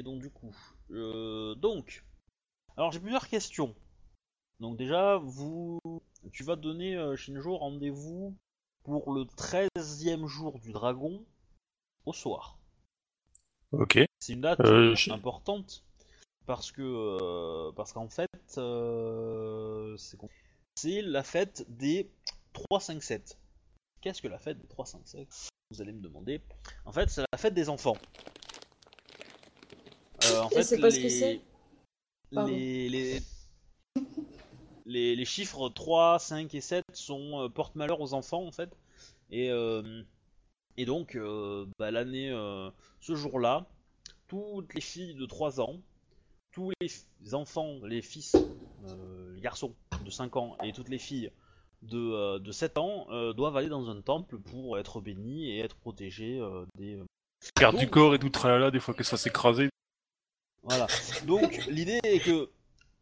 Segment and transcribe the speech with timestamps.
[0.00, 0.56] et donc du coup,
[0.92, 2.06] euh, donc,
[2.78, 3.74] alors j'ai plusieurs questions.
[4.58, 5.78] Donc déjà, vous,
[6.32, 8.34] tu vas donner euh, Shinjo rendez-vous
[8.82, 11.22] pour le 13e jour du dragon
[12.06, 12.56] au soir.
[13.72, 13.98] Ok.
[14.20, 15.84] C'est une date Euh, importante
[16.46, 20.16] parce que euh, parce qu'en fait c'est
[20.76, 22.10] c'est la fête des
[22.54, 23.36] 3-5-7.
[24.00, 26.40] Qu'est-ce que la fête des 3-5-7 Vous allez me demander.
[26.86, 27.98] En fait, c'est la fête des enfants.
[30.30, 31.40] Euh, en Et fait, c'est pas ce que les, c'est
[32.32, 33.20] les, les,
[34.86, 38.70] les, les chiffres 3, 5 et 7 sont euh, porte-malheur aux enfants en fait.
[39.30, 40.02] Et, euh,
[40.76, 42.70] et donc, euh, bah, l'année, euh,
[43.00, 43.66] ce jour-là,
[44.28, 45.80] toutes les filles de 3 ans,
[46.52, 48.36] tous les enfants, les fils,
[48.88, 51.30] euh, les garçons de 5 ans et toutes les filles
[51.82, 55.60] de, euh, de 7 ans euh, doivent aller dans un temple pour être bénis et
[55.60, 56.98] être protégés euh, des,
[57.58, 59.69] Garde du corps et tout tralala, des fois que ça s'écraser.
[60.62, 60.86] Voilà.
[61.26, 62.50] Donc l'idée est que,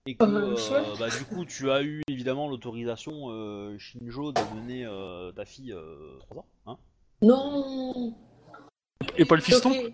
[0.06, 4.32] et que Oh, bah, euh, bah, du coup tu as eu évidemment l'autorisation euh, Shinjo
[4.32, 6.46] d'amener euh, ta fille euh, 3 ans.
[6.66, 6.78] Hein?
[7.22, 8.14] Non
[9.16, 9.70] Et pas le fiston?
[9.70, 9.92] Ok.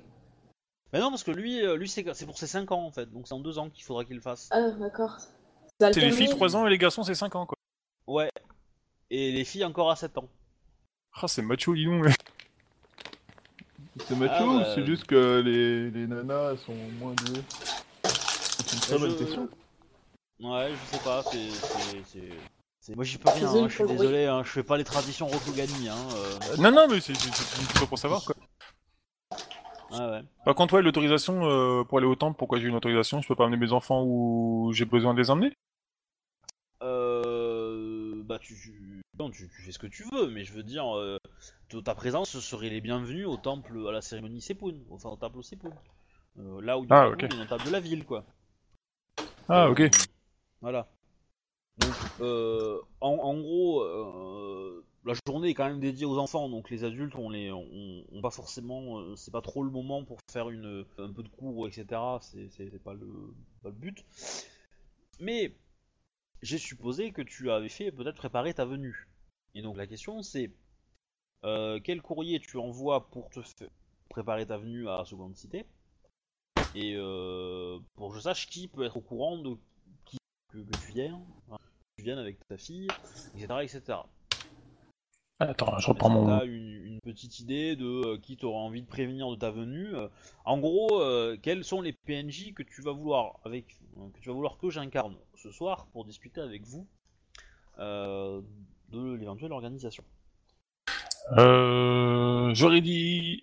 [0.92, 3.26] Mais non parce que lui, euh, lui c'est pour ses 5 ans en fait, donc
[3.26, 4.48] c'est en 2 ans qu'il faudra qu'il le fasse.
[4.52, 5.16] Ah, d'accord.
[5.80, 7.56] C'est les filles alterné 3 ans et les garçons c'est 5 ans quoi.
[8.06, 8.30] Ouais.
[9.10, 10.28] Et les filles encore à 7 ans.
[11.14, 12.06] Ah c'est macho dis donc.
[14.00, 17.40] C'est macho Ah, ou bah, c'est juste que les, les nanas elles sont moins douées
[18.04, 19.48] C'est une très Je- bonne question.
[20.40, 21.22] Ouais, je sais pas,
[22.82, 22.94] c'est.
[22.94, 25.88] Moi j'y peux rien, hein, je suis désolé, hein, je fais pas les traditions Rokugani.
[25.88, 26.56] Hein, euh.
[26.58, 28.34] non non mais c'est question pour savoir quoi.
[29.92, 30.22] Ah ouais.
[30.44, 33.22] Par contre ouais l'autorisation euh, pour aller au temple, pourquoi j'ai une autorisation?
[33.22, 35.52] Je peux pas amener mes enfants ou j'ai besoin de les emmener?
[36.82, 40.62] Euh, bah tu, tu, non, tu, tu fais ce que tu veux, mais je veux
[40.62, 41.16] dire, euh,
[41.82, 45.70] ta présence serait les bienvenus au temple, à la cérémonie Sepun, enfin au temple Sepun.
[46.38, 47.24] Euh, là où il y Ah, a ok.
[47.28, 48.24] les notables de la ville, quoi.
[49.48, 49.82] Ah Euh, ok.
[50.60, 50.88] Voilà.
[51.78, 56.70] Donc, euh, en, en gros, euh, la journée est quand même dédiée aux enfants, donc
[56.70, 57.66] les adultes, on les, on,
[58.12, 61.28] on pas forcément, euh, c'est pas trop le moment pour faire une, un peu de
[61.28, 62.00] cours, etc.
[62.20, 64.04] C'est pas le, pas le but.
[65.20, 65.56] Mais
[66.42, 69.08] j'ai supposé que tu avais fait peut-être préparer ta venue.
[69.54, 70.50] Et donc la question c'est,
[71.44, 73.40] euh, quel courrier tu envoies pour te
[74.08, 75.64] préparer ta venue à Seconde Cité
[76.74, 79.56] et euh, pour que je sache qui peut être au courant de
[80.04, 80.16] qui
[80.52, 82.88] que, que tu viens, enfin, que tu viennes avec ta fille,
[83.34, 83.54] etc.
[83.62, 83.98] etc.
[85.40, 86.26] Attends, je reprends mon...
[86.26, 89.94] t'as une, une petite idée de euh, qui t'aura envie de prévenir de ta venue
[89.94, 90.08] euh,
[90.44, 93.80] En gros, euh, quels sont les PNJ que tu vas vouloir avec
[94.14, 96.86] que tu vas vouloir que j'incarne ce soir pour discuter avec vous
[97.78, 100.04] de l'éventuelle organisation
[101.32, 103.42] Euh, J'aurais dit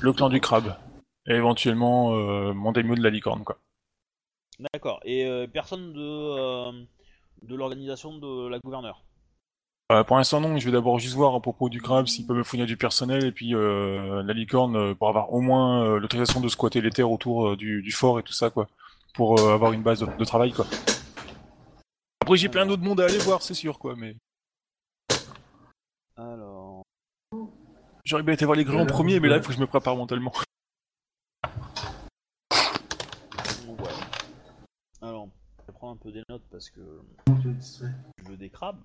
[0.00, 0.76] le clan du crabe.
[1.26, 3.58] Et éventuellement euh, mon daimyo de la licorne quoi.
[4.72, 4.98] D'accord.
[5.04, 6.72] Et euh, personne de euh,
[7.42, 9.04] de l'organisation de la gouverneure?
[9.92, 12.34] Euh, pour l'instant non, je vais d'abord juste voir à propos du crabe s'il peut
[12.34, 16.80] me fournir du personnel et puis la licorne pour avoir au moins l'autorisation de squatter
[16.80, 18.68] les terres autour du, du fort et tout ça quoi.
[19.14, 20.66] Pour avoir une base de, de travail quoi.
[22.20, 24.16] Après j'ai plein d'autres mondes à aller voir c'est sûr quoi mais
[26.16, 26.82] Alors.
[28.04, 29.66] J'aurais bien été voir les grands en premier mais là il faut que je me
[29.66, 30.32] prépare mentalement.
[33.68, 33.88] Ouais.
[35.00, 35.28] Alors,
[35.60, 36.80] je vais prendre un peu des notes parce que
[37.26, 38.78] tu veux des crabes.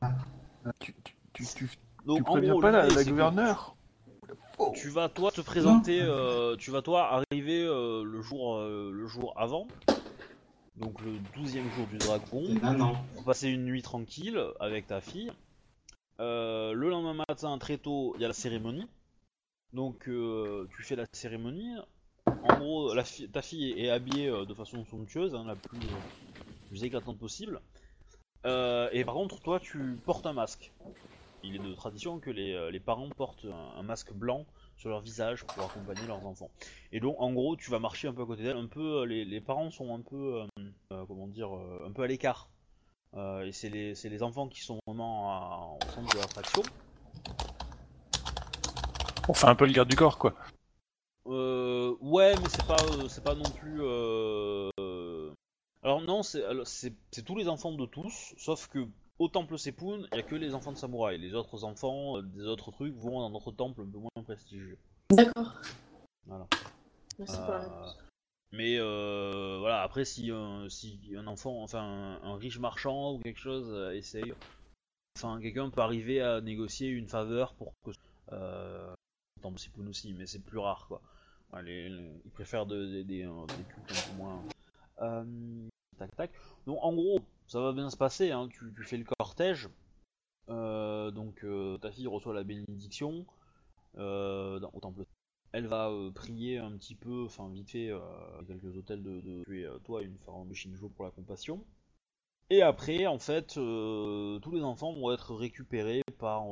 [0.79, 1.69] Tu, tu, tu, tu,
[2.05, 3.75] Donc, tu en préviens gros, pas la, que gouverneure
[4.73, 9.07] Tu vas toi te présenter, euh, tu vas toi arriver euh, le jour euh, le
[9.07, 9.67] jour avant,
[10.75, 12.73] donc le 12e jour du dragon, Ah
[13.15, 15.31] pour passer une nuit tranquille avec ta fille.
[16.19, 18.87] Euh, le lendemain matin, très tôt, il y a la cérémonie.
[19.73, 21.75] Donc euh, tu fais la cérémonie.
[22.25, 22.93] En gros,
[23.33, 27.61] ta fille est habillée euh, de façon somptueuse, hein, la plus, euh, éclatante possible.
[28.45, 30.73] Euh, et par contre, toi, tu portes un masque.
[31.43, 35.43] Il est de tradition que les, euh, parents portent un, masque blanc sur leur visage
[35.45, 36.49] pour accompagner leurs enfants.
[36.91, 38.57] Et donc, en gros, tu vas marcher un peu à côté d'elle.
[38.57, 40.47] Un peu, euh, les, parents sont un peu, euh,
[40.93, 42.49] euh, comment dire, euh, un peu à l'écart.
[43.15, 46.69] Euh, et c'est les, c'est les enfants qui sont vraiment à- au centre de l'attraction.
[49.27, 50.33] On fait un peu le garde du corps quoi.
[51.27, 53.81] Euh, ouais, mais c'est pas, euh, c'est pas non plus.
[53.81, 55.31] euh,
[55.83, 58.87] Alors non, c'est, alors, c'est, c'est tous les enfants de tous, sauf que
[59.19, 61.17] au temple Sepun, il y a que les enfants de samouraï.
[61.17, 64.77] Les autres enfants euh, des autres trucs vont dans notre temple un peu moins prestigieux.
[65.09, 65.53] D'accord.
[66.25, 66.47] Voilà.
[67.19, 67.97] Merci pour la Euh, réponse.
[68.53, 73.19] mais euh, voilà, après si, euh, si un enfant, enfin un, un riche marchand ou
[73.19, 74.33] quelque chose euh, essaye,
[75.17, 77.91] enfin quelqu'un peut arriver à négocier une faveur pour que
[78.33, 78.93] euh,
[79.37, 81.01] le temple Sepun aussi, mais c'est plus rare quoi.
[81.53, 81.89] Ouais, les-
[82.25, 83.23] ils préfèrent de- des-
[83.69, 84.43] cultes un peu moins.
[85.01, 85.67] Euh,
[85.97, 86.31] tac tac.
[86.65, 88.31] Donc en gros, ça va bien se passer.
[88.31, 88.49] Hein.
[88.49, 89.69] Tu, fais le cortège.
[90.49, 93.25] Euh, donc euh, ta fille reçoit la bénédiction
[93.97, 95.03] au temple.
[95.53, 97.91] Elle va prier un petit peu, enfin vite fait,
[98.47, 101.63] quelques hôtels de, tuer toi une pharaon de Shinjo pour la compassion.
[102.49, 106.43] Et après, en fait, tous les enfants vont être récupérés par,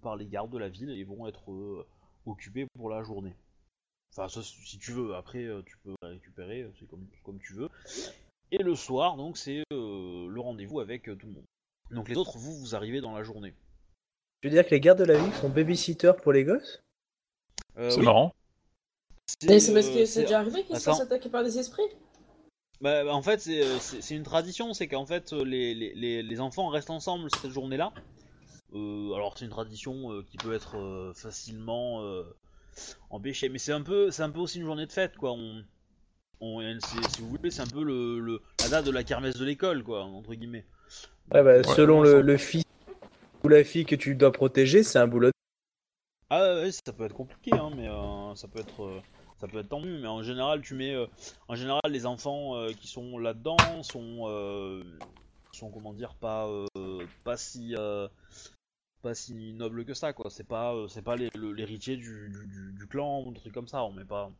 [0.00, 1.86] par les gardes de la ville et vont être euh,
[2.26, 3.34] occupés pour la journée.
[4.16, 7.68] Enfin, ça, si tu veux, après, euh, tu peux récupérer, c'est comme, comme tu veux.
[8.50, 11.44] Et le soir, donc, c'est euh, le rendez-vous avec euh, tout le monde.
[11.90, 13.54] Donc les autres, vous, vous arrivez dans la journée.
[14.40, 16.80] Tu veux dire que les gardes de la ville font babysitter pour les gosses?
[17.76, 18.32] Euh, C'est oui, marrant.
[19.46, 21.82] Mais c'est parce euh, que c'est déjà arrivé qu'ils se fassent attaquer par des esprits?
[22.80, 23.78] Bah, bah, en fait, c'est euh,
[24.10, 27.92] une tradition, c'est qu'en fait, euh, les, les, les, les enfants restent ensemble cette journée-là.
[28.74, 32.22] Euh, alors, c'est une tradition euh, qui peut être euh, facilement euh,
[33.10, 35.32] empêchée, mais c'est un peu, c'est un peu aussi une journée de fête, quoi.
[35.32, 35.64] On,
[36.80, 39.82] si vous voulez, c'est un peu le, le- la date de la kermesse de l'école,
[39.82, 40.64] quoi, entre guillemets.
[41.32, 42.62] Ouais, bah, Ouais, selon on le, fils
[43.44, 45.30] ou la fille que tu dois protéger, c'est un boulot.
[46.30, 49.00] Ah ouais, ça peut être compliqué, hein, mais euh, ça peut être, euh,
[49.40, 49.98] ça peut être tendu.
[50.00, 51.06] Mais en général, tu mets, euh,
[51.48, 54.84] en général, les enfants euh, qui sont là-dedans sont, euh,
[55.52, 58.08] sont comment dire, pas, euh, pas si, euh,
[59.02, 60.30] pas si nobles que ça, quoi.
[60.30, 63.68] C'est pas, euh, c'est pas l'héritier du, du, du- du clan ou des trucs comme
[63.68, 63.82] ça.
[63.84, 64.30] On met pas,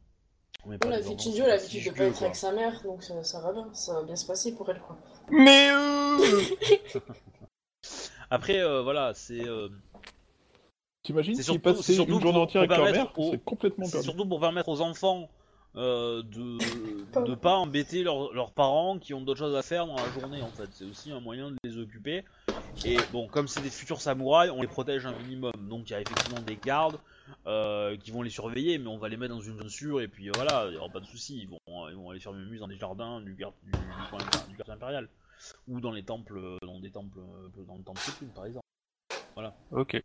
[0.64, 0.88] on met pas.
[0.88, 2.24] La fille Shinjo a si l'habitude de pas être quoi.
[2.26, 4.80] avec sa mère, donc ça, ça va bien, ça va bien se passer pour elle,
[4.80, 4.96] quoi.
[5.30, 6.18] Mais euh...
[8.30, 9.46] Après, euh, voilà, c'est.
[9.46, 9.68] euh,
[11.02, 13.18] T'imagines C'est s'il surtout- passait c'est surtout une journée pour- entière avec pour leur permettre
[13.18, 14.08] mère, aux- c'est complètement C'est perdu.
[14.08, 15.30] surtout pour permettre aux enfants
[15.76, 16.58] euh, de
[17.26, 20.42] de pas embêter leurs leurs parents qui ont d'autres choses à faire dans la journée
[20.42, 20.68] en fait.
[20.72, 22.24] C'est aussi un moyen de les occuper.
[22.84, 25.52] Et bon, comme c'est des futurs samouraïs, on les protège un minimum.
[25.68, 26.98] Donc il y a effectivement des gardes
[27.46, 30.08] euh, qui vont les surveiller, mais on va les mettre dans une zone sûre et
[30.08, 31.38] puis euh, voilà, il n'y aura pas de soucis.
[31.42, 33.78] Ils vont, ils vont aller faire mumuse dans des jardins du, gar- du, du,
[34.10, 35.08] coin- du quartier impérial
[35.68, 38.64] ou dans les temples, euh, dans des temples, euh, dans le temple Sepulcre, par exemple.
[39.70, 40.02] Ok.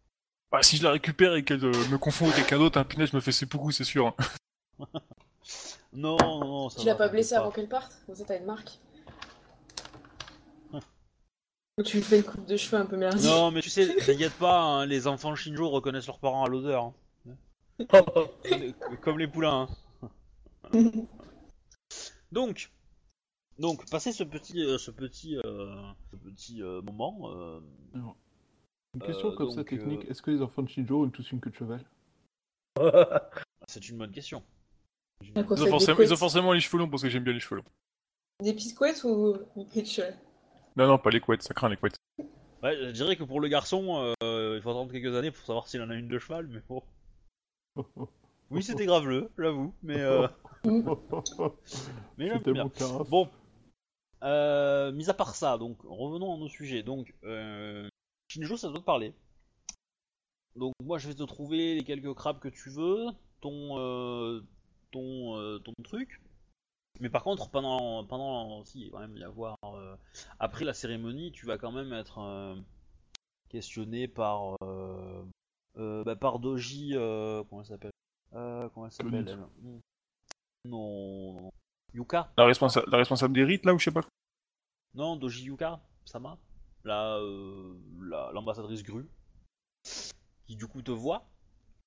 [0.51, 3.09] Bah, si je la récupère et qu'elle euh, me confond avec quelqu'un d'autre, un punaise,
[3.11, 4.07] je me fais seppuku, c'est sûr.
[4.07, 4.15] hein.
[5.93, 6.69] Non, non, non.
[6.69, 8.01] ça Tu l'as pas t'inquiète blessé avant qu'elle parte?
[8.05, 8.79] Comme ça, t'as une marque.
[11.83, 13.23] Tu lui fais une coupe de cheveux un peu merdique.
[13.25, 16.85] Non, mais tu sais, t'inquiète pas, hein, les enfants Shinjo reconnaissent leurs parents à l'odeur.
[16.85, 16.93] hein.
[19.01, 19.67] Comme les poulains.
[20.71, 20.79] hein.
[22.31, 22.71] Donc,
[23.57, 25.75] donc, passé ce petit, euh, ce petit, euh,
[26.11, 27.59] ce petit euh, moment, euh,
[28.93, 31.09] Une question Euh, comme ça donc, technique, euh, est-ce que les enfants de Shinjo ont
[31.09, 31.83] tous une queue de cheval?
[33.67, 34.43] C'est une bonne question.
[35.23, 37.33] Ils ont, forcément, des ils ont couettes forcément les cheveux longs parce que j'aime bien
[37.33, 37.65] les cheveux longs.
[38.43, 40.17] Des petites couettes ou des couettes de cheval?
[40.75, 41.97] Non, non, pas les couettes, ça craint les couettes.
[42.63, 45.67] Ouais, je dirais que pour le garçon, euh, il faut attendre quelques années pour savoir
[45.67, 46.81] s'il en a une de cheval, mais bon.
[48.49, 50.27] Oui, c'était graveleux, j'avoue, mais, euh,
[52.17, 52.69] mais j'aime C'était bien.
[52.69, 53.09] carafe.
[53.09, 53.29] Bon,
[54.23, 56.83] euh, mis à part ça, donc revenons à nos sujets.
[56.83, 57.87] Donc, euh,
[58.29, 59.13] Shinjo, ça doit te parler.
[60.55, 63.07] Donc, moi, je vais te trouver les quelques crabes que tu veux,
[63.41, 64.41] ton, euh,
[64.91, 66.21] ton, euh, ton truc.
[67.03, 69.97] Mais par contre, pendant, pendant, si, quand même y avoir, euh,
[70.39, 72.55] après la cérémonie, tu vas quand même être euh,
[73.49, 75.21] questionné par, euh,
[75.77, 77.91] euh, bah, par Doji, euh, comment elle s'appelle?
[78.35, 79.37] Euh, Comment elle s'appelle.
[79.61, 79.81] Non,
[80.63, 81.51] non.
[81.93, 82.31] Yuka?
[82.37, 84.09] La, responsa- la responsable des rites, là, ou je sais pas quoi?
[84.95, 86.37] non, Doji Yuka, Sama,
[86.85, 89.09] la, euh, la- l'ambassadrice grue,
[90.47, 91.25] qui du coup te voit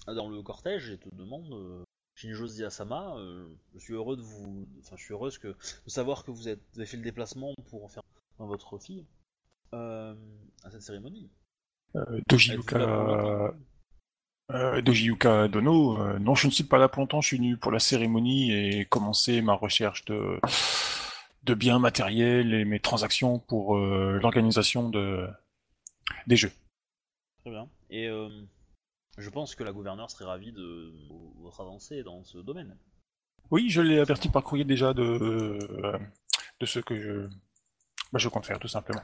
[0.06, 1.84] dans le cortège et te demande, euh,
[2.16, 5.48] Shinjo dit à Sama, euh, je suis heureux de vous, enfin je suis heureuse que
[5.48, 8.02] de savoir que vous, êtes, vous avez fait le déplacement pour faire
[8.38, 9.04] dans votre fille
[9.74, 10.14] euh,
[10.64, 11.30] à cette cérémonie.
[11.94, 13.52] Euh, Doji Êtes-vous là pour Yuka...
[13.52, 13.54] longtemps
[14.52, 14.80] Euh,
[15.48, 17.80] Dono, euh, non, je ne suis pas là pour longtemps, je suis venu pour la
[17.80, 20.40] cérémonie et commencer ma recherche de,
[21.42, 25.28] de biens matériels et mes transactions pour l'organisation de...
[26.26, 26.52] des jeux.
[27.40, 27.68] Très bien.
[27.90, 28.08] Et
[29.18, 30.92] je pense que la gouverneure serait ravie de
[31.40, 32.76] votre avancée dans ce domaine.
[33.50, 35.98] Oui, je l'ai averti par courrier déjà de, euh,
[36.60, 37.28] de ce que je,
[38.12, 39.02] bah, je compte faire, tout simplement.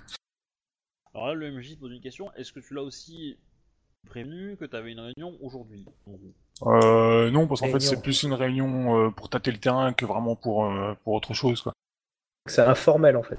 [1.15, 2.33] Alors là, le MJ te pose une question.
[2.35, 3.39] Est-ce que tu l'as aussi
[4.07, 5.87] prévenu que tu avais une réunion aujourd'hui?
[6.63, 10.05] Euh, non, parce qu'en fait, c'est plus une réunion euh, pour tâter le terrain que
[10.05, 11.73] vraiment pour, euh, pour autre chose, quoi.
[12.47, 13.39] C'est informel en fait.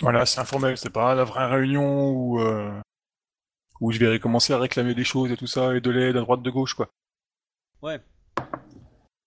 [0.00, 2.72] Voilà, c'est informel, c'est pas la vraie réunion où, euh,
[3.84, 6.20] où je vais commencer à réclamer des choses et tout ça, et de l'aide à
[6.20, 6.88] droite, de gauche, quoi.
[7.82, 8.00] Ouais.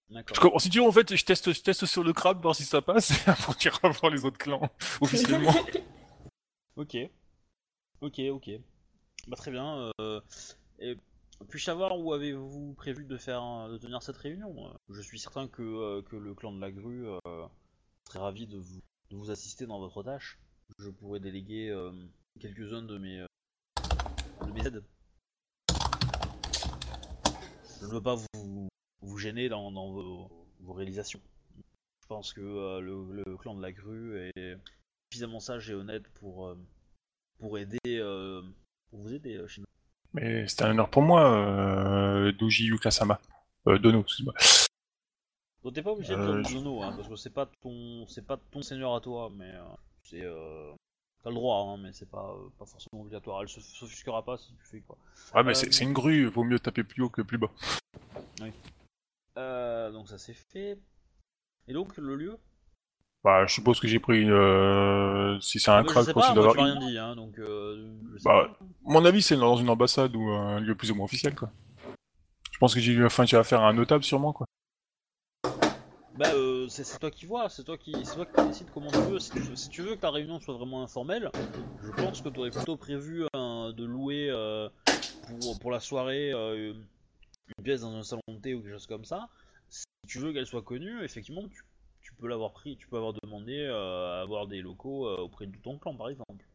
[0.10, 0.60] D'accord.
[0.60, 2.82] si tu veux, en fait, je teste, je teste sur le crabe, voir si ça
[2.82, 4.68] passe, et après, tu iras voir les autres clans,
[5.02, 5.54] officiellement.
[6.76, 6.98] Ok.
[8.02, 8.50] Ok, ok.
[9.28, 9.92] Bah très bien.
[10.00, 10.22] euh,
[10.80, 10.98] et
[11.50, 14.74] puis-je savoir où avez-vous prévu de faire, de tenir cette réunion?
[14.90, 17.48] Je suis certain que, euh, que le clan de la grue euh,
[18.08, 20.40] serait ravi de vous, de vous assister dans votre tâche.
[20.80, 21.92] Je pourrais déléguer euh,
[22.40, 23.24] quelques-uns de mes,
[27.80, 28.68] Je ne veux pas vous,
[29.02, 30.30] vous gêner dans, dans vos,
[30.62, 31.22] vos réalisations.
[32.02, 34.58] Je pense que euh, le, le clan de la grue est
[35.12, 36.58] suffisamment sage et honnête pour, euh,
[37.40, 38.42] pour aider, euh,
[38.90, 39.44] pour vous aider.
[40.14, 43.20] Mais c'était un honneur pour moi, Doji Yukasama.
[43.66, 44.34] Dono, excuse-moi.
[45.64, 48.38] Donc t'es pas obligé de dire Dono, hein, parce que c'est pas ton, c'est pas
[48.38, 49.54] ton seigneur à toi, mais
[50.04, 50.24] c'est,
[51.28, 53.42] t'as le droit, hein, mais c'est pas, euh, pas forcément obligatoire.
[53.42, 54.98] Elle se- s'offusquera pas si tu fais quoi.
[55.36, 57.50] Ouais, mais Euh, c'est une grue, vaut mieux taper plus haut que plus bas.
[59.38, 60.80] Euh, donc ça c'est fait.
[61.68, 62.38] Et donc le lieu?
[63.26, 64.24] Bah, je suppose que j'ai pris.
[64.30, 67.38] Euh, si c'est un Ah bah, Je crack, sais pas, moi rien dit, hein, donc
[67.40, 68.66] euh, je sais Bah, pas.
[68.84, 71.50] Mon avis, c'est dans une ambassade ou un lieu plus ou moins officiel, quoi.
[72.54, 74.48] Je pense que j'ai eu enfin, tu vas faire un notable, sûrement, quoi.
[76.18, 78.98] Bah euh, c'est toi qui vois, c'est toi qui, c'est toi qui décides comment tu
[79.12, 79.20] veux.
[79.20, 81.30] Si tu, si tu veux que ta réunion soit vraiment informelle,
[81.84, 84.68] je pense que tu aurais plutôt prévu euh, de louer euh,
[85.28, 86.74] pour, pour la soirée euh,
[87.58, 89.30] une pièce dans un salon de thé ou quelque chose comme ça.
[89.70, 91.64] Si tu veux qu'elle soit connue, effectivement, tu,
[92.02, 95.78] tu peux l'avoir pris, tu peux avoir demandé à avoir des locaux auprès de ton
[95.78, 96.46] clan, par exemple.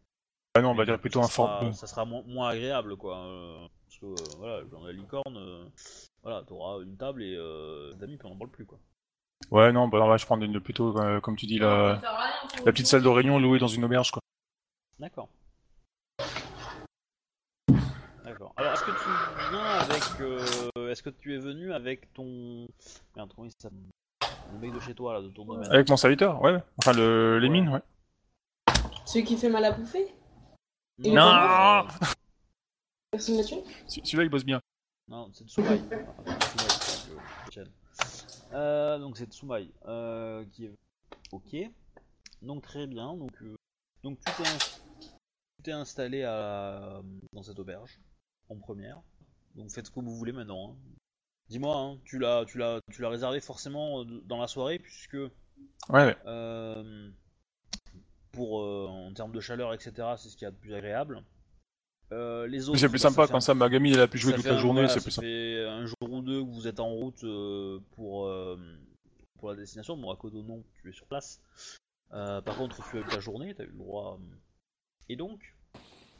[0.57, 3.16] Ah non, on va dire plutôt sera- Ça sera moins, moins agréable, quoi.
[3.19, 5.71] euh, parce que, voilà, dans la licorne,
[6.25, 8.81] voilà, t'auras une table et euh, d'amis, puis on n'en parle plus, quoi.
[9.51, 12.01] Ouais, non, bah, on va je prendre une, plutôt, euh, comme tu dis, la,
[12.65, 14.23] la petite salle de réunion louée dans une auberge, quoi.
[14.99, 15.29] D'accord.
[18.25, 18.53] D'accord.
[18.57, 20.03] Alors, est-ce que tu viens avec.
[20.21, 22.67] euh, est-ce que tu es venu avec ton.
[23.17, 23.79] Merde, comment il s'appelle?
[24.53, 25.71] Le mec de chez toi, là, de ton domaine.
[25.71, 26.57] Avec mon serviteur, ouais.
[26.79, 27.53] Enfin, le, les Ouais.
[27.53, 27.83] mines, ouais.
[29.05, 30.15] Celui qui fait mal à bouffer
[30.99, 31.89] Non, Non
[33.11, 34.61] Personne l'a tué C- Celui-là, il bosse bien.
[35.09, 35.63] Non, c'est peu
[37.51, 37.69] Chen.
[38.53, 40.75] Euh, donc c'est Tsumaï euh, qui est.
[41.33, 41.57] Ok.
[42.43, 43.17] Donc très bien.
[43.17, 43.55] Donc, euh,
[44.03, 44.33] donc tu
[45.63, 47.01] t'es installé à,
[47.33, 48.01] dans cette auberge
[48.49, 49.01] en première.
[49.55, 50.73] Donc faites ce que vous voulez maintenant.
[50.73, 50.77] hein.
[51.49, 55.17] Dis-moi, hein, tu l'as, tu l'as, tu l'as réservé forcément dans la soirée puisque
[55.89, 56.17] Ouais, ouais.
[58.33, 60.15] pour en termes de chaleur, etc.
[60.17, 61.23] C'est ce qu'il y a de plus agréable.
[62.12, 64.19] Euh, les autres, C'est plus bah, sympa ça quand un- ça, Magami, elle a pu
[64.19, 65.26] jouer ça toute la journée, voilà, c'est ça plus sympa.
[65.26, 68.57] fait un jour ou deux que vous êtes en route euh, pour, euh,
[69.38, 69.97] pour la destination.
[69.97, 71.40] Bon, à Kodo, non, tu es sur place.
[72.12, 74.19] Euh, par contre, tu as eu ta journée, tu as eu le droit.
[75.09, 75.40] Et donc,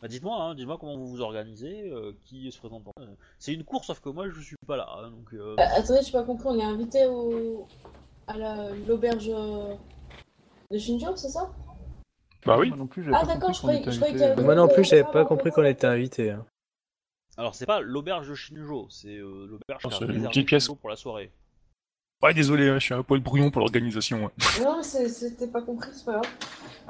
[0.01, 2.87] bah, dites-moi, hein, dites-moi comment vous vous organisez, euh, qui se présente.
[2.89, 2.93] en-
[3.39, 4.89] C'est une course, sauf que moi je suis pas là.
[4.97, 7.67] hein, donc, Attendez, je pas compris, on est invité au...
[8.27, 11.53] à la- l'auberge de Shinjo, c'est ça?
[12.45, 12.69] Bah oui.
[12.69, 15.05] Moi non plus, j'avais Ah, pas d'accord, compris je qu'on croyais- Moi non plus, j'avais
[15.05, 16.31] pas compris qu'on était invité.
[16.31, 16.45] Hein.
[17.37, 20.69] Alors, c'est pas l'auberge de Shinjo, c'est euh, l'auberge qui une petite pièce.
[20.69, 21.31] Pour la soirée.
[22.23, 24.25] Ouais, désolé, hein, je suis un poil brouillon pour l'organisation.
[24.27, 24.63] ouais.
[24.63, 26.31] Non, c'était pas compris, c'est pas grave.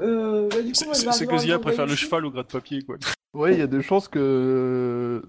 [0.01, 2.97] Euh, bah, du coup, C'est que Zia préfère le cheval au gras de papier, quoi.
[3.35, 5.23] Ouais, il y a des chances que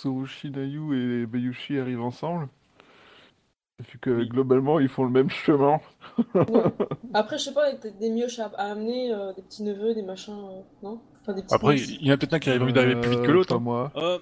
[0.00, 2.48] Tsurushinayu et Bayushi arrivent ensemble.
[3.90, 4.28] Vu que Oui.
[4.28, 5.80] globalement, ils font le même chemin.
[7.14, 9.62] Après, je sais pas, il y a peut-être des mioches à, amener, euh, des petits
[9.62, 11.00] neveux, des machins, euh, non?
[11.20, 13.10] Enfin, des petits Après, il y en a peut-être un qui arrive envie d'arriver plus
[13.10, 13.54] vite que Euh, l'autre.
[13.54, 13.58] hein.
[13.60, 13.92] moi.
[13.96, 14.18] Euh,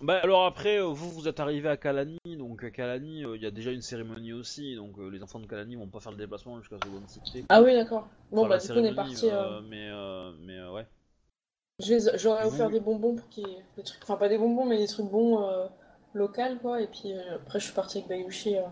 [0.00, 3.42] bah alors après, euh, vous vous êtes arrivé à Kalani, donc à Kalani, euh, il
[3.42, 6.12] y a déjà une cérémonie aussi, donc euh, les enfants de Kalani vont pas faire
[6.12, 7.44] le déplacement jusqu'à Second City.
[7.48, 8.06] Ah oui, d'accord.
[8.30, 9.28] Bon, Faire bah, du coup, on est parti.
[9.28, 10.86] euh, euh, mais euh, mais euh, ouais.
[11.80, 14.02] J'aurais Vous- offert des bonbons pour qu'il y ait des trucs.
[14.04, 15.66] Enfin, pas des bonbons, mais des trucs bons euh,
[16.14, 16.80] locaux, quoi.
[16.80, 18.56] Et puis euh, après, je suis parti avec Bayushi.
[18.56, 18.62] euh.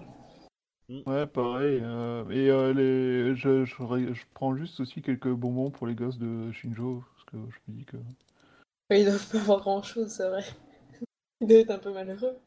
[0.89, 1.81] Ouais, pareil.
[1.83, 3.35] euh, et euh, les...
[3.37, 3.75] je, je,
[4.15, 7.03] je prends juste aussi quelques bonbons pour les gosses de Shinjo.
[7.15, 7.97] Parce que je me dis que.
[8.91, 10.45] Ils doivent pas avoir grand chose, c'est vrai.
[11.41, 12.39] Ils doivent être un peu malheureux.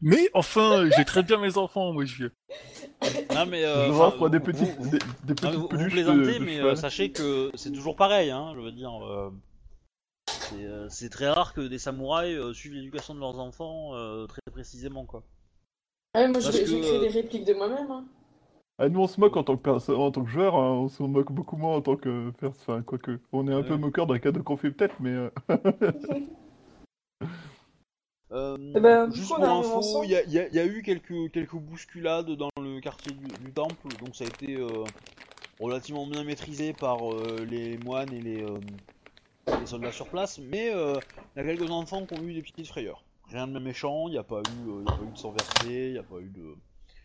[0.00, 2.26] Mais enfin, j'ai très bien mes enfants, moi, je
[3.34, 5.62] Non mais euh, je enfin, des vous- petites, vous- des, des non, mais petites vous,
[5.62, 6.66] vous peluches de- plaisantez, de mais cheval.
[6.72, 8.52] euh, sachez que c'est toujours pareil, hein.
[8.56, 9.30] Je veux dire, euh,
[10.26, 14.26] c'est euh, c'est très rare que des samouraïs euh, suivent l'éducation de leurs enfants euh,
[14.26, 15.22] très précisément quoi.
[16.14, 17.90] Ah ouais, moi, Parce que, j'ai créé euh, des répliques de moi-même.
[17.90, 18.04] Hein.
[18.80, 20.88] Ah, nous on se moque en tant que, perso- en tant que joueur, hein, on
[20.88, 23.18] se moque beaucoup moins en tant que Enfin, quoique.
[23.32, 23.64] On est un Ouais.
[23.64, 25.10] peu moqueur d'un cadeau qu'on fait peut-être, mais.
[25.10, 25.30] euh,
[28.30, 30.04] Euh, Eh ben, juste pour arrive info, ensemble.
[30.06, 33.88] il y, a- y y eu quelques, quelques bousculades dans le quartier du, du temple,
[34.04, 34.84] donc ça a été euh,
[35.58, 38.58] relativement bien maîtrisé par euh, les moines et les, euh,
[39.46, 41.00] les soldats sur place, mais euh,
[41.36, 43.02] il y a quelques enfants qui ont eu des petites frayeurs.
[43.30, 45.18] Rien de méchant, il n'y a, pas eu, euh, il y a pas eu de
[45.18, 46.54] sang versé, il n'y a pas eu de...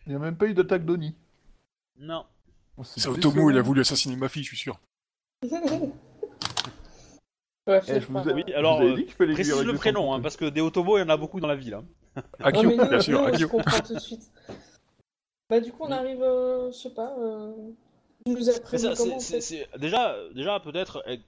[0.06, 1.14] Il n'y a même pas eu d'attaque d'Oni.
[1.98, 2.24] Non.
[2.76, 3.66] Oh, C'est Otomo, il a décevant.
[3.66, 4.80] voulu assassiner ma fille, je suis sûr.
[7.66, 10.60] Ouais, Eh, je vous ai- Oui, alors, vous Précise le prénom, hein, parce que des
[10.60, 11.72] autobots, il y en a beaucoup dans la ville.
[11.74, 12.22] hein.
[12.40, 13.38] Akio, nous, bien sûr, nous, Akio.
[13.38, 14.30] je comprends tout de suite.
[15.48, 17.16] Bah, du coup, on arrive, euh, je sais pas.
[17.18, 17.52] Euh...
[18.26, 21.20] Tu nous ça, comment, en fait déjà, déjà peut-être, eh,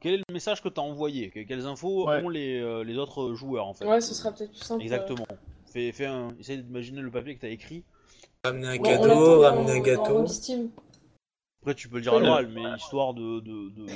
[0.00, 1.30] quel est le message que t'as envoyé?
[1.30, 2.22] Que- Quelles infos Ouais.
[2.22, 3.86] ont les, euh, les autres joueurs en fait?
[3.86, 4.80] Ouais, ce sera peut-être plus simple.
[4.80, 4.84] euh.
[4.84, 5.26] Exactement.
[5.66, 7.84] Fais, fais un, essaye d'imaginer le papier que t'as écrit.
[8.44, 10.26] Ramener un Ouais, cadeau, ramener un gâteau.
[10.26, 10.70] Steam.
[11.62, 12.22] Après, tu peux le dire à Ouais.
[12.26, 13.86] l'oral, mais histoire de, de, de,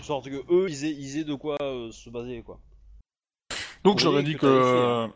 [0.00, 2.60] histoire que eux, ils aient, ils aient de quoi euh, se baser, quoi.
[3.84, 5.06] Donc Vous je leur ai voyez dit que.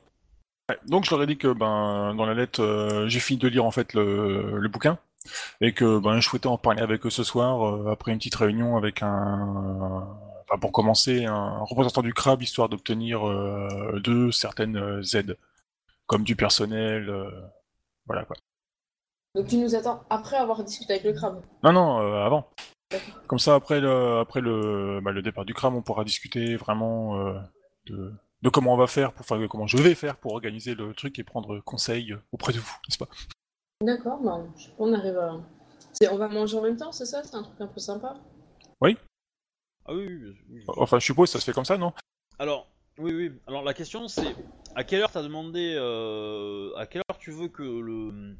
[0.68, 3.46] Ouais, donc je leur ai dit que ben dans la lettre euh, j'ai fini de
[3.46, 4.98] lire en fait le, le bouquin
[5.60, 8.34] et que ben je souhaitais en parler avec eux ce soir euh, après une petite
[8.34, 10.06] réunion avec un
[10.48, 15.36] enfin pour commencer un représentant du crabe histoire d'obtenir euh, de certaines euh, aides
[16.06, 17.30] comme du personnel euh,
[18.06, 18.36] voilà quoi.
[19.34, 21.42] Donc, tu nous attends après avoir discuté avec le crabe?
[21.62, 22.48] Non non euh, avant.
[23.26, 27.18] Comme ça après le après le bah, le départ du crabe on pourra discuter vraiment
[27.18, 27.38] euh,
[27.86, 30.94] de de comment on va faire pour enfin comment je vais faire pour organiser le
[30.94, 33.08] truc et prendre conseil auprès de vous, n'est-ce pas?
[33.82, 35.40] D'accord, bah, je sais pas, on arrive à.
[35.92, 37.22] c'est- On va manger en même temps, c'est ça?
[37.24, 38.16] C'est un truc un peu sympa?
[39.88, 40.64] Ah oui, oui, oui, oui.
[40.66, 41.92] Enfin, je suppose ça se fait comme ça, non?
[42.40, 42.68] Alors,
[42.98, 43.32] oui, oui.
[43.46, 44.36] Alors la question c'est,
[44.74, 48.36] à quelle heure t'as demandé, euh, à quelle heure tu veux que le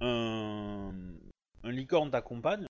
[0.00, 0.92] un,
[1.64, 2.64] un licorne t'accompagne?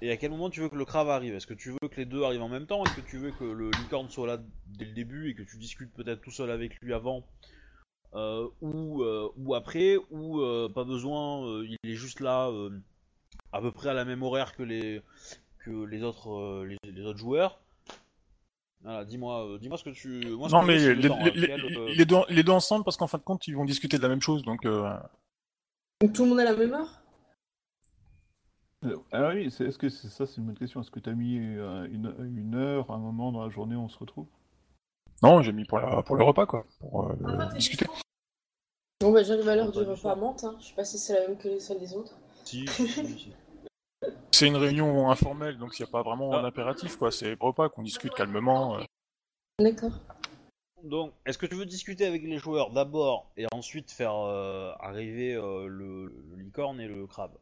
[0.00, 1.34] Et à quel moment tu veux que le crabe arrive?
[1.34, 2.84] Est-ce que tu veux que les deux arrivent en même temps?
[2.84, 5.58] Est-ce que tu veux que le licorne soit là dès le début et que tu
[5.58, 7.26] discutes peut-être tout seul avec lui avant
[8.14, 12.70] ou, euh, ou après ou euh, pas besoin, euh, il est juste là euh,
[13.52, 15.02] à peu près à la même horaire que les
[15.64, 17.58] que les autres euh, les, les autres joueurs.
[18.82, 20.08] Voilà, dis-moi, euh, dis-moi ce que tu.
[20.36, 22.04] Moi, ce Non, que mais les, c'est le temps, les- hein, les- quel, euh, les
[22.04, 24.20] deux, les deux ensemble, parce qu'en fin de compte, ils vont discuter de la même
[24.20, 24.66] chose, donc...
[24.66, 24.92] euh,
[26.02, 27.00] Donc, tout le monde à la même heure?
[28.84, 30.82] Euh, Ah oui, est-ce que c'est ça, c'est une bonne question.
[30.82, 33.80] Est-ce que tu as mis euh, une, une heure, un moment dans la journée où
[33.80, 34.26] on se retrouve?
[35.22, 37.14] Non, j'ai mis pour, la, pour le repas, quoi, pour euh,
[37.54, 37.86] discuter.
[39.04, 40.56] Bon, bah, j'arrive à l'heure du Repas à Mantes, hein.
[40.60, 42.16] je sais pas si c'est la même que les celles des autres.
[42.46, 43.32] Si, si, si.
[44.32, 46.38] C'est une réunion informelle, donc il n'y a pas vraiment Ah.
[46.38, 47.12] un impératif, quoi.
[47.12, 48.78] C'est repas qu'on discute calmement.
[48.78, 48.84] euh.
[49.58, 49.92] D'accord.
[50.82, 55.34] Donc, est-ce que tu veux discuter avec les joueurs d'abord et ensuite faire euh, arriver
[55.34, 57.36] euh, le, le licorne et le crabe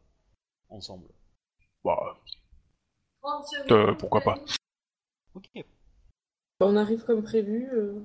[0.69, 1.07] ensemble?
[1.85, 2.17] Bah,
[3.71, 4.35] euh, pourquoi pas.
[5.37, 5.49] Ok.
[5.55, 5.63] Bah,
[6.67, 7.71] on arrive comme prévu.
[7.73, 8.01] euh.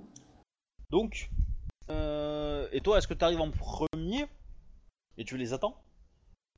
[0.91, 1.31] Donc,
[1.89, 4.25] euh, et toi, est-ce que tu arrives en premier
[5.17, 5.81] et tu les attends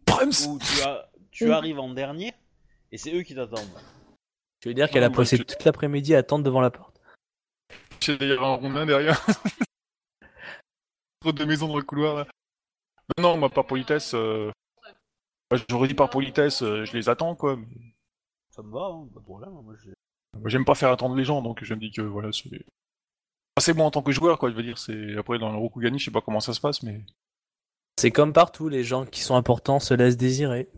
[0.06, 2.34] Brems Ou tu, as, tu arrives en dernier
[2.92, 3.70] et c'est eux qui t'attendent
[4.60, 7.00] Tu veux dire qu'elle a passé bah, tu- toute l'après-midi à attendre devant la porte
[8.02, 9.24] J'ai d'ailleurs un rondin derrière.
[11.22, 12.28] Trop de maisons dans le couloir, là.
[13.20, 14.13] Non, moi, par politesse...
[14.13, 14.52] euh,
[15.70, 17.58] J'aurais dit par politesse, euh, je les attends, quoi.
[18.52, 19.52] Ça me va, hein, pas de problème.
[19.52, 19.94] Moi, j'ai-
[20.39, 22.50] Moi, J'aime pas faire attendre les gens, donc je me dis que voilà, c'est.
[23.60, 24.50] Enfin, c'est moi en tant que joueur, quoi.
[24.50, 26.82] Je veux dire, c'est après dans le Rokugani, je sais pas comment ça se passe,
[26.82, 27.02] mais
[27.98, 30.69] C'est comme partout, les gens qui sont importants se laissent désirer.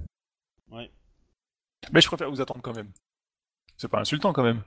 [1.91, 2.91] mais je préfère vous attendre quand même.
[3.78, 4.63] C'est pas insultant quand même.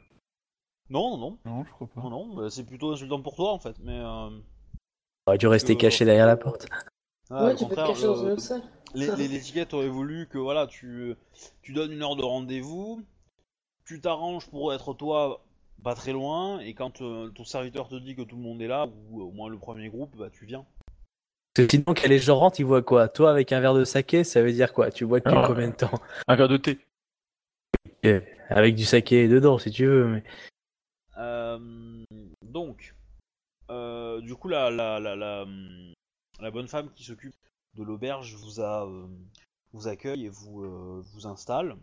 [0.90, 2.00] Non, non, non, Non, je crois pas.
[2.02, 3.98] non, non, bah, c'est plutôt insultant pour toi en fait, mais.
[3.98, 4.30] Euh...
[5.26, 6.68] T'aurais dû rester Euh, caché derrière la porte.
[7.30, 8.62] ah, ouais, tu peux te cacher dans une autre salle.
[9.72, 11.16] auraient voulu que voilà, tu,
[11.62, 13.02] tu donnes une heure de rendez-vous,
[13.84, 15.44] tu t'arranges pour être toi
[15.84, 18.66] pas très loin, et quand euh, ton serviteur te dit que tout le monde est
[18.66, 20.64] là, ou au moins le premier groupe, bah tu viens.
[21.56, 23.08] Sinon, quand les gens rentrent, ils voient quoi?
[23.08, 24.90] Toi, avec un verre de saké, ça veut dire quoi?
[24.90, 26.00] Tu bois depuis combien de temps?
[26.26, 26.80] Un verre de thé.
[28.04, 30.24] Euh, Avec du saké dedans, si tu veux, mais...
[31.16, 32.04] Euh,
[32.42, 32.94] donc,
[33.70, 35.46] euh, du coup, la, la, la, la,
[36.40, 37.34] la bonne femme qui s'occupe
[37.74, 39.06] de l'auberge vous, a, euh,
[39.72, 41.76] vous accueille et vous, euh, vous installe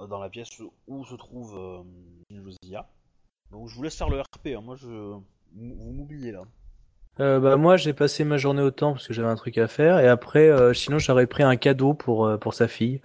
[0.00, 0.48] euh, dans la pièce
[0.86, 1.82] où se trouve euh,
[2.30, 2.88] Josia.
[3.50, 4.48] Donc, je vous laisse faire le RP.
[4.56, 4.60] hein.
[4.62, 5.20] Moi, je, vous
[5.92, 6.42] m'oubliez là.
[7.18, 9.68] Euh, bah moi j'ai passé ma journée au temps parce que j'avais un truc à
[9.68, 13.00] faire et après euh, sinon j'aurais pris un cadeau pour euh, pour sa fille.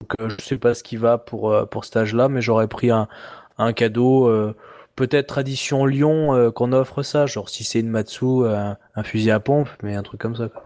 [0.00, 2.66] Donc euh, je sais pas ce qui va pour euh, pour cet âge-là mais j'aurais
[2.66, 3.08] pris un
[3.58, 4.56] un cadeau euh,
[4.96, 9.30] peut-être tradition Lyon euh, qu'on offre ça genre si c'est une Matsu euh, un fusil
[9.32, 10.64] à pompe mais un truc comme ça quoi.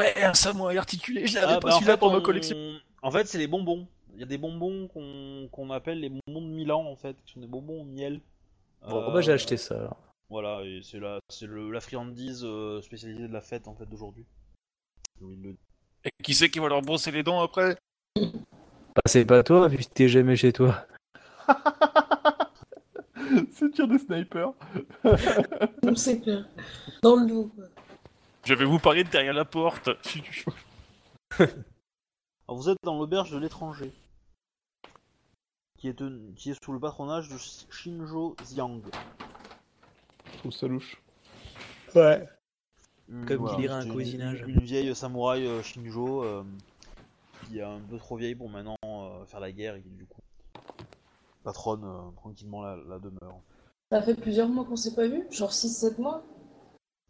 [0.00, 1.26] Ouais, un samouraï articulé.
[1.26, 2.56] Je l'avais Ah, pas bah, celui-là pour ma on- collection.
[3.02, 3.86] En fait, c'est les bonbons.
[4.16, 7.34] Il y a des bonbons qu'on qu'on appelle les bonbons de Milan en fait, qui
[7.34, 8.20] sont des bonbons au miel.
[8.88, 9.76] Bon Euh, bah j'ai acheté ça.
[9.78, 9.96] alors.
[10.30, 13.84] Voilà, et c'est la, c'est le, la friandise euh, spécialisée de la fête en fait
[13.86, 14.24] d'aujourd'hui.
[16.04, 17.76] Et qui c'est qui va leur brosser les dents après?
[18.16, 20.86] Bah, c'est pas toi vu que t'es jamais chez toi.
[23.52, 24.52] C'est tir de sniper.
[25.82, 26.44] On sait clair.
[27.02, 27.50] Dans le dos.
[27.54, 27.64] quoi.
[28.44, 29.90] Je vais vous parler de derrière la porte.
[31.38, 33.92] Alors, vous êtes dans l'auberge de l'étranger.
[35.86, 37.36] Qui est, tenu- qui est sous le patronage de
[37.70, 38.80] Shinjo Xiang.
[40.32, 41.00] Je trouve ça louche.
[41.94, 42.28] Ouais.
[43.08, 44.44] Une- Comme qui dirait un une- cousinage.
[44.48, 46.42] Une, vieille samouraï euh, Shinjo euh,
[47.46, 50.06] qui est un peu trop vieille pour maintenant euh, faire la guerre et qui du
[50.06, 50.20] coup
[51.44, 53.38] patronne euh, tranquillement la, la demeure.
[53.92, 56.24] Ça fait plusieurs mois qu'on s'est pas vu, genre 6-7 mois?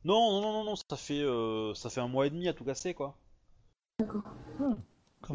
[0.05, 2.65] Non, non, non, non, ça fait, euh, ça fait un mois et demi à tout
[2.65, 3.17] casser quoi.
[3.99, 4.25] D'accord.
[4.59, 4.77] Ça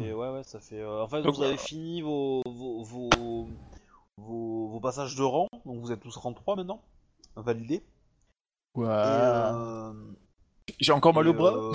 [0.00, 0.80] fait- ouais, ouais, ça fait.
[0.80, 3.48] euh, en fait, Donc, vous avez fini vos, vos, vos,
[4.18, 6.82] vos, vos passages de rang, donc vous êtes tous rang 3 maintenant,
[7.36, 7.82] validés.
[8.74, 8.86] Ouais.
[8.86, 9.92] Et, euh,
[10.80, 11.52] J'ai encore mal Et, au bras.
[11.54, 11.72] euh,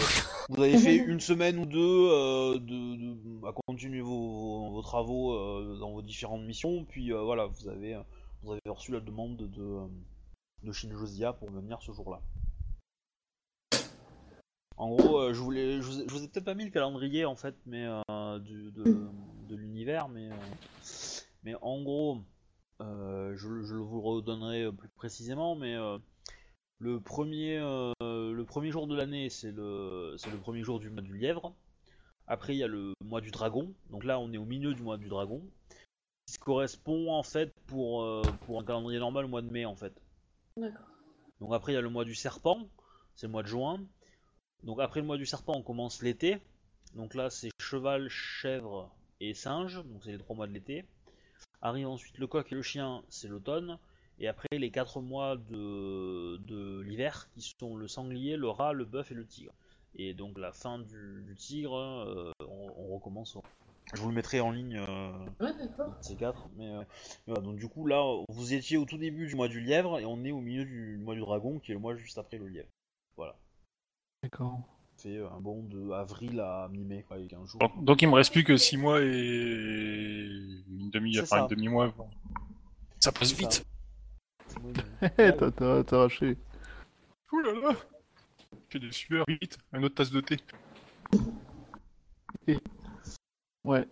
[0.49, 1.79] vous avez fait une semaine ou deux
[2.11, 7.11] euh, de, de- à continuer vos, vos- vos travaux euh, dans vos différentes missions, puis
[7.13, 7.99] euh, voilà, vous avez,
[8.41, 9.79] vous avez reçu la demande de, de,
[10.63, 12.21] de Shinjosia pour venir ce jour-là.
[14.77, 16.69] En gros, euh, je, voulais, je, vous ai, je vous ai peut-être pas mis le
[16.71, 19.09] calendrier en fait, mais euh, du- de,
[19.47, 20.35] de l'univers, mais, euh,
[21.43, 22.21] mais en gros,
[22.79, 25.75] je, je vous le redonnerai plus précisément, mais
[26.79, 31.01] le premier, le premier jour de l'année, c'est le, c'est le premier jour du mois
[31.01, 31.55] du lièvre.
[32.27, 33.73] Après, il y a le mois du dragon.
[33.89, 35.41] Donc là, on est au milieu du mois du dragon.
[36.29, 38.05] Ce qui correspond en fait pour,
[38.45, 39.93] pour un calendrier normal au mois de mai en fait.
[40.57, 40.85] D'accord.
[41.39, 42.67] Donc après, il y a le mois du serpent.
[43.15, 43.79] C'est le mois de juin.
[44.63, 46.37] Donc après le mois du serpent, on commence l'été.
[46.95, 48.89] Donc là, c'est cheval, chèvre
[49.19, 49.83] et singe.
[49.85, 50.85] Donc c'est les trois mois de l'été.
[51.61, 53.77] Arrive ensuite le coq et le chien, c'est l'automne.
[54.19, 58.85] Et après les quatre mois de, de l'hiver, qui sont le sanglier, le rat, le
[58.85, 59.53] bœuf et le tigre.
[59.95, 63.37] Et donc la fin du, du tigre, euh, on, on recommence.
[63.93, 65.93] Je vous le mettrai en ligne, euh, Ouais, d'accord.
[66.01, 66.49] ces quatre.
[66.57, 66.83] Mais euh,
[67.25, 70.05] voilà, donc du coup là, vous étiez au tout début du mois du lièvre et
[70.05, 72.47] on est au milieu du mois du dragon, qui est le mois juste après le
[72.47, 72.69] lièvre.
[73.15, 73.35] Voilà.
[74.23, 74.59] D'accord.
[74.97, 77.59] Fait un bond de avril à mi-mai, quoi, avec un jour.
[77.59, 79.05] Donc, donc il me reste plus que 6 mois et
[80.69, 81.41] une demi, enfin ça.
[81.43, 81.93] une demi-mois.
[82.99, 83.63] Ça passe vite.
[84.59, 86.35] bon, Hé, t'as t'as- t'as arraché.
[87.31, 87.75] Ouh là là.
[88.71, 89.25] J'ai des sueurs.
[89.27, 90.37] Vite, une autre tasse de thé.
[93.63, 93.87] Ouais.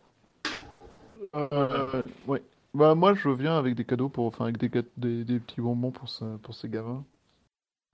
[1.35, 2.41] Euh, ouais.
[2.73, 5.91] Bah moi je viens avec des cadeaux pour, enfin avec des, des, des petits bonbons
[5.91, 7.03] pour, ce- pour ces gamins.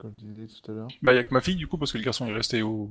[0.02, 0.88] Comme je disais tout à l'heure.
[1.00, 2.90] Bah, y'a que ma fille, du coup, parce que le garçon est resté au...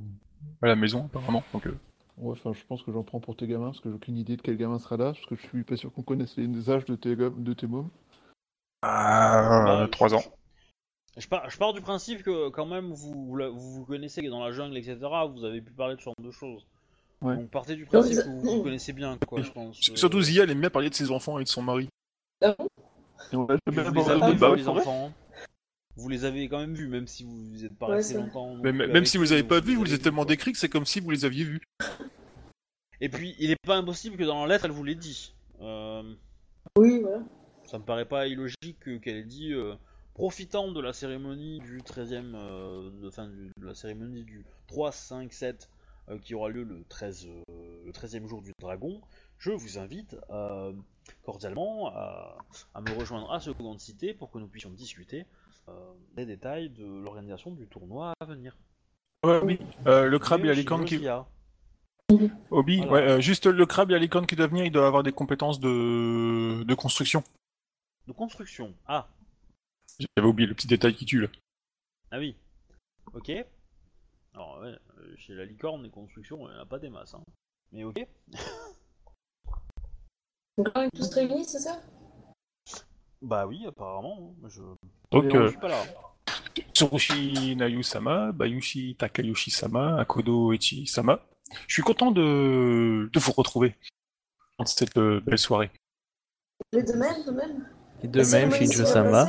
[0.62, 1.44] à la maison, apparemment.
[1.52, 1.78] Donc, euh,
[2.18, 4.36] Ouais, enfin je pense que j'en prends pour tes gamins parce que j'ai aucune idée
[4.36, 6.84] de quel gamin sera là parce que je suis pas sûr qu'on connaisse les âges
[6.84, 7.88] de tes, gam- de tes mômes.
[8.82, 10.22] Ah, 3 ans.
[11.16, 14.44] Je pars, je pars du principe que quand même vous vous, vous vous connaissez dans
[14.44, 14.98] la jungle, etc.
[15.34, 16.66] Vous avez pu parler de ce genre de choses.
[17.22, 17.36] Ouais.
[17.36, 19.78] Donc partez du principe que vous vous connaissez bien, quoi, je pense.
[19.90, 21.88] euh, Surtout Zia, elle aime bien parler de ses enfants et de son mari.
[22.42, 22.66] Ah bon?
[23.32, 25.12] Et on va jamais aborder avez le vus, débat, les forêt enfants.
[25.96, 28.54] Vous les avez quand même vus, même si vous vous êtes pas Ouais, resté longtemps.
[28.56, 30.58] Mais, même avec si vous les avez pas vus, vous les avez tellement décrits que
[30.58, 31.60] c'est comme si vous les aviez vus.
[33.00, 35.34] Et puis, il est pas impossible que dans la lettre, elle vous l'ait dit.
[35.60, 36.14] Euh,
[36.78, 37.22] Oui, voilà.
[37.64, 39.74] ça me paraît pas illogique que- qu'elle ait dit, euh,
[40.14, 45.32] profitant de la cérémonie du 13e, euh, de, du- de la cérémonie du 3, 5,
[45.32, 45.68] 7,
[46.08, 49.00] euh, qui aura lieu le, 13, euh, le 13e jour du dragon,
[49.38, 50.72] je vous invite euh,
[51.24, 52.36] cordialement à,
[52.74, 55.26] à me rejoindre à ce de cité pour que nous puissions discuter
[55.72, 58.56] euh, des détails de l'organisation du tournoi à venir.
[59.24, 59.58] Ouais, oui.
[59.86, 60.94] Euh, le crabe et la licorne qui...
[60.94, 61.26] Shibuya.
[62.50, 62.92] Obi, Voilà.
[62.92, 65.12] ouais, euh, juste le crabe et la licorne qui doit venir, il doit avoir des
[65.12, 67.22] compétences de, de construction.
[68.06, 68.74] De construction.
[68.86, 69.08] Ah,
[69.98, 71.28] J'avais oublié le petit détail qui tue, là.
[72.10, 72.36] Ah oui.
[73.14, 73.30] Ok.
[74.34, 77.14] Alors ouais, euh, chez la licorne, les constructions, il n'y en a pas des masses.
[77.14, 77.22] Hein.
[77.70, 78.06] Mais ok.
[80.58, 81.80] Donc là, on est tous réunis, c'est ça?
[83.22, 84.34] Bah oui, apparemment.
[84.42, 84.48] hein.
[84.48, 84.60] Je,
[85.12, 85.82] Donc, je euh, suis pas là.
[86.74, 91.20] Tsurushi Nayu-sama, Bayushi Takayoshi-sama, Akodo Echi-sama.
[91.68, 93.76] Je suis content de, de vous retrouver
[94.58, 95.70] dans cette euh, belle soirée.
[96.72, 97.68] Les deux mêmes, de même.
[98.02, 99.28] Et de même, Shinjo-sama,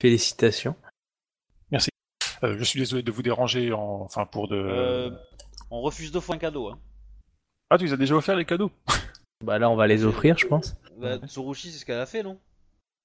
[0.00, 0.76] félicitations.
[2.44, 4.02] Euh, je suis désolé de vous déranger, en...
[4.02, 4.54] enfin pour de...
[4.54, 5.10] Euh,
[5.72, 6.68] on refuse deux fois un cadeau.
[6.68, 6.78] Hein.
[7.68, 8.70] Ah, tu les as déjà offert les cadeaux?
[9.44, 10.76] Bah là, on va les offrir, je pense.
[10.98, 12.38] Bah, Tsurushi, c'est ce qu'elle a fait, non?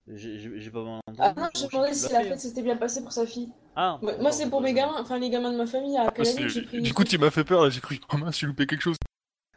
[0.08, 1.18] J'ai pas mal entendu.
[1.22, 3.50] Ah non, demandé tu si la fête s'était bien passée pour sa fille.
[3.76, 6.62] Ah, Moi, c'est pour mes je- gamins, enfin les gamins de ma famille à j'ai
[6.64, 6.82] pris.
[6.82, 8.00] Du coup, tu m'as fait peur, là, j'ai cru.
[8.12, 8.98] Oh mince, j'ai loupé quelque chose.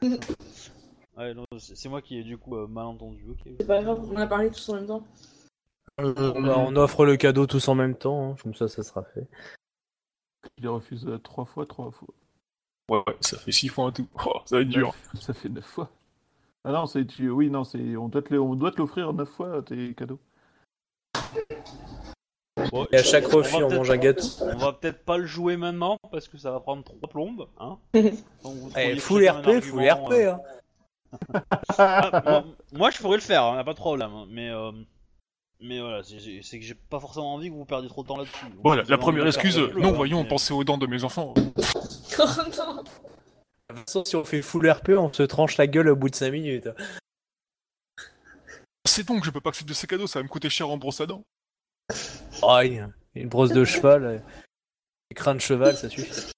[1.17, 3.25] Ouais, non, c'est moi qui ai du coup euh, mal entendu.
[3.31, 3.39] Ok.
[3.59, 5.03] C'est pas grave, on a parlé tous en même temps.
[5.99, 9.03] Euh, Bah, on offre le cadeau tous en même temps, hein, comme ça, ça sera
[9.03, 9.27] fait.
[10.59, 12.09] Il les refuse euh, trois fois, trois fois.
[12.91, 14.07] Ouais, ouais, ça fait six fois en tout.
[14.27, 14.95] Oh, ça va être dur.
[15.19, 15.91] Ça fait neuf fois.
[16.69, 19.13] Ah non, c'est tu- oui, non, c'est on doit te les- on doit te l'offrir
[19.13, 20.19] neuf fois tes cadeaux.
[22.73, 24.27] Bon, Et à chaque on refus, on mange un gâteau.
[24.43, 27.47] On va peut-être pas le jouer maintenant parce que ça va prendre trois plombes.
[27.61, 30.41] Hein Donc, vous Eh, full RP, full RP, euh, hein.
[31.79, 34.11] Ah, moi, Moi, je pourrais le faire, hein, y a pas de problème.
[34.13, 34.73] hein, Mais, euh,
[35.61, 36.17] mais voilà, c'est-
[36.59, 38.47] que j'ai pas forcément envie que vous perdiez trop de temps là-dessus.
[38.65, 41.33] Voilà, la première excuse, non, hein, voyons, mais- pensez aux dents de mes enfants.
[41.37, 41.43] Oh
[42.59, 42.83] non
[43.81, 46.15] toute façon, si on fait full RP, on se tranche la gueule au bout de
[46.15, 46.69] 5 minutes.
[48.87, 51.01] C'est donc, je peux pas accepter ces cadeaux, ça va me coûter cher en brosse
[51.01, 51.25] à dents.
[52.43, 54.19] Oh, une une brosse de cheval, euh,
[55.11, 56.33] des crânes de cheval, ça suffit.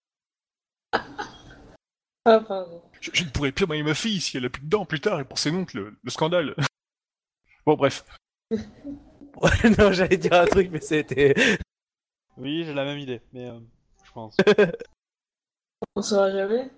[2.24, 2.82] Ah, pardon.
[3.00, 5.00] Je, je ne pourrais plus marier ma fille si elle a plus de dents plus
[5.00, 6.54] tard, et pensez donc le, le scandale.
[7.66, 8.04] bon, bref.
[9.40, 11.32] Ouais, non, j'allais dire un truc, mais c'était.
[12.36, 13.60] Oui, j'ai la même idée, mais euh,
[14.04, 14.36] je pense.
[15.94, 16.70] On saura jamais.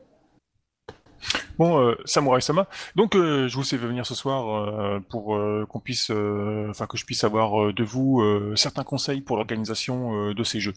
[1.59, 2.68] Bon, euh, Samurai Sama.
[2.96, 6.87] Donc, euh, je vous sais venir ce soir euh, pour euh, qu'on puisse, euh, enfin
[6.87, 10.61] que je puisse avoir euh, de vous euh, certains conseils pour l'organisation euh, de ces
[10.61, 10.74] jeux.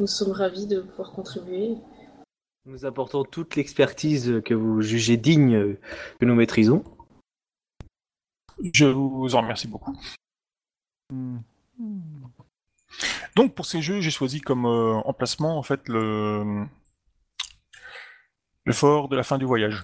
[0.00, 1.76] Nous sommes ravis de pouvoir contribuer.
[2.66, 5.76] Nous apportons toute l'expertise que vous jugez digne
[6.20, 6.84] que nous maîtrisons.
[8.74, 9.96] Je vous en remercie beaucoup.
[11.10, 11.38] Hmm.
[13.36, 16.66] Donc, pour ces jeux, j'ai choisi comme euh, emplacement en fait le
[18.68, 19.82] le fort de la fin du voyage.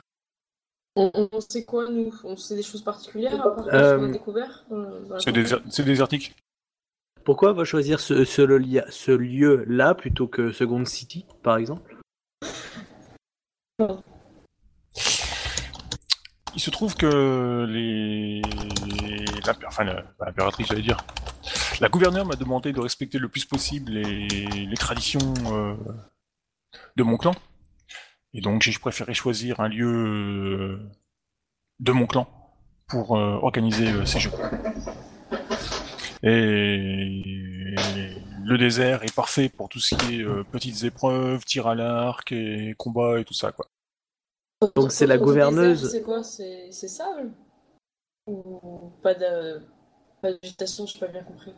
[0.96, 2.14] On, on sait quoi, nous?
[2.22, 5.20] On sait des choses particulières à part Euh, ce qu'on a découvert euh, dans la
[5.20, 6.36] C'est déser- désertique.
[7.24, 11.96] Pourquoi on va choisir ce, ce, lia- ce lieu-là plutôt que Second City, par exemple?
[16.54, 18.40] Il se trouve que les
[19.66, 19.84] enfin
[20.20, 20.98] l'impératrice, j'allais dire,
[21.80, 25.74] la gouverneure m'a demandé de respecter le plus possible les, les traditions euh,
[26.94, 27.34] de mon clan.
[28.34, 30.90] Et donc j'ai préféré choisir un lieu euh,
[31.80, 32.28] de mon clan
[32.88, 34.32] pour euh, organiser euh, ces jeux.
[36.22, 37.74] Et
[38.44, 42.32] le désert est parfait pour tout ce qui est euh, petites épreuves, tir à l'arc
[42.32, 43.66] et combat et tout ça quoi.
[44.74, 45.90] Donc c'est la gouverneuse.
[45.90, 47.30] C'est quoi C'est sable
[48.26, 49.60] Ou pas de
[50.24, 51.52] pas de végétation, j'ai pas bien compris.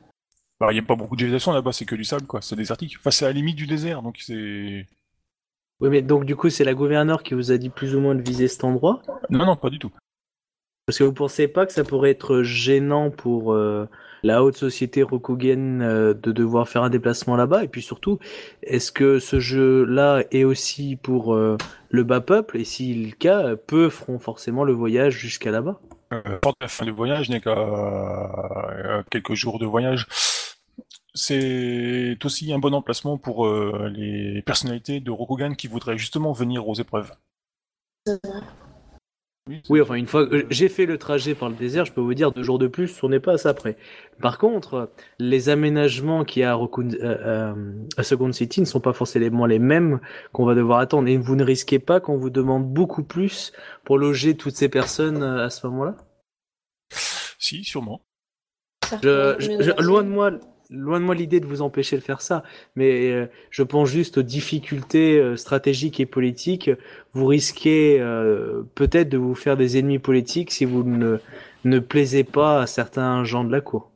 [0.59, 2.43] Bah, il n'y a pas beaucoup de végétation là-bas, c'est que du sable, quoi.
[2.43, 2.97] C'est désertique.
[2.99, 4.87] Enfin, c'est à la limite du désert, donc c'est...
[5.81, 8.15] Oui, mais donc du coup, c'est la gouverneure qui vous a dit plus ou moins
[8.15, 9.03] de viser cet endroit?
[9.29, 9.93] Non, non, pas du tout.
[10.87, 13.89] Parce que vous pensez pas que ça pourrait être gênant pour euh,
[14.23, 17.65] la haute société rokugan euh, de devoir faire un déplacement là-bas?
[17.65, 18.19] Et puis surtout,
[18.63, 21.59] est-ce que ce jeu-là est aussi pour euh,
[21.91, 22.57] le bas peuple?
[22.57, 25.81] Et si le cas, peu feront forcément le voyage jusqu'à là-bas?
[26.13, 30.07] Euh, porte la fin du voyage n'est qu'à quelques jours de voyage.
[31.17, 36.69] C'est aussi un bon emplacement pour euh, les personnalités de Rokugan qui voudraient justement venir
[36.69, 37.13] aux épreuves.
[39.71, 42.15] Oui, enfin, une fois que j'ai fait le trajet par le désert, je peux vous
[42.15, 43.77] dire deux jours de plus, on n'est pas à ça près.
[44.21, 48.67] Par contre, les aménagements qu'il y a à, Rokun- euh, euh, à Second City ne
[48.67, 50.01] sont pas forcément les mêmes
[50.33, 51.09] qu'on va devoir attendre.
[51.09, 53.53] Et vous ne risquez pas qu'on vous demande beaucoup plus
[53.85, 55.97] pour loger toutes ces personnes euh, à ce moment-là?
[57.39, 58.03] Si, sûrement.
[59.03, 60.33] je, je- je- Loin de moi,
[60.71, 62.43] loin de moi l'idée de vous empêcher de faire ça,
[62.75, 66.71] mais euh, je pense juste aux difficultés euh, stratégiques et politiques.
[67.13, 71.19] Vous risquez euh, peut-être de vous faire des ennemis politiques si vous ne,
[71.65, 73.91] ne plaisez pas à certains gens de la cour.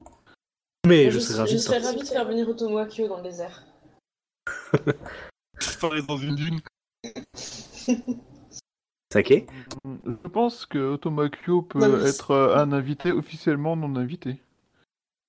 [0.87, 1.91] Mais je, je, serais ravi je de serais sortir.
[1.91, 3.65] ravi de faire venir Otomo Akio dans le désert.
[5.61, 6.61] Disparaître dans une dune.
[9.13, 9.47] Saké
[9.85, 14.41] Je pense que Otomakyo peut être un invité officiellement non invité.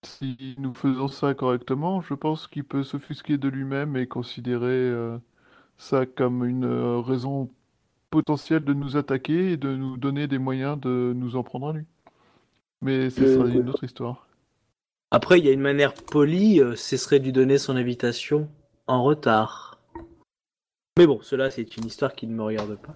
[0.03, 5.17] Si nous faisons ça correctement, je pense qu'il peut s'offusquer de lui-même et considérer euh,
[5.77, 7.49] ça comme une euh, raison
[8.09, 11.73] potentielle de nous attaquer et de nous donner des moyens de nous en prendre à
[11.73, 11.85] lui.
[12.81, 13.53] Mais ce Euh, sera ouais.
[13.53, 14.27] une autre histoire.
[15.11, 18.49] Après, il y a une manière polie, euh, ce serait de lui donner son invitation
[18.87, 19.79] en retard.
[20.97, 22.95] Mais bon, cela c'est une histoire qui ne me regarde pas.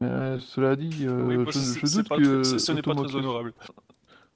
[0.00, 3.54] Mais cela dit, Oui, je, doute pas que ce ce n'est pas très honorable.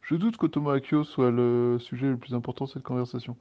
[0.03, 3.35] Je doute qu'Otomo Akio soit le sujet le plus important de cette conversation.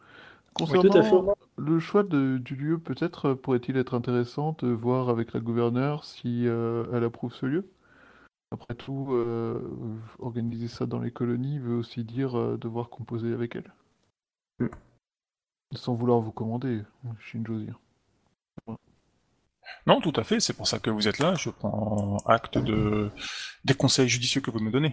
[0.55, 5.09] tout à Concernant le choix de- du lieu, peut-être euh, pourrait-il être intéressant de voir
[5.09, 7.67] avec la gouverneure si euh, elle approuve ce lieu?
[8.51, 9.59] Après tout, euh,
[10.19, 13.71] organiser ça dans les colonies veut aussi dire euh, devoir composer avec elle.
[14.59, 14.67] Mm.
[15.73, 16.81] Sans vouloir vous commander,
[17.19, 17.79] Shinjozir.
[19.87, 21.33] Non, tout à fait, c'est pour ça que vous êtes là.
[21.35, 23.09] Je prends acte de...
[23.63, 24.91] des conseils judicieux que vous me donnez.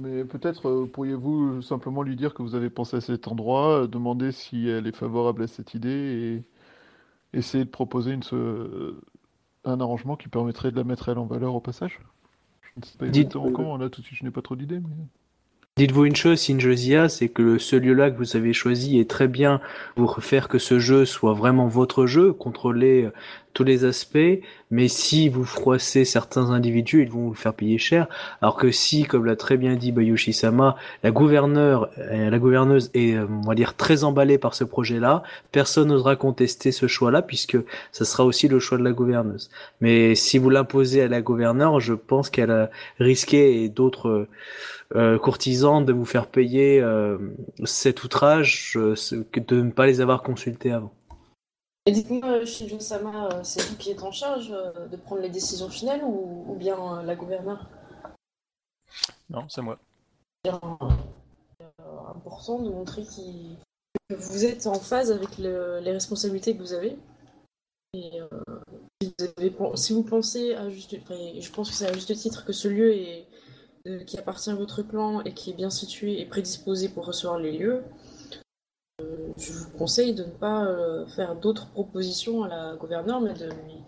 [0.00, 3.86] Mais peut-être euh, pourriez-vous simplement lui dire que vous avez pensé à cet endroit, euh,
[3.86, 6.42] demander si elle est favorable à cette idée
[7.32, 8.94] et essayer de proposer une, se-
[9.64, 12.00] un arrangement qui permettrait de la mettre elle en valeur au passage?
[12.62, 14.80] Je ne sais pas Dites- comment, là tout de suite je n'ai pas trop d'idées,
[14.80, 15.04] mais...
[15.76, 19.60] Dites-vous une chose, Sinjosia, c'est que ce lieu-là que vous avez choisi est très bien
[19.94, 23.12] pour faire que ce jeu soit vraiment votre jeu, contrôler euh,
[23.52, 28.06] tous les aspects, mais si vous froissez certains individus, ils vont vous faire payer cher,
[28.40, 33.14] alors que si, comme l'a très bien dit Bayushi-sama, la gouverneure, euh, la gouverneuse est,
[33.14, 37.58] euh, on va dire, très emballée par ce projet-là, personne n'osera contester ce choix-là, puisque
[37.92, 39.50] ça sera aussi le choix de la gouverneuse.
[39.80, 44.28] Mais si vous l'imposez à la gouverneure, je pense qu'elle a risqué, et d'autres
[44.96, 47.16] euh, courtisans, de vous faire payer euh,
[47.64, 48.96] cet outrage euh,
[49.34, 50.92] de ne pas les avoir consultés avant.
[51.86, 55.68] Et dites-moi, Shinjo-sama, euh, c'est vous qui êtes en charge euh, de prendre les décisions
[55.70, 57.66] finales ou, ou bien euh, la gouverneure?
[59.30, 59.78] Non, c'est moi.
[60.44, 60.50] C'est
[62.08, 66.98] important de montrer que vous êtes en phase avec le- les responsabilités que vous avez.
[67.94, 68.28] Et euh,
[69.02, 72.14] si, vous avez si vous pensez à juste, enfin, je pense que c'est à juste
[72.14, 73.26] titre que ce lieu est,
[73.86, 77.38] euh, qui appartient à votre clan et qui est bien situé et prédisposé pour recevoir
[77.38, 77.82] les lieux, euh,
[79.36, 83.46] je vous conseille de ne pas euh, faire d'autres propositions à la gouverneure, mais de
[83.46, 83.84] lui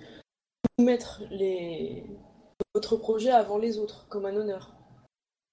[0.79, 2.05] soumettre les...
[2.75, 4.73] votre projet avant les autres, comme un honneur.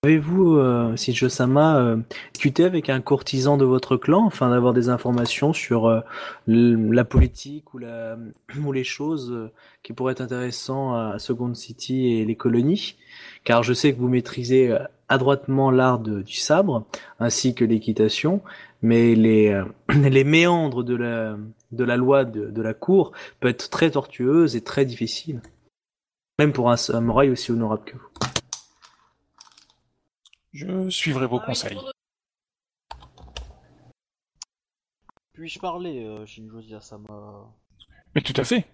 [0.04, 1.98] Avez-vous, euh, Sinjo-sama, euh,
[2.34, 6.00] discuté avec un courtisan de votre clan afin d'avoir des informations sur euh,
[6.48, 9.52] la politique ou, les choses euh,
[9.84, 12.96] qui pourraient être intéressantes à Second City et les colonies?
[13.44, 14.74] Car je sais que vous maîtrisez
[15.10, 16.86] adroitement l'art du sabre
[17.20, 18.42] ainsi que l'équitation,
[18.82, 19.66] mais les, euh,
[20.10, 21.38] les méandres de la,
[21.72, 25.42] de la loi de, de la cour peuvent être très tortueuses et très difficiles.
[26.40, 28.10] Même pour un samouraï aussi honorable que vous.
[30.54, 31.78] Je suivrai vos conseils.
[35.34, 37.54] Puis-je parler, euh, Shinjo Sama
[38.16, 38.66] Mais tout à fait.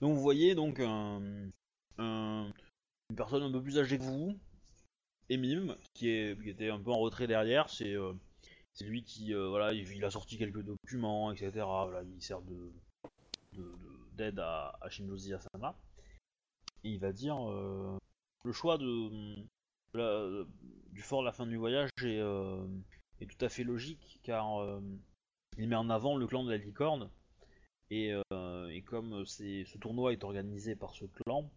[0.00, 1.20] Donc vous voyez donc un-
[1.98, 2.50] un-
[3.10, 4.34] une personne un peu plus âgée que vous,
[5.28, 8.12] Emim, qui, est, qui était un peu en retrait derrière, c'est euh,
[8.76, 11.66] c'est lui qui euh, a sorti quelques documents, etc.
[12.14, 12.70] Il sert de
[13.54, 15.74] de- de- d'aide à, à Shinjo Asama.
[16.84, 17.96] Et il va dire euh,
[18.44, 19.34] le choix de
[20.92, 22.66] du fort à la fin du voyage est, euh,
[23.18, 24.46] tout à fait logique car
[25.56, 27.08] il met en avant le clan de la licorne
[27.90, 28.12] et,
[28.84, 31.48] comme ce tournoi est organisé par ce clan,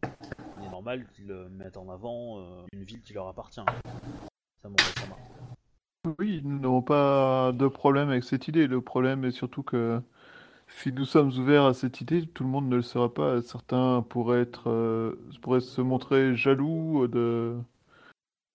[0.59, 3.61] il est normal qu'ils euh, mettent en avant une ville qui leur appartient.
[4.61, 4.77] Sama.
[6.19, 8.67] Oui, nous n'avons pas de problème avec cette idée.
[8.67, 10.01] Le problème est surtout que
[10.67, 13.41] si nous sommes ouverts à cette idée, tout le monde ne le sera pas.
[13.41, 17.57] Certains pourraient être, euh, pourraient se montrer jaloux de,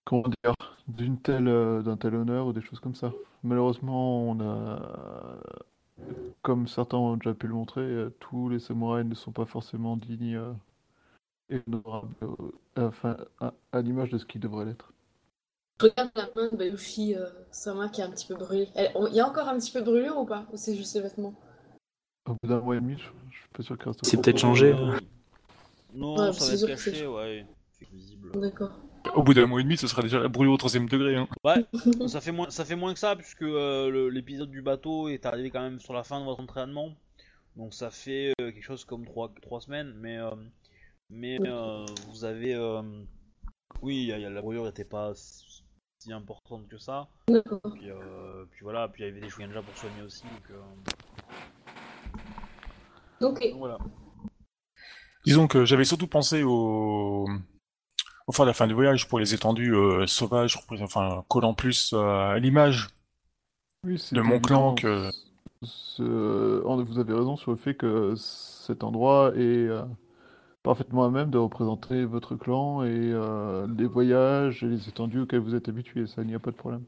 [0.04, 0.54] comment dire,
[0.88, 3.12] d'une telle, euh, d'un tel honneur ou des choses comme ça.
[3.44, 5.38] Malheureusement, on a,
[6.42, 9.96] comme certains ont déjà pu le montrer, euh, tous les samouraïs ne sont pas forcément
[9.96, 10.40] dignes
[11.48, 12.14] et honorables,
[12.76, 14.93] enfin, à, à l'image de ce qu'ils devraient l'être.
[15.80, 18.68] Je regarde la main de Bayushi euh, Sama qui est un petit peu brûlée.
[18.74, 20.46] Elle- on- Il y a encore un petit peu de brûlure ou pas?
[20.52, 21.34] Ou c'est juste les vêtements?
[22.26, 24.36] Au bout d'un mois et demi, je, je suis pas sûr qu'il reste C'est peut-être
[24.36, 24.72] de- changé.
[24.72, 24.98] Euh,
[25.92, 27.46] non, Ouais, ça c'est va être caché, ouais.
[27.78, 28.40] C'est visible.
[28.40, 28.70] D'accord.
[29.14, 31.16] Au bout d'un mois et demi, ce sera déjà la brûlure au troisième degré.
[31.16, 31.28] Hein.
[31.44, 31.64] Ouais,
[32.08, 35.26] ça fait moins, ça fait moins que ça puisque euh, le- l'épisode du bateau est
[35.26, 36.94] arrivé quand même sur la fin de votre entraînement,
[37.56, 40.30] donc ça fait euh, quelque chose comme trois, trois semaines, mais euh,
[41.10, 42.80] mais euh, vous avez, euh,
[43.82, 45.12] oui, il y a- il y a- la brûlure n'était pas
[46.04, 47.60] si importante que ça, D'accord.
[47.74, 50.60] puis, euh, puis voilà, puis il y avait des Shugenja pour soigner aussi, donc, euh,
[53.26, 53.40] Ok.
[53.50, 53.78] donc voilà.
[55.24, 57.26] Disons que j'avais surtout pensé au...
[58.26, 61.92] au fort de la fin du voyage pour les étendues euh, sauvages, enfin collant plus
[61.94, 62.88] euh, à l'image.
[63.84, 65.10] Oui, de mon clan que-
[65.62, 69.82] Ce- Vous avez raison sur le fait que cet endroit est euh,
[70.64, 75.40] parfaitement à même de représenter votre clan et euh, les voyages et les étendues auxquels
[75.40, 76.06] vous êtes habitués.
[76.08, 76.82] Ça, il n'y a pas de problème.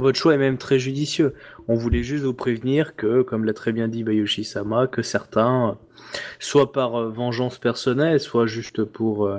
[0.00, 1.34] Votre choix est même très judicieux.
[1.68, 6.18] On voulait juste vous prévenir que, comme l'a très bien dit Bayushi-sama, que certains, euh,
[6.40, 9.30] soit par euh, vengeance personnelle, soit juste pour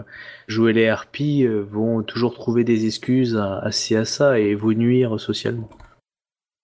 [0.47, 4.73] jouer les harpies, vont toujours trouver des excuses à, à ci à ça et vous
[4.73, 5.69] nuire socialement.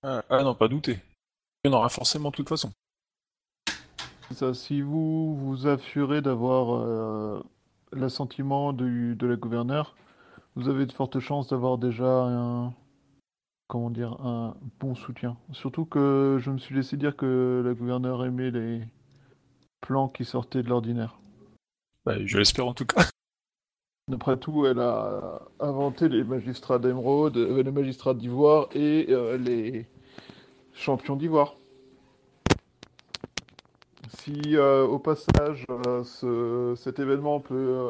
[0.04, 1.00] Ah, ah non, pas douter.
[1.64, 2.72] Il y en aura forcément de toute façon.
[4.34, 7.44] Ça, si vous vous assurez d'avoir euh,
[7.92, 9.96] l'assentiment du- de la gouverneure,
[10.56, 12.74] vous avez de fortes chances d'avoir déjà un,
[13.68, 15.38] comment dire, un bon soutien.
[15.52, 18.82] Surtout que je me suis laissé dire que la gouverneure aimait les
[19.82, 21.20] plans qui sortaient de l'ordinaire.
[22.06, 23.04] Bah, je l'espère en tout cas.
[24.08, 29.88] D'après tout, elle a inventé les magistrats d'émeraude, euh, les magistrats d'ivoire et euh, les
[30.74, 31.56] champions d'ivoire.
[34.18, 37.90] Si euh, au passage euh, ce- cet événement peut euh,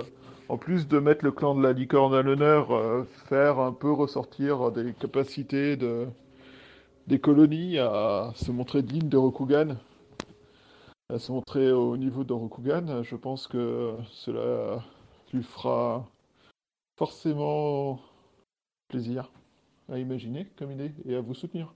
[0.50, 4.72] en plus de mettre le clan de la licorne à l'honneur, faire un peu ressortir
[4.72, 6.08] des capacités de,
[7.08, 9.78] des colonies à se montrer digne de Rokugan,
[11.10, 14.84] à se montrer au niveau de Rokugan, je pense que cela
[15.34, 16.06] lui fera
[16.98, 18.00] forcément
[18.90, 19.32] plaisir
[19.90, 21.74] à imaginer comme idée et à vous soutenir.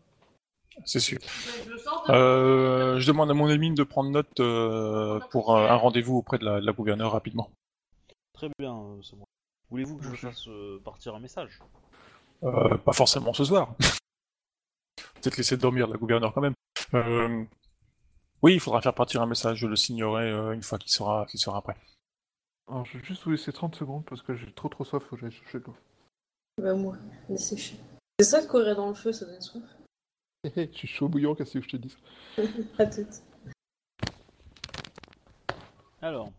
[0.84, 1.20] C'est sûr.
[2.10, 6.38] Euh, je demande à mon ami de prendre note euh, pour euh, un rendez-vous auprès
[6.38, 7.50] de la, de la gouverneure rapidement.
[8.34, 9.26] Très bien, euh, c'est moi.
[9.70, 11.60] Voulez-vous que je fasse euh, partir un message?
[12.44, 13.74] Euh, pas forcément ce soir.
[15.22, 16.54] Peut-être laisser dormir la gouverneure quand même.
[16.94, 17.44] Euh,
[18.44, 21.26] oui, il faudra faire partir un message, je le signerai euh, une fois qu'il sera,
[21.26, 21.78] qu'il sera prêt.
[22.68, 25.16] Alors je vais juste vous laisser 30 secondes parce que j'ai trop trop soif, faut
[25.16, 25.76] que j'aille chercher de l'eau.
[26.62, 26.96] Bah moi,
[27.30, 27.78] dessécher.
[28.20, 29.64] C'est ça de courir dans le feu, ça donne soif?
[30.56, 31.96] Je suis chaud bouillant, qu'est-ce que je te dis?
[32.78, 33.24] À toutes.
[36.02, 36.32] Alors,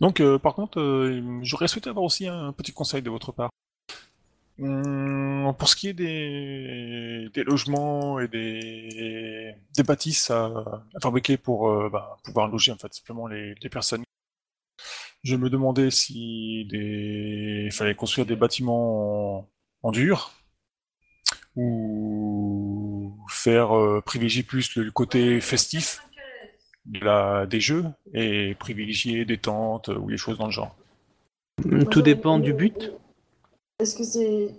[0.00, 3.50] Donc, euh, par contre, euh, j'aurais souhaité avoir aussi un petit conseil de votre part.
[4.58, 10.46] Hum, pour ce qui est des, des logements et des, des bâtisses à,
[10.94, 14.02] à fabriquer pour euh, bah, pouvoir loger en fait simplement les, les personnes,
[15.22, 17.64] je me demandais si des...
[17.66, 19.48] il fallait construire des bâtiments en,
[19.82, 20.32] en dur
[21.56, 26.02] ou faire euh, privilégier plus le côté festif
[26.86, 27.84] de la, des jeux
[28.14, 30.74] et privilégier des tentes ou des choses dans le genre.
[31.90, 32.92] Tout dépend du but.
[33.78, 34.54] Est-ce que c'est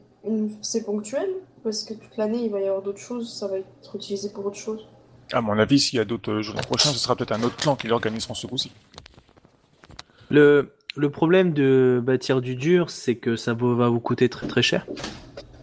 [0.61, 1.27] c'est ponctuel
[1.63, 4.45] Parce que toute l'année, il va y avoir d'autres choses, ça va être utilisé pour
[4.45, 4.87] autre chose?
[5.33, 7.57] À mon avis, s'il y a d'autres jeux l'an prochain, ce sera peut-être un autre
[7.57, 8.71] clan qui l'organisera ce coup-ci.
[10.29, 14.47] Le, le problème de bâtir du dur, c'est que ça va va vous coûter très
[14.47, 14.85] très cher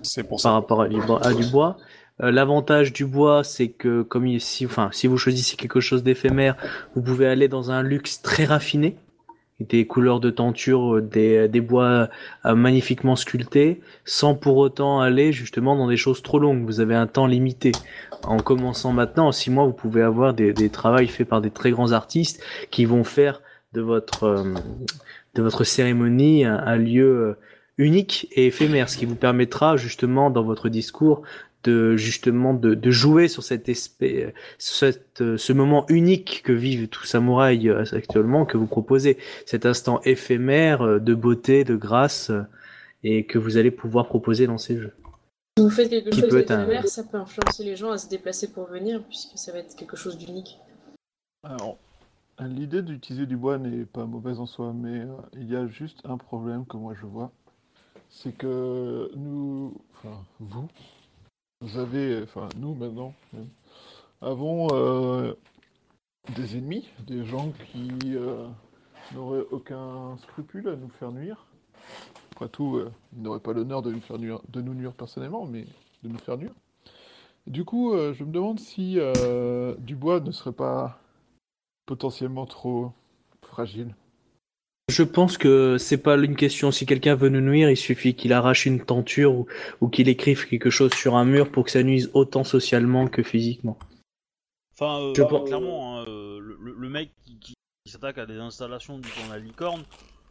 [0.02, 0.50] C'est pour par ça.
[0.52, 1.26] rapport à du bois.
[1.26, 1.76] à du bois.
[2.22, 6.02] Euh, L'avantage du bois, c'est que comme il, si, enfin, si vous choisissez quelque chose
[6.02, 6.56] d'éphémère,
[6.94, 8.96] vous pouvez aller dans un luxe très raffiné,
[9.60, 12.08] des couleurs de tenture, euh, des, des bois
[12.46, 16.64] euh, magnifiquement sculptés, sans pour autant aller justement dans des choses trop longues.
[16.64, 17.72] Vous avez un temps limité.
[18.24, 21.50] En commençant maintenant, en six mois, vous pouvez avoir des, des travaux faits par des
[21.50, 23.40] très grands artistes qui vont faire
[23.72, 24.44] de votre
[25.36, 27.36] de votre cérémonie un, un lieu
[27.80, 31.22] unique et éphémère, ce qui vous permettra justement dans votre discours
[31.64, 36.88] de justement de, de jouer sur cet espèce, cette, euh, ce moment unique que vivent
[36.88, 42.30] tous samouraïs euh, actuellement que vous proposez, cet instant éphémère euh, de beauté, de grâce
[43.04, 44.92] et que vous allez pouvoir proposer dans ces jeux.
[45.58, 47.98] Si vous faites quelque Qui chose être un- d'éphémère, ça peut influencer les gens à
[47.98, 50.58] se déplacer pour venir, puisque ça va être quelque chose d'unique.
[51.44, 51.76] Alors,
[52.40, 55.98] l'idée d'utiliser du bois n'est pas mauvaise en soi, mais euh, il y a juste
[56.04, 57.30] un problème que moi je vois.
[58.10, 60.68] C'est que nous, enfin vous,
[61.60, 63.14] vous avez, enfin nous maintenant,
[64.20, 65.34] avons euh,
[66.34, 68.46] des ennemis, des gens qui euh,
[69.14, 71.46] n'auraient aucun scrupule à nous faire nuire.
[72.32, 75.46] Après tout, euh, ils n'auraient pas l'honneur de nous faire nuire, de nous nuire personnellement,
[75.46, 75.64] mais
[76.02, 76.52] de nous faire nuire.
[77.46, 81.00] Du coup, je me demande si euh, du bois ne serait pas
[81.86, 82.92] potentiellement trop
[83.42, 83.94] fragile.
[84.90, 86.70] Je pense que c'est pas une question.
[86.72, 89.46] Si quelqu'un veut nous nuire, il suffit qu'il arrache une tenture ou,
[89.80, 93.22] ou qu'il écrive quelque chose sur un mur pour que ça nuise autant socialement que
[93.22, 93.78] physiquement.
[94.74, 98.26] enfin, euh, Je euh, pense- clairement, hein, euh, le, mec qui, qui- qui s'attaque à
[98.26, 99.82] des installations du de la licorne,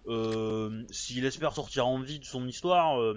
[0.08, 3.16] euh, s'il espère sortir en vie de son histoire, euh,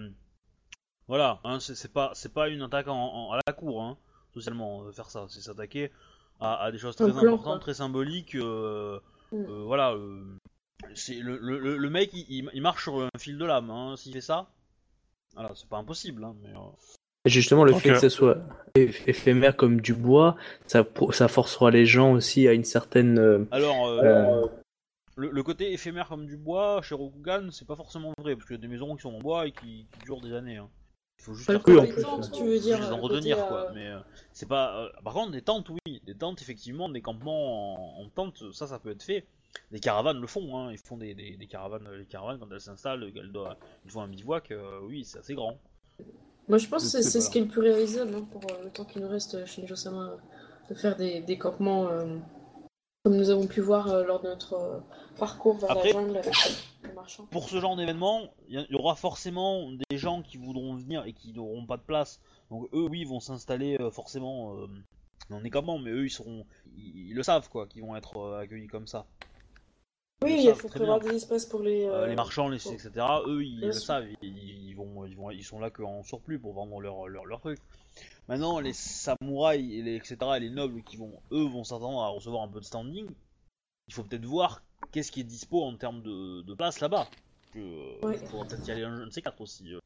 [1.08, 3.96] voilà, hein, c'est pas, c'est pas une attaque en, en- à la cour, hein,
[4.34, 5.90] socialement, euh, faire ça, c'est s'attaquer
[6.40, 8.98] à, à des choses très importantes, très symboliques, euh,
[9.32, 9.36] Mm.
[9.48, 9.96] euh, voilà.
[10.94, 14.12] C'est le, le, le- le mec, il, marche sur un fil de lame, hein, s'il
[14.12, 14.48] fait ça.
[15.34, 16.50] Voilà, c'est pas impossible, hein, mais.
[16.50, 16.60] euh,
[17.24, 18.38] Justement, le fait que ça soit
[18.74, 20.84] éph- éphémère comme du bois, ça,
[21.28, 23.18] forcera les gens aussi à une certaine.
[23.18, 24.46] euh, Alors, euh, Euh.
[25.16, 28.56] le, le côté éphémère comme du bois chez Rokugan, c'est pas forcément vrai, parce qu'il
[28.56, 30.56] y a des maisons qui sont en bois et qui, qui durent des années.
[30.56, 30.68] hein.
[31.20, 32.80] Il faut juste faire Oui, en plus, euh, tu veux dire.
[33.00, 33.66] côté, quoi.
[33.68, 33.90] euh, Mais
[34.32, 34.90] c'est pas.
[35.04, 36.02] par contre, des tentes, oui.
[36.04, 39.24] Des tentes, effectivement, des campements en, en tente, ça, ça peut être fait.
[39.70, 40.72] Des caravanes le font, hein.
[40.72, 41.88] Ils font des, des, des caravanes.
[41.98, 45.34] Les caravanes, quand elles s'installent, elles doivent, ils font un bivouac, euh, oui, c'est assez
[45.34, 45.58] grand.
[46.48, 48.70] Moi, je pense que c'est ce qui est le plus réalisable hein, pour euh, le
[48.70, 50.16] temps qu'il nous reste chez Nijo-sama,
[50.68, 52.18] de faire des, des campements euh,
[53.04, 54.78] comme nous avons pu voir euh, lors de notre euh,
[55.18, 57.26] parcours vers Après- la jungle avec euh, les marchands.
[57.30, 61.32] Pour ce genre d'événement, il y, aura forcément des gens qui voudront venir et qui
[61.32, 62.20] n'auront pas de place.
[62.50, 64.66] Donc eux, oui, ils vont s'installer euh, forcément euh,
[65.30, 66.44] dans des campements, mais eux, ils seront,
[66.76, 69.06] ils, ils le savent, quoi, qu'ils vont être euh, accueillis comme ça.
[70.22, 71.10] Oui, il faut prévoir bien.
[71.10, 71.84] des espaces pour les.
[71.84, 72.72] Euh, euh, les marchands, les, bon.
[72.72, 72.90] etc.
[73.26, 73.82] Eux, ils Bien le sûr.
[73.82, 77.24] savent, ils, ils vont, ils vont, ils sont là qu'en surplus pour vendre leur, leur,
[77.26, 77.58] leur truc.
[78.28, 80.16] Maintenant, les samouraïs, et les, etc.
[80.36, 83.06] et les nobles qui vont, eux, vont s'attendre à recevoir un peu de standing.
[83.88, 84.62] Il faut peut-être voir
[84.92, 87.06] qu'est-ce qui est dispo en termes de, de place là-bas.
[87.52, 87.58] Que,
[88.06, 88.18] Ouais.
[88.22, 89.74] Il faudra peut-être y aller un jeu de ces quatre aussi.
[89.74, 89.78] euh.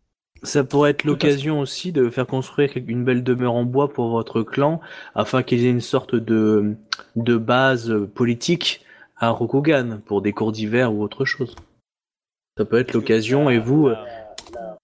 [0.43, 4.43] Ça pourrait être l'occasion aussi de faire construire une belle demeure en bois pour votre
[4.43, 4.81] clan,
[5.15, 6.77] afin qu'ils aient une sorte de,
[7.17, 8.83] de base politique
[9.17, 11.57] à Rokugan, pour des cours d'hiver ou autre chose.
[12.57, 13.89] Ça peut être l'occasion, et vous...
[13.89, 14.79] La,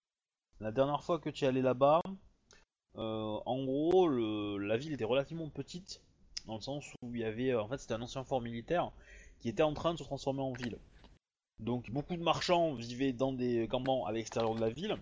[0.61, 2.01] la- dernière fois que tu es allé là-bas,
[2.97, 6.01] euh, en gros, la ville était relativement petite,
[6.47, 8.91] dans le sens où il y avait, euh, en fait, c'était un ancien fort militaire
[9.41, 10.79] qui était en train de se transformer en ville.
[11.59, 14.97] Donc beaucoup de marchands vivaient dans des campements à l'extérieur de la ville,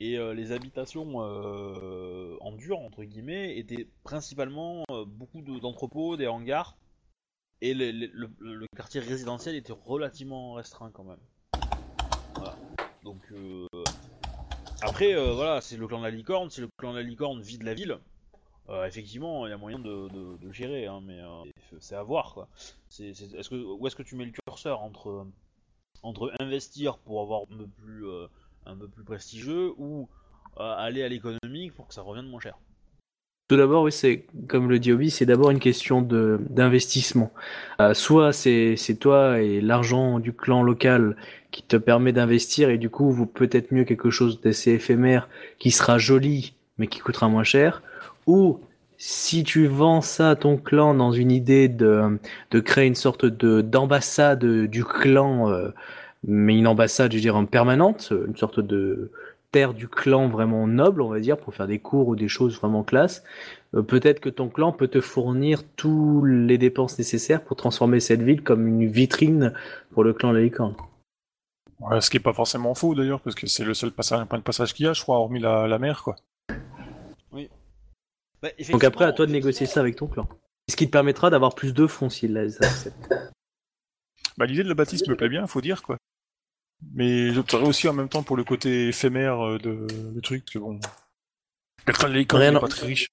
[0.00, 6.16] et euh, les habitations euh, en dur, entre guillemets, étaient principalement euh, beaucoup de- d'entrepôts,
[6.16, 6.76] des hangars,
[7.62, 11.20] et le, quartier résidentiel était relativement restreint quand même.
[12.36, 12.56] Voilà.
[13.02, 13.66] Donc euh,
[14.82, 17.40] après, euh, voilà, c'est le clan de la licorne, si le clan de la licorne
[17.42, 17.98] vide la ville,
[18.68, 21.44] euh, effectivement, il y a moyen de, de- de gérer, hein, mais euh,
[21.80, 22.48] c'est à voir quoi.
[22.98, 25.26] Est-ce que, où est-ce que tu mets le curseur entre,
[26.40, 28.06] investir pour avoir un peu plus,
[28.64, 30.08] un peu plus prestigieux ou
[30.56, 32.58] aller à l'économique pour que ça revienne moins cher?
[33.50, 37.32] Tout d'abord, oui, c'est comme le dit Obi, c'est d'abord une question de d'investissement.
[37.80, 41.16] Euh, soit c'est c'est toi et l'argent du clan local
[41.50, 45.28] qui te permet d'investir et du coup, vous peut-être mieux quelque chose d'assez éphémère
[45.58, 47.82] qui sera joli mais qui coûtera moins cher.
[48.28, 48.60] Ou
[48.98, 52.20] si tu vends ça à ton clan dans une idée de
[52.52, 55.70] de créer une sorte de d'ambassade du clan, euh,
[56.24, 59.10] mais une ambassade, je veux dire, en permanente, une sorte de
[59.52, 62.58] terre du clan vraiment noble, on va dire, pour faire des cours ou des choses
[62.58, 63.24] vraiment classe.
[63.74, 68.22] Euh, peut-être que ton clan peut te fournir tous les dépenses nécessaires pour transformer cette
[68.22, 69.52] ville comme une vitrine
[69.92, 70.76] pour le clan de la licorne.
[71.80, 74.38] Ouais, ce qui est pas forcément faux d'ailleurs, parce que c'est le seul passage, point
[74.38, 76.16] de passage qu'il y a, je crois, hormis la, la mer, quoi.
[78.42, 80.26] Bah, Donc après, à toi de négocier ça avec ton clan.
[80.70, 82.58] Ce qui te permettra d'avoir plus de fonds s'ils les.
[84.38, 85.98] Bah, l'idée de la bâtisse me plaît bien, faut dire, quoi.
[86.94, 90.54] Mais j'opterais aussi en même temps pour le côté éphémère euh, de, du truc, parce
[90.54, 90.80] que bon.
[91.86, 93.06] Le licorne Rien n'est pas très riche.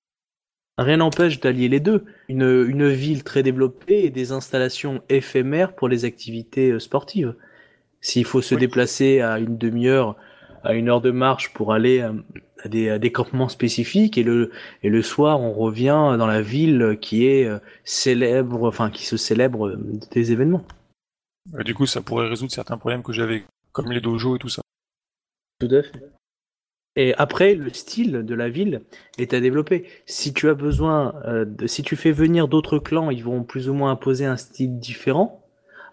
[0.77, 2.05] Rien n'empêche d'allier les deux.
[2.29, 7.35] Une, une ville très développée et des installations éphémères pour les activités euh, sportives.
[8.01, 8.61] S'il faut se Oui.
[8.61, 10.15] déplacer à une demi-heure,
[10.63, 12.13] à une heure de marche pour aller euh,
[12.63, 14.51] à des, à des campements spécifiques et le,
[14.83, 17.47] et le soir on revient dans la ville qui est
[17.83, 19.77] célèbre, enfin qui se célèbre
[20.11, 20.63] des événements.
[21.63, 23.45] Du coup, ça pourrait résoudre certains problèmes que j'avais,
[23.77, 24.63] comme les dojos et tout ça.
[25.59, 26.03] Tout à fait.
[26.95, 28.81] Et après, le style de la ville
[29.19, 29.85] est à développer.
[30.07, 33.69] Si tu as besoin, euh, de, si tu fais venir d'autres clans, ils vont plus
[33.69, 35.43] ou moins imposer un style différent.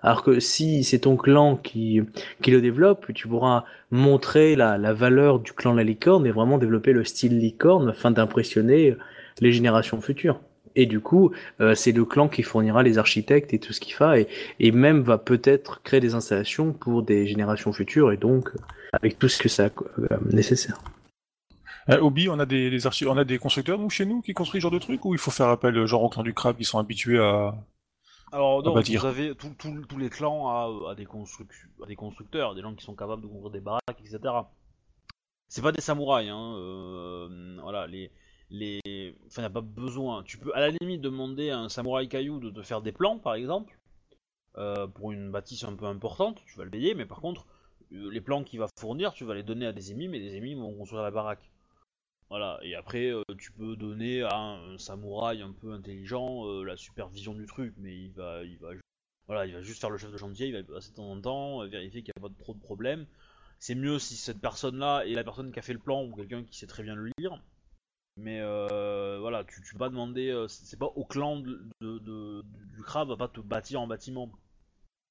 [0.00, 2.00] Alors que si c'est ton clan qui,
[2.40, 6.30] qui le développe, tu pourras montrer la, la valeur du clan de la licorne et
[6.30, 8.96] vraiment développer le style licorne afin d'impressionner
[9.40, 10.40] les générations futures.
[10.76, 13.94] Et du coup, euh, c'est le clan qui fournira les architectes et tout ce qu'il
[13.94, 14.26] faut et,
[14.58, 18.58] et même va peut-être créer des installations pour des générations futures et donc euh,
[18.92, 19.64] avec tout ce que ça
[19.98, 20.78] euh, nécessaire.
[21.90, 24.32] Euh, Obi, on a des, des archi- on a des constructeurs, nous, chez nous, qui
[24.32, 26.56] construisent ce genre de trucs, ou il faut faire appel, genre, au clan du crabe,
[26.56, 27.54] qui sont habitués à...
[28.32, 29.02] Alors non, bâtir.
[29.02, 32.74] vous avez tout- tout- tous les clans à, à des à des constructeurs, des gens
[32.74, 34.18] qui sont capables de construire des baraques, etc.
[35.46, 36.54] C'est pas des samouraïs, hein.
[36.56, 38.10] euh, voilà, les,
[38.54, 40.22] les, enfin, pas besoin.
[40.22, 43.18] Tu peux à la limite demander à un samouraï caillou de te faire des plans,
[43.18, 43.78] par exemple,
[44.56, 47.46] euh, pour une bâtisse un peu importante, tu vas le payer, mais par contre,
[47.92, 50.36] euh, les plans qu'il va fournir, tu vas les donner à des émimes et des
[50.36, 51.50] émimes vont construire la baraque.
[52.30, 57.34] Voilà, et après, euh, tu peux donner à un, samouraï un peu intelligent la supervision
[57.34, 60.48] du truc, mais il va, il va, il va juste faire le chef de chantier,
[60.48, 63.06] il va passer de temps en temps, vérifier qu'il n'y a pas trop de problèmes.
[63.58, 66.44] C'est mieux si cette personne-là est la personne qui a fait le plan ou quelqu'un
[66.44, 67.40] qui sait très bien le lire.
[68.16, 72.44] Mais euh, voilà, tu, tu pas demander, euh, c'est pas au clan de, de- de-
[72.76, 74.30] du crabe va pas te bâtir en bâtiment.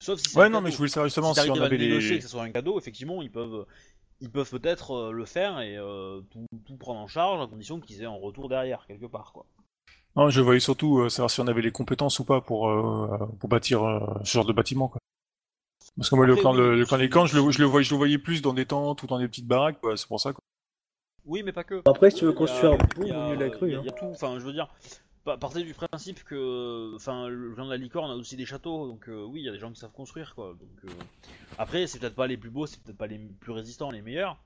[0.00, 0.64] Sauf si c'est Ouais, non, cadeau.
[0.64, 2.18] mais je voulais savoir justement si si, on avait négocier les...
[2.18, 3.66] que ce soit un cadeau, effectivement, ils peuvent,
[4.20, 7.80] ils peuvent peut-être euh, le faire et euh, tout, tout prendre en charge à condition
[7.80, 9.46] qu'ils aient un retour derrière quelque part, quoi.
[10.16, 13.26] Non, je voyais surtout euh, savoir si on avait les compétences ou pas pour, euh,
[13.40, 15.00] pour bâtir euh, ce genre de bâtiment, quoi.
[15.96, 17.60] Parce que moi, le clan, oui, le, le clan si- des camps, je le, je,
[17.60, 19.96] le voyais, je le voyais plus dans des tentes ou dans des petites baraques, quoi.
[19.96, 20.42] C'est pour ça, quoi.
[21.26, 21.82] Oui, mais pas que.
[21.86, 23.74] Après, si tu veux construire un pont, il y a- il y crue.
[23.74, 23.82] a- hein.
[23.82, 24.04] il y a tout.
[24.06, 24.68] Enfin, je veux dire,
[25.24, 28.86] pa- partez du principe que, enfin, le clan de la licorne a aussi des châteaux,
[28.88, 30.48] donc euh, oui, il y a des gens qui savent construire, quoi.
[30.54, 30.88] Donc, euh,
[31.58, 34.36] après, c'est peut-être pas les plus beaux, c'est peut-être pas les plus résistants, les meilleurs,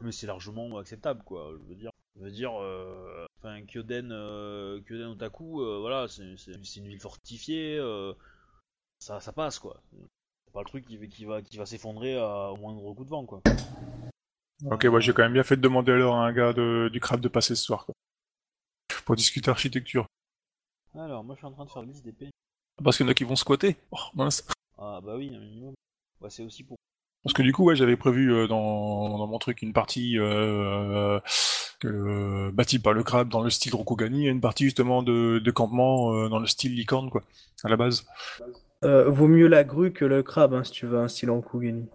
[0.00, 1.52] mais c'est largement acceptable, quoi.
[1.62, 4.08] Je veux dire, je veux dire, euh, enfin, Kyoden,
[4.86, 6.24] Kyoden Otaku, voilà, c'est
[6.78, 7.78] une ville fortifiée,
[8.98, 9.82] ça, ça passe, quoi.
[9.92, 13.10] C'est pas le truc qui, va- qui va, qui va s'effondrer au moindre coup de
[13.10, 13.42] vent, quoi.
[14.64, 17.00] Ok, ouais, j'ai quand même bien fait de demander alors à un gars de, du
[17.00, 17.94] crabe de passer ce soir, quoi.
[19.04, 20.06] Pour discuter architecture.
[20.94, 22.30] Alors, moi, je suis en train de faire liste des pays.
[22.82, 23.76] Parce qu'il y en a qui vont squatter.
[23.90, 24.46] Oh, mince.
[24.76, 25.74] Ah bah oui, un minimum.
[26.20, 26.76] Ouais, c'est aussi pour.
[27.22, 31.20] Parce que du coup, ouais, j'avais prévu euh, dans, dans mon truc une partie euh,
[31.84, 35.50] euh, bâtie par le crabe dans le style Rokugani et une partie justement de, de
[35.50, 37.22] campement euh, dans le style licorne, quoi,
[37.64, 38.06] à la base.
[38.84, 41.40] Euh, vaut mieux la grue que le crabe, hein, si tu veux un style en
[41.40, 41.88] Kugani.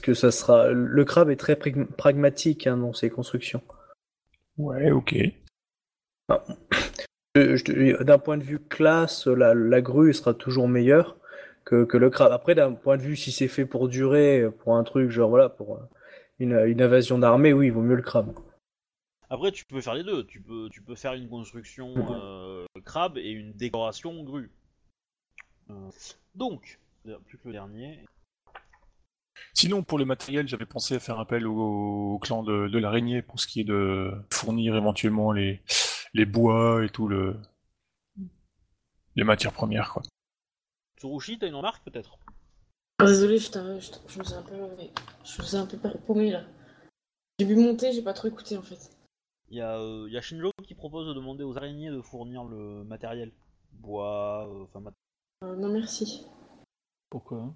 [0.00, 0.70] Parce que ça sera.
[0.70, 3.60] Le crabe est très prag- pragmatique hein, dans ses constructions.
[4.56, 5.14] Ouais, ok.
[7.34, 11.18] Je- D'un point de vue classe, la, la grue sera toujours meilleure
[11.66, 12.32] que, que le crabe.
[12.32, 15.50] Après, d'un point de vue, si c'est fait pour durer, pour un truc genre voilà,
[15.50, 15.80] pour euh,
[16.38, 18.32] une, une invasion d'armée, oui, il vaut mieux le crabe.
[19.28, 20.24] Après, tu peux faire les deux.
[20.24, 24.50] Tu peux, tu peux faire une construction euh, crabe et une décoration grue.
[25.68, 25.90] Euh,
[26.34, 26.80] donc,
[27.26, 28.06] plus que le dernier.
[29.54, 33.22] Sinon, pour le matériel, j'avais pensé à faire appel au, au clan de, de l'araignée
[33.22, 35.62] pour ce qui est de fournir éventuellement les,
[36.14, 37.36] les bois et tout le
[39.16, 40.02] les matières premières, quoi.
[40.98, 42.18] Tsurushi, t'as une remarque peut-être?
[43.00, 44.54] Ah, Désolé, je, je, me suis un peu,
[45.24, 46.44] je me suis un peu paumé là.
[47.38, 48.90] J'ai bu monter, j'ai pas trop écouté en fait.
[49.48, 52.00] Il y, a, euh, il y a Shinjo qui propose de demander aux araignées de
[52.02, 53.32] fournir le matériel.
[53.72, 54.92] Bois, euh, enfin mat-
[55.42, 56.26] Euh, non merci.
[57.08, 57.52] Pourquoi?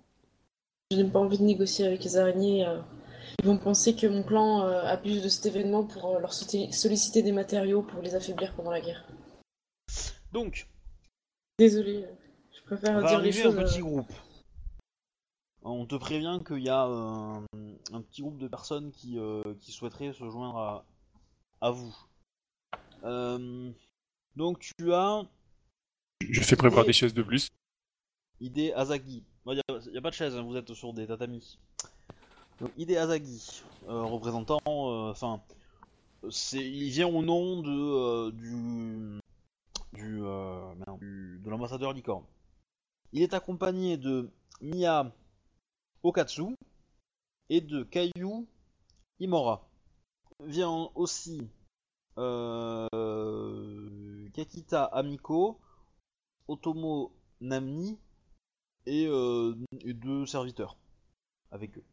[0.90, 2.66] Je n'ai pas envie de négocier avec les araignées.
[2.66, 2.80] euh.
[3.40, 7.22] Ils vont penser que mon clan euh, abuse de cet événement pour euh, leur solliciter
[7.22, 9.04] des matériaux pour les affaiblir pendant la guerre.
[10.32, 10.68] Donc,
[11.58, 12.06] Désolé,
[12.52, 13.58] je préfère on va dire les arriver choses.
[13.58, 14.12] un petit groupe.
[15.62, 17.40] On te prévient qu'il y a euh,
[17.92, 20.84] un petit groupe de personnes qui, euh, qui souhaiteraient se joindre à,
[21.60, 21.94] à vous.
[23.04, 23.70] Euh,
[24.36, 25.22] donc tu as
[26.20, 27.48] Je fais prévoir des chaises de plus.
[28.40, 29.22] Ide Azagi.
[29.90, 31.58] N'y a, pas de chaise, hein, vous êtes sur des tatamis.
[32.60, 35.40] Donc, Ide euh, représentant, euh, enfin,
[36.52, 39.20] il vient au nom de euh, du
[39.92, 42.24] du, de l'ambassadeur licorne.
[43.12, 45.12] Il est accompagné de Miya
[46.02, 46.56] Okatsu
[47.48, 48.46] et de Kaiju
[49.20, 49.68] Imora.
[50.44, 51.48] Vient aussi
[54.34, 55.58] Kakita Amiko,
[56.48, 57.98] Otomo Namni
[58.86, 60.76] et, euh, et deux serviteurs
[61.50, 61.84] avec eux.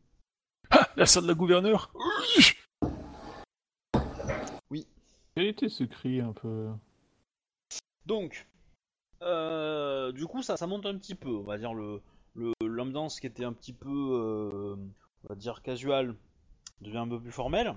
[0.70, 1.92] Ah, la salle de la gouverneure
[5.36, 6.70] Quel était ce cri un peu?
[8.06, 8.48] Donc,
[9.22, 12.02] euh, du coup, ça, ça monte un petit peu, on va dire le
[12.62, 16.16] l'ambiance qui était un petit peu, euh, on va dire casual,
[16.82, 17.76] devient un peu plus formelle.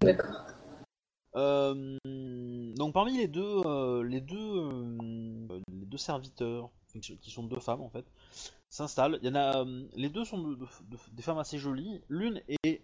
[0.00, 0.46] D'accord.
[1.34, 1.98] Euh,
[2.74, 6.70] donc parmi les deux, euh, les deux, euh, les deux serviteurs,
[7.00, 8.04] qui sont deux femmes en fait,
[8.68, 9.18] s'installent.
[9.22, 12.00] Il y en a, euh, les deux sont de- de- de- des femmes assez jolies.
[12.08, 12.82] L'une est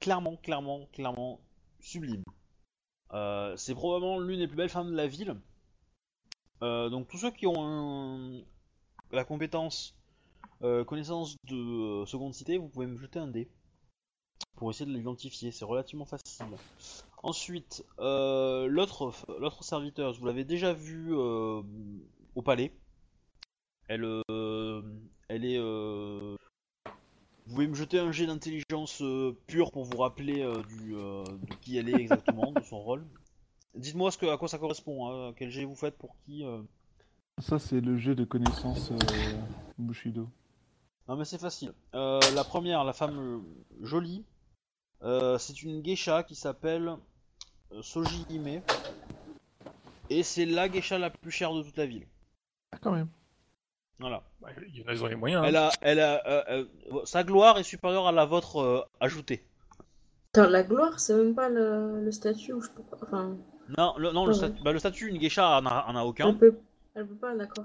[0.00, 1.40] clairement, clairement, clairement
[1.80, 2.22] sublime.
[3.14, 5.36] Euh, c'est probablement l'une des plus belles femmes de la ville.
[6.62, 8.42] Euh, donc tous ceux qui ont
[9.12, 9.94] la compétence,
[10.60, 13.48] connaissance de seconde cité, vous pouvez me jeter un dé
[14.56, 15.52] pour essayer de l'identifier.
[15.52, 16.46] C'est relativement facile.
[17.22, 19.14] Ensuite, l'autre
[19.62, 21.62] serviteuse, vous l'avez déjà euh,
[22.34, 22.72] au palais.
[23.88, 24.82] Elle, euh,
[25.28, 25.58] elle est.
[25.58, 26.36] euh,
[27.46, 31.78] Vous pouvez me jeter un jet d'intelligence euh, pure pour vous rappeler du, de qui
[31.78, 33.06] elle est exactement, de son rôle.
[33.74, 36.44] Dites-moi ce que, à quoi ça correspond, hein, quel jet vous faites pour qui.
[37.38, 38.92] Ça, c'est le jet de connaissance
[39.78, 40.28] Bushido.
[41.06, 41.72] Non mais c'est facile.
[41.94, 43.42] Euh, la première, la femme
[43.80, 44.24] jolie,
[45.02, 46.96] euh, c'est une geisha qui s'appelle
[47.80, 48.60] Soji Hime.
[50.10, 52.06] Et c'est la geisha la plus chère de toute la ville.
[52.72, 53.08] Ah, quand même.
[54.00, 54.22] Voilà.
[54.40, 55.42] Bah, Il y en a, ils ont les moyens.
[55.42, 55.46] hein.
[55.48, 59.44] Elle a, elle a, euh, euh, sa gloire est supérieure à la vôtre euh, ajoutée.
[60.34, 62.98] Attends, la gloire, c'est même pas le, le statut ou je peux pas.
[63.02, 63.36] Enfin,
[63.76, 66.28] Non, le, non, le, statut, bah, le statut, une geisha en a, en a aucun.
[66.28, 66.54] elle peut,
[66.94, 67.64] elle peut pas, d'accord.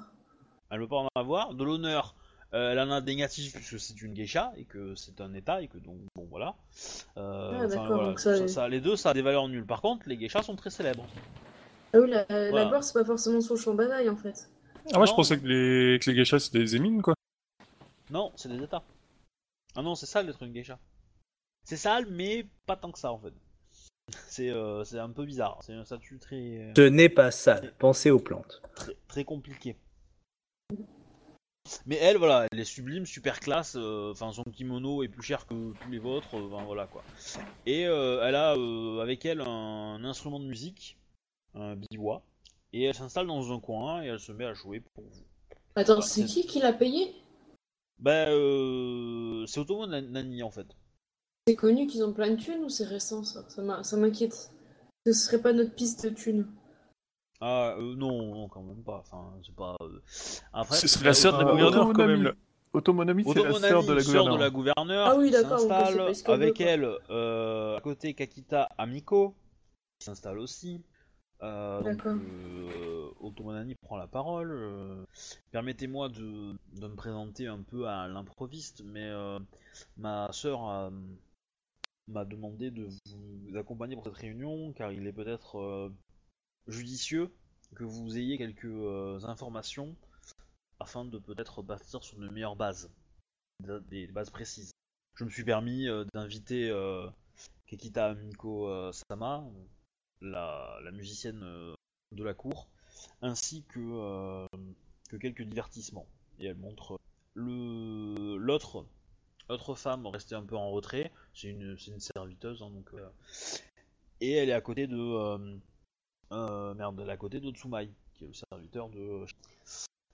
[0.72, 1.54] Elle veut pas en avoir.
[1.54, 2.16] De l'honneur,
[2.56, 5.62] euh, elle en a des négatifs puisque c'est une geisha et que c'est un état
[5.62, 6.56] et que donc bon voilà.
[7.18, 9.66] Euh, Ah, d'accord, voilà, donc ça- ça- ça- les deux, ça a des valeurs nulles.
[9.68, 11.06] Par contre, les geishas sont très célèbres.
[11.94, 12.66] Ah oui, la, la Voilà.
[12.70, 14.50] gloire, c'est pas forcément son champ de bataille en fait.
[14.92, 15.16] Ah, moi, je Non.
[15.18, 17.14] pensais que les, que les geishas c'était des émines, quoi.
[18.10, 18.84] Non, c'est des états.
[19.76, 20.78] Ah non, c'est sale d'être une geisha.
[21.66, 23.34] C'est sale, mais pas tant que ça en fait.
[24.28, 25.60] C'est euh, c'est un peu bizarre.
[25.64, 27.74] C'est un statut très, Ce n'est pas sale.
[27.80, 28.62] Pensez aux plantes.
[28.76, 29.78] très, très compliqué.
[31.86, 33.76] Mais elle, voilà, elle est sublime, super classe.
[33.78, 36.36] euh, Enfin, son kimono est plus cher que tous les vôtres.
[36.36, 37.02] euh, Enfin, voilà quoi.
[37.66, 40.98] Et euh, elle a euh, avec elle un instrument de musique,
[41.56, 42.22] un biwa.
[42.74, 45.24] Et elle s'installe dans un coin et elle se met à jouer pour vous.
[45.76, 47.14] Attends, Bah, c'est qui qui l'a payé?
[48.00, 50.68] Ben, euh, c'est Otomo Nani en fait.
[51.48, 53.24] C'est connu qu'ils ont plein de thunes ou c'est récent?
[53.24, 53.44] Ça
[53.84, 54.52] Ça m'inquiète.
[55.06, 56.48] Ce serait pas notre piste de thunes.
[57.42, 59.04] Ah, euh, non, non, quand même pas.
[59.06, 59.76] Enfin, c'est pas.
[59.82, 60.02] euh,
[60.54, 62.34] Après, Ce serait la sœur de la gouverneure, quand même, là.
[62.72, 65.08] Otomonami, c'est la sœur de la gouverneure.
[65.08, 69.36] Ah oui, d'accord, s'installe avec elle euh, à côté Kakita Amiko
[70.00, 70.82] qui s'installe aussi.
[71.44, 72.16] Euh, donc, D'accord.
[72.16, 74.52] euh, Otomonami prend la parole.
[74.52, 75.06] euh,
[75.52, 79.12] Permettez-moi de, de me présenter un peu à l'improviste, mais
[79.98, 80.92] ma sœur
[82.08, 85.92] m'a demandé de vous accompagner pour cette réunion car il est peut-être
[86.68, 87.32] judicieux
[87.76, 89.96] que vous ayez quelques euh, informations
[90.80, 92.92] afin de peut-être bâtir sur de meilleures bases,
[93.90, 94.72] des- bases précises.
[95.16, 97.08] Je me suis permis euh, d'inviter euh,
[97.68, 99.44] Kekita Miko euh, Sama,
[100.24, 101.76] la, musicienne euh,
[102.12, 102.68] de la cour,
[103.22, 104.48] ainsi que, euh,
[105.10, 106.08] que quelques divertissements.
[106.40, 107.00] Et elle montre
[107.36, 108.86] le l'autre
[109.50, 111.12] autre femme restée un peu en retrait.
[111.34, 112.94] C'est une, serviteuse, hein, donc.
[112.94, 113.10] euh,
[114.22, 115.58] et elle est à côté de euh,
[116.32, 119.26] euh, merde, elle est à côté de Tsumai, qui est le serviteur de.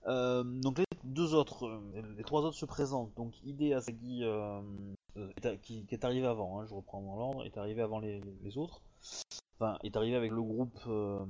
[0.07, 3.13] Euh, donc les deux autres, euh, les trois autres se présentent.
[3.15, 4.61] Donc Ide Asagi, euh,
[5.17, 8.57] euh, qui, qui est arrivé avant, hein, je reprends dans l'ordre, est arrivé avant les
[8.57, 8.81] autres.
[9.61, 11.25] Enfin, est arrivé avec le groupe euh,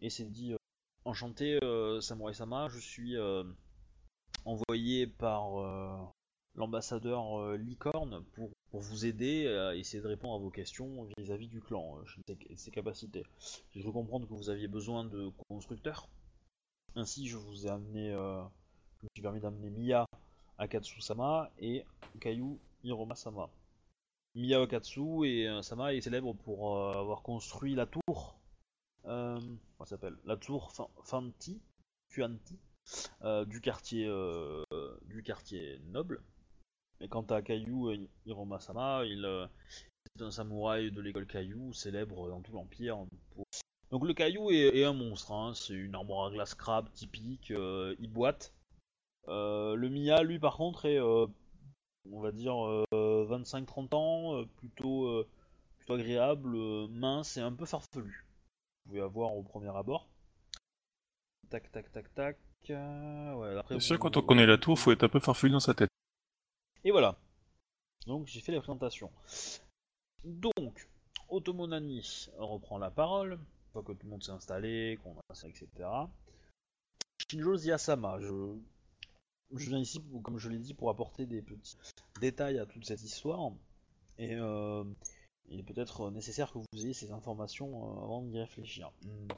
[0.00, 0.58] et s'est dit euh,
[1.04, 3.16] enchanté euh, Samurai Sama, je suis
[4.44, 6.12] envoyé par
[6.54, 11.60] l'ambassadeur Licorne pour, pour vous aider à essayer de répondre à vos questions vis-à-vis du
[11.60, 11.98] clan,
[12.28, 13.24] de ses, capacités.
[13.72, 16.08] J'ai cru comprendre que vous aviez besoin de constructeurs.
[16.94, 20.06] Ainsi, je vous ai amené, je me suis permis d'amener Miya
[20.58, 21.84] Akatsu-sama et
[22.20, 23.50] Kayu Hiroma-sama.
[24.36, 28.38] Miya Akatsu et euh, Sama est célèbre pour euh, avoir construit la tour.
[29.06, 30.16] Euh, comment ça s'appelle?
[30.26, 31.58] La tour Fa- Fanti,
[32.10, 32.58] Fuanti,
[33.46, 34.06] du quartier
[35.86, 36.22] noble.
[37.00, 39.48] Et quant à euh, Hiroma-sama, il
[40.14, 42.98] c'est un samouraï de l'école Kayu, célèbre dans tout l'empire.
[43.90, 47.50] Donc le Kayu est, est un monstre, hein, c'est une armoire à glace crabe typique,
[47.50, 48.52] il boite.
[49.28, 50.98] Le Mia, lui, par contre, est,
[52.12, 52.54] on va dire,
[52.92, 55.28] euh, 25-30 ans, euh, plutôt, euh,
[55.78, 58.26] plutôt agréable, euh, mince et un peu farfelu.
[58.84, 60.08] Vous pouvez avoir au premier abord.
[61.50, 62.38] Tac, tac, tac, tac.
[62.70, 65.50] euh, ouais, après, C'est sûr, quand on connaît la tour, faut être un peu farfelu
[65.52, 65.90] dans sa tête.
[66.84, 67.16] Et voilà.
[68.06, 69.10] Donc j'ai fait la présentation.
[70.24, 70.88] Donc,
[71.28, 75.48] Otomonani reprend la parole, une fois que tout le monde s'est installé, qu'on a ça,
[75.48, 75.68] etc.
[77.28, 78.56] Shinjo Ziyasama, je,
[79.54, 81.76] je viens ici, comme je l'ai dit, pour apporter des petits
[82.20, 83.52] détails à toute cette histoire.
[84.18, 84.84] Et euh,
[85.48, 88.90] il est peut-être nécessaire que vous ayez ces informations euh, avant d'y réfléchir.
[89.04, 89.28] Hmm.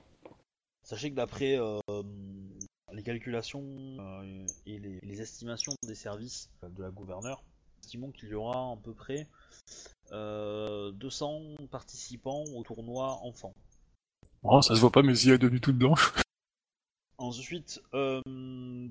[0.82, 1.80] Sachez que d'après euh,
[2.92, 3.98] les calculations
[4.64, 7.42] et les, estimations des services de la gouverneure,
[7.82, 9.26] estimons qu'il y aura à peu près
[10.12, 13.52] euh, 200 participants au tournoi enfant.
[14.42, 16.14] Oh, ça se voit pas, mais il y a devenu toute blanche.
[17.18, 18.22] Ensuite, euh,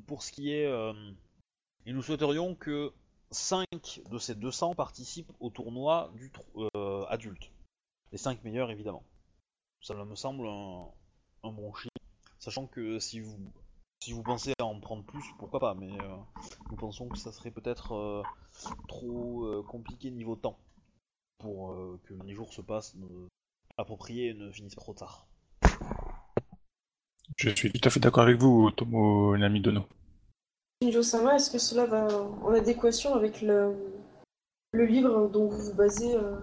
[0.05, 0.65] pour ce qui est...
[0.65, 0.93] euh,
[1.85, 2.91] et nous souhaiterions que
[3.31, 3.65] 5
[4.11, 7.49] de ces 200 participent au tournoi du euh, adulte.
[8.11, 9.03] Les 5 meilleurs, évidemment.
[9.81, 10.91] Ça me semble un,
[11.43, 11.93] bon chiffre.
[12.37, 13.37] Sachant que si vous,
[14.03, 16.17] si vous pensez à en prendre plus, pourquoi pas, mais euh,
[16.69, 18.23] nous pensons que ça serait peut-être
[18.89, 20.59] trop compliqué niveau temps.
[21.37, 22.97] Pour que les jours se passent
[23.77, 25.27] appropriés et ne finissent trop tard.
[27.35, 29.85] Je suis tout à fait d'accord avec vous, Tomo Nami Dono.
[30.81, 32.07] Shinjo-sama, est-ce que cela va
[32.43, 33.75] en adéquation avec le,
[34.71, 36.35] le livre dont vous vous basez euh,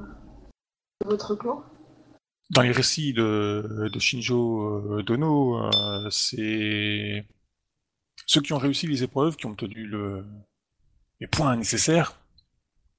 [1.03, 1.65] de votre clan?
[2.51, 7.27] Dans les récits de, de Shinjo euh, Dono, euh, c'est
[8.27, 10.25] ceux qui ont réussi les épreuves, qui ont obtenu le...
[11.21, 12.21] les points nécessaires,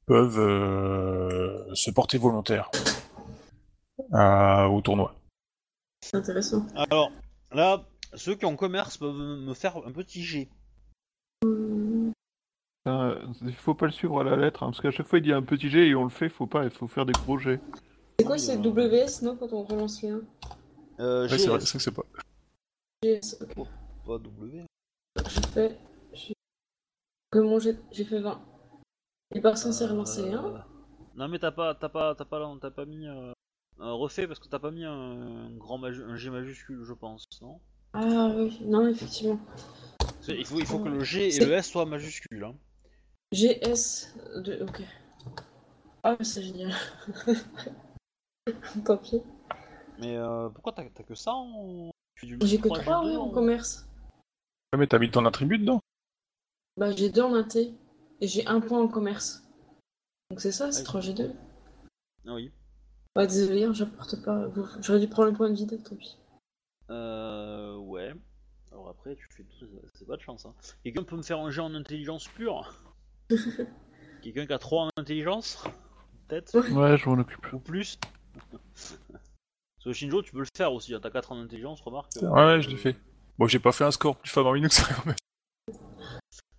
[0.06, 2.70] peuvent euh, se porter volontaires
[4.12, 5.16] à- au tournoi.
[6.02, 6.66] C'est intéressant.
[6.76, 7.12] Alors,
[7.52, 7.84] là,
[8.14, 10.50] ceux qui ont commerce peuvent me faire un petit G.
[12.88, 15.24] Euh, Il faut pas le suivre à la lettre, hein, parce qu'à chaque fois il
[15.24, 17.38] dit un petit G et on le fait, faut pas, il faut faire des gros
[17.40, 17.60] G.
[18.20, 20.22] C'est quoi, c'est euh, WS, non, quand on relance les 1
[21.00, 22.04] Euh, Ouais, c'est vrai, GS, ça c'est pas.
[23.04, 23.68] GS, ok.
[24.06, 24.64] pas W.
[25.28, 25.78] J'ai fait.
[26.14, 26.34] j'ai-
[27.32, 28.40] Comment j'ai j'ai fait 20
[29.34, 30.58] Il part censé relancer les 1 Euh,
[31.16, 33.34] Non mais t'as pas, t'as pas, t'as pas, t'as pas mis euh,
[33.80, 37.60] un refait parce que t'as pas mis un, grand un G majuscule, je pense, non?
[37.94, 39.40] Ah oui, non, effectivement.
[40.28, 42.44] Il faut, il faut que le G et le S soient majuscules.
[42.44, 42.56] Hein.
[43.32, 44.14] GS.
[44.44, 44.64] De...
[44.64, 44.82] Ok.
[46.04, 46.74] Ah, c'est génial.
[48.86, 49.22] Tant pis.
[50.00, 51.90] Mais euh, pourquoi t'as t'as que ça en...
[52.22, 53.88] J'ai que 3G2 3 oui, en commerce.
[54.74, 55.80] Ouais, mais t'as mis ton attribut dedans
[56.78, 57.74] Bah, j'ai 2 en inté.
[58.22, 59.44] Et j'ai un point en commerce.
[60.30, 61.02] Donc c'est ça, c'est Ouais.
[61.02, 61.34] 3G2.
[62.28, 62.52] Ah oui.
[63.16, 64.48] Ouais, désolé, hein, j'apporte pas.
[64.82, 66.18] J'aurais dû prendre le point de vide, tant pis.
[66.90, 68.14] Euh, ouais.
[68.72, 70.46] Alors après, tu fais tout, c'est pas de chance.
[70.46, 70.54] Hein.
[70.84, 72.74] Quelqu'un peut me faire un jeu en intelligence pure
[74.22, 75.64] Quelqu'un qui a 3 en intelligence
[76.28, 77.54] Peut-être Ouais, je m'en occupe.
[77.54, 77.98] Ou plus
[78.52, 78.98] Parce
[79.86, 81.00] que Shinjo, tu peux le faire aussi, hein.
[81.02, 82.12] t'as 4 en intelligence, remarque.
[82.22, 82.98] Ouais, ouais, je l'ai fait.
[83.38, 85.16] Bon, j'ai pas fait un score plus fort en Linux quand même.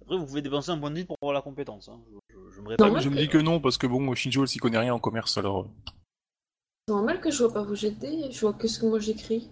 [0.02, 1.88] Après, vous pouvez dépenser un point de vie pour avoir la compétence.
[1.88, 2.00] Hein.
[2.30, 2.86] Je, je- je me répète.
[2.86, 2.98] Non.
[3.00, 5.36] Je me dis que non, parce que bon, Shinjo, il s'y connaît rien en commerce,
[5.36, 5.66] alors...
[6.88, 9.50] C'est normal que je vois pas vos GD, je vois que ce que moi j'écris.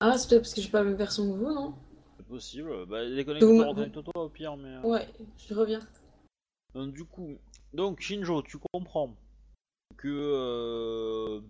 [0.00, 1.74] Ah, c'est peut-être parce que j'ai pas la même version que vous, non?
[2.16, 2.86] C'est possible.
[2.86, 4.70] Bah, les moi- reconnecte-toi au pire, mais.
[4.76, 5.06] euh, Ouais,
[5.46, 5.80] je reviens.
[6.74, 7.36] Donc, du coup,
[7.74, 9.14] donc Shinjo, tu comprends
[9.98, 11.42] que euh,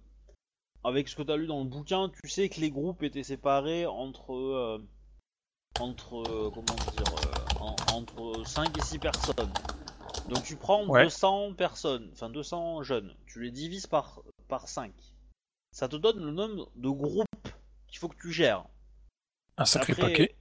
[0.83, 3.23] avec ce que tu as lu dans le bouquin, tu sais que les groupes étaient
[3.23, 4.79] séparés entre euh,
[5.79, 9.53] entre euh, comment dire euh, en- entre 5 et 6 personnes.
[10.29, 11.05] Donc tu prends Ouais.
[11.05, 14.93] 200 personnes, enfin 200 jeunes, tu les divises par par 5.
[15.73, 17.27] Ça te donne le nombre de groupes
[17.87, 18.67] qu'il faut que tu gères.
[19.57, 20.37] Un sacré Après- paquet.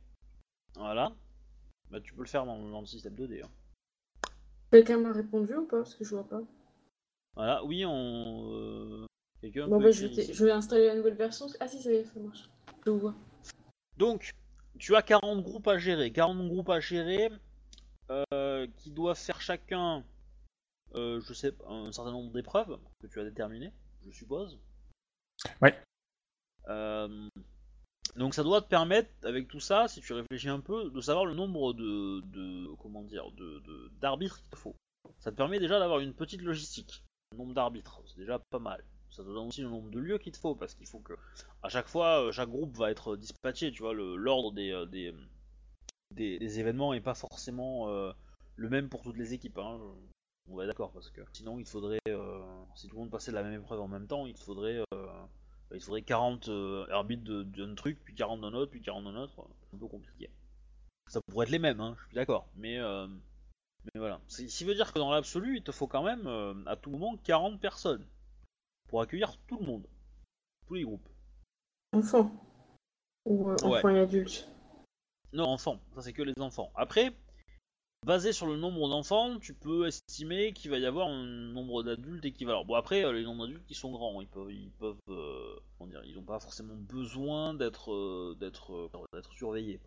[0.75, 1.11] Voilà.
[1.89, 3.43] Bah tu peux le faire dans, dans le système 2D.
[3.43, 3.49] hein.
[4.71, 5.77] Quelqu'un m'a répondu ou pas?
[5.77, 6.41] Parce que je vois pas.
[7.35, 8.51] Voilà, oui, on.
[8.53, 9.05] euh,
[9.41, 11.45] Quelqu'un Bon, bah, je vais, je installer la nouvelle version.
[11.59, 12.49] Ah, si, ça y est, ça marche.
[12.85, 13.13] Je vois.
[13.97, 14.31] Donc,
[14.79, 16.11] tu as 40 groupes à gérer.
[16.11, 17.29] 40 groupes à gérer
[18.09, 20.03] euh, qui doivent faire chacun,
[20.95, 23.71] euh, je sais, pas, un certain nombre d'épreuves que tu as déterminées,
[24.07, 24.59] je suppose.
[25.61, 25.79] Ouais.
[26.67, 27.27] Euh,
[28.15, 31.25] donc, ça doit te permettre, avec tout ça, si tu réfléchis un peu, de savoir
[31.25, 34.75] le nombre de, de comment dire, de de- d'arbitres qu'il te faut.
[35.19, 37.03] Ça te permet déjà d'avoir une petite logistique.
[37.31, 38.83] Le nombre d'arbitres, c'est déjà pas mal.
[39.09, 41.13] Ça te donne aussi le nombre de lieux qu'il te faut, parce qu'il faut que
[41.63, 44.85] à chaque fois, euh, chaque groupe va être dispatché, tu vois, le- l'ordre des, euh,
[44.85, 45.13] des,
[46.11, 48.11] des, des événements est pas forcément euh,
[48.55, 49.57] le même pour toutes les équipes.
[49.57, 49.79] Hein.
[50.49, 52.41] On va être d'accord, parce que sinon il faudrait, euh,
[52.75, 55.25] si tout le monde passait la même épreuve en même temps, il faudrait, euh,
[55.73, 59.15] il faudrait 40 euh, arbitres de- d'un truc, puis 40 d'un autre, puis 40 d'un
[59.15, 59.33] autre.
[59.69, 60.29] C'est un peu compliqué.
[61.09, 64.21] Ça pourrait être les mêmes, hein, je suis d'accord, mais, euh, mais voilà.
[64.27, 66.27] Ce qui veut dire que dans l'absolu, il te faut quand même
[66.65, 68.05] à tout moment 40 personnes
[68.87, 69.85] pour accueillir tout le monde,
[70.65, 71.07] tous les groupes.
[71.93, 72.31] Enfant.
[73.25, 73.79] Ou euh, Ouais.
[73.79, 74.49] enfant et adulte.
[75.33, 76.71] Non, enfants, ça c'est que les enfants.
[76.75, 77.13] Après,
[78.05, 82.23] basé sur le nombre d'enfants, tu peux estimer qu'il va y avoir un nombre d'adultes
[82.23, 82.63] équivalent.
[82.63, 86.23] Bon après, euh, les nombres d'adultes ils sont grands, ils peuvent, ils peuvent, euh, n'ont
[86.23, 88.89] pas forcément besoin d'être, euh, d'être,
[89.33, 89.79] surveillés,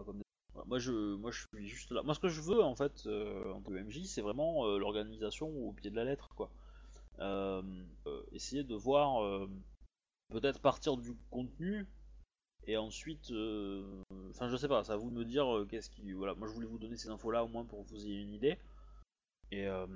[0.67, 2.03] Moi je, suis juste là.
[2.03, 5.91] Moi ce que je veux en fait en tant MJ, c'est vraiment l'organisation au pied
[5.91, 6.51] de la lettre quoi.
[8.33, 9.49] Essayer de voir
[10.29, 11.87] peut-être partir du contenu
[12.71, 15.91] et ensuite, euh, enfin je sais pas, c'est à vous de me dire euh, qu'est-ce
[15.91, 18.21] qui, voilà, moi je voulais vous donner ces infos-là au moins pour que vous ayez
[18.21, 18.59] une idée.
[19.51, 19.87] Et euh,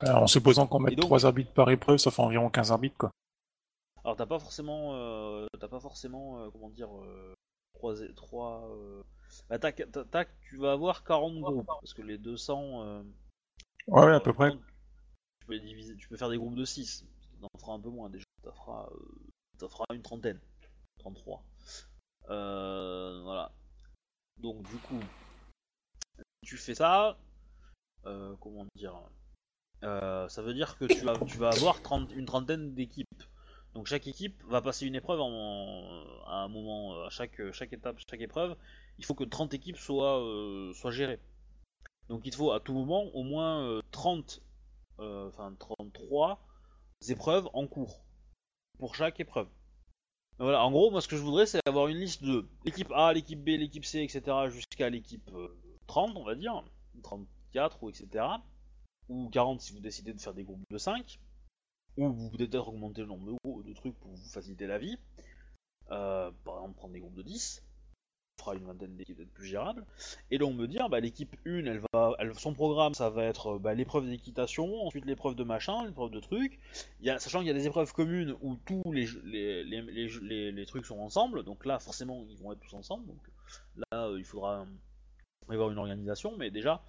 [0.00, 2.72] Alors, en supposant qu'on mette Et donc- 3 arbitres par épreuve, ça fait environ 15
[2.72, 3.10] arbitres, quoi.
[4.02, 7.34] alors t'as pas forcément, euh, t'as pas forcément, euh, comment dire, euh,
[7.74, 9.02] trois, trois, euh,
[9.50, 13.02] bah, tac, tac, tac, tu vas avoir 40 groupes parce que les 200, euh,
[13.88, 14.52] Ouais, ouais, à peu près.
[14.52, 17.04] Tu peux les diviser, tu peux faire des groupes de 6.
[17.40, 18.24] T'en feras un peu moins déjà.
[18.42, 18.88] T'en feras,
[19.58, 20.38] t'en feras une trentaine.
[21.00, 21.42] 33.
[22.30, 23.52] Euh, voilà.
[24.38, 25.00] Donc du coup,
[26.42, 27.18] tu fais ça.
[28.06, 28.94] euh, comment dire
[29.84, 33.08] euh, Ça veut dire que tu vas, tu vas avoir 30 une trentaine d'équipes.
[33.74, 37.98] Donc chaque équipe va passer une épreuve en, à un moment, à chaque, chaque étape,
[38.10, 38.56] chaque épreuve.
[38.98, 40.20] Il faut que 30 équipes soient,
[40.74, 41.20] soient gérées.
[42.08, 44.42] Donc il te faut à tout moment au moins euh, 30
[44.98, 46.40] euh, enfin 33
[47.08, 48.04] épreuves en cours
[48.78, 49.48] pour chaque épreuve.
[50.40, 53.12] Voilà, en gros, moi ce que je voudrais c'est avoir une liste de l'équipe A,
[53.12, 54.48] l'équipe B, l'équipe C, etc.
[54.48, 55.54] jusqu'à l'équipe euh,
[55.86, 56.64] 30, on va dire,
[57.02, 58.24] 34 ou etc.
[59.10, 61.20] Ou 40 si vous décidez de faire des groupes de 5.
[61.98, 64.96] Ou vous pouvez peut-être augmenter le nombre de, de trucs pour vous faciliter la vie.
[65.90, 67.62] Euh, par exemple, prendre des groupes de 10.
[68.40, 69.84] Fera une vingtaine d'équipes peut-être plus gérables.
[70.30, 73.58] Et donc me dire, bah, l'équipe 1, elle va, elle- son programme, ça va être
[73.58, 76.20] bah, l'épreuve d'équitation, ensuite l'épreuve de machin, l'épreuve de
[77.08, 79.06] a, sachant qu'il y a des épreuves communes où tous les,
[80.66, 83.06] trucs sont ensemble, donc là forcément ils vont être tous ensemble.
[83.06, 83.20] Donc
[83.76, 84.66] là euh, il faudra
[85.48, 86.82] avoir une organisation, mais déjà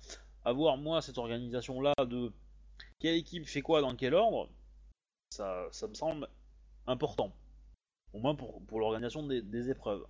[0.45, 2.31] avoir moi cette organisation là de
[2.99, 4.49] quelle équipe fait quoi dans quel ordre,
[5.31, 6.27] ça, me semble
[6.87, 7.33] important.
[8.13, 10.05] Au moins pour, pour l'organisation des, des épreuves.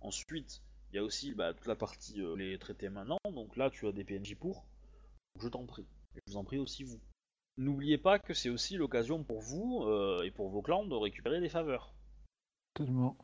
[0.00, 0.62] Ensuite,
[0.92, 3.86] il y a aussi bah, toute la partie euh, les traités maintenant, donc là tu
[3.86, 4.64] as des PNJ pour.
[5.38, 5.86] Je t'en prie.
[6.16, 7.00] Et je vous en prie aussi vous.
[7.56, 11.40] N'oubliez pas que c'est aussi l'occasion pour vous euh, et pour vos clans de récupérer
[11.40, 11.94] des faveurs.
[12.74, 13.16] Tellement.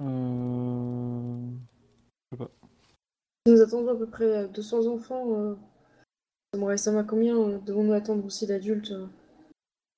[0.00, 1.50] Euh...
[3.46, 5.34] Nous attendons à peu près 200 enfants.
[5.34, 5.56] euh,
[6.52, 9.06] Ça me reste à combien euh, devons-nous attendre aussi d'adultes euh,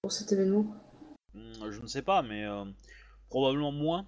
[0.02, 0.66] pour cet événement?
[1.34, 2.64] Hmm, je ne sais pas, mais euh,
[3.28, 4.06] probablement moins.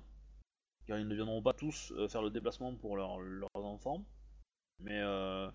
[0.87, 4.05] Car ils ne viendront pas tous euh, faire le déplacement pour leur- leurs enfants.
[4.83, 5.49] Mais euh,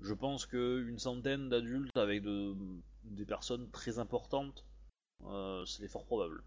[0.00, 2.54] je pense qu'une centaine d'adultes avec de,
[3.04, 4.64] des personnes très importantes,
[5.24, 6.42] euh, c'est fort probable.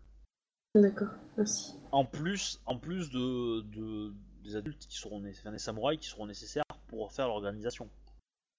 [0.75, 1.73] D'accord, merci.
[1.91, 4.13] En plus, en plus de, de-
[4.43, 7.89] des adultes qui seront enfin, des samouraïs qui seront nécessaires pour faire l'organisation.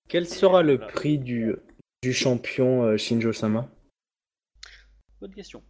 [0.09, 0.93] Quel sera le Voilà.
[0.93, 1.55] prix du,
[2.03, 3.71] du champion euh, Shinjo-sama?
[5.21, 5.63] Bonne question.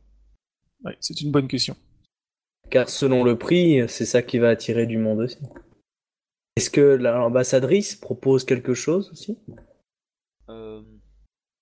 [0.83, 1.77] Ouais, c'est une bonne question.
[2.71, 5.39] Car selon le prix, c'est ça qui va attirer du monde aussi.
[6.57, 9.39] Est-ce que l'ambassadrice propose quelque chose aussi?
[10.49, 10.83] Euh,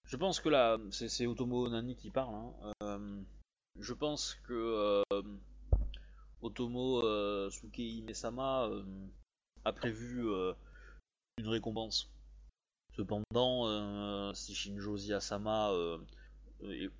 [0.04, 2.34] je pense que là, c'est Otomo Nani qui parle.
[2.34, 2.72] hein.
[2.82, 3.22] Euh,
[3.78, 4.52] je pense que
[5.12, 5.22] euh,
[6.42, 7.00] Otomo
[7.50, 8.68] Sukei Mesama
[9.64, 10.26] a prévu
[11.38, 12.12] une récompense.
[12.96, 15.72] Cependant, si Shinjo Asama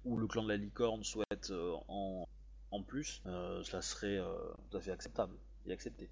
[0.04, 1.52] ou le clan de la licorne souhaitent
[1.88, 2.26] en,
[2.70, 4.26] en plus, euh, cela serait euh,
[4.70, 5.34] tout à fait acceptable
[5.66, 6.10] et accepté.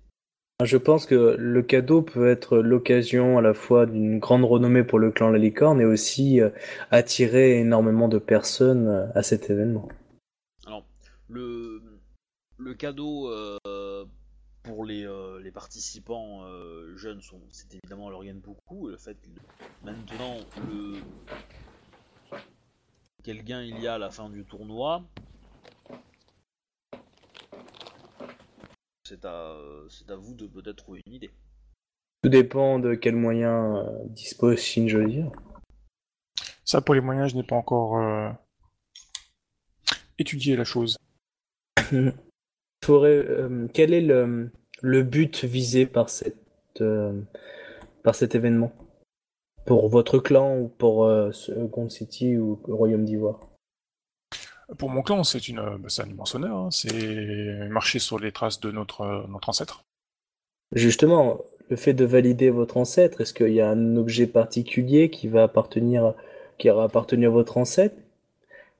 [0.64, 4.98] Je pense que le cadeau peut être l'occasion à la fois d'une grande renommée pour
[4.98, 6.48] le clan La Licorne et aussi euh,
[6.90, 9.88] attirer énormément de personnes à cet événement.
[10.66, 10.86] Alors,
[11.28, 11.82] le,
[12.56, 13.58] le cadeau euh,
[14.66, 18.88] pour les, euh, les participants euh, jeunes, sont, c'est évidemment leur gagne beaucoup.
[18.88, 19.28] Le fait que
[19.84, 20.36] maintenant,
[20.68, 20.96] le,
[23.22, 25.04] quel gain il y a à la fin du tournoi,
[29.06, 29.56] c'est à,
[29.88, 31.30] c'est à vous de peut-être trouver une idée.
[32.22, 35.00] Tout dépend de quels moyens euh, dispose Shinjo.
[36.64, 38.30] Ça, pour les moyens, je n'ai pas encore euh,
[40.18, 40.96] étudié la chose.
[42.84, 44.50] Faudrait, euh, quel est le,
[44.82, 46.36] le but visé par, cette,
[46.80, 47.20] euh,
[48.02, 48.72] par cet événement?
[49.66, 53.40] Pour votre clan ou pour euh, Second City ou le Royaume d'Ivoire?
[54.78, 56.56] Pour mon clan, c'est une, c'est un immense honneur.
[56.56, 56.68] hein.
[56.70, 59.84] C'est marcher sur les traces de notre, euh, notre ancêtre.
[60.72, 61.38] Justement,
[61.70, 65.44] le fait de valider votre ancêtre, est-ce qu'il y a un objet particulier qui va
[65.44, 66.14] appartenir,
[66.58, 67.96] qui va appartenir à votre ancêtre,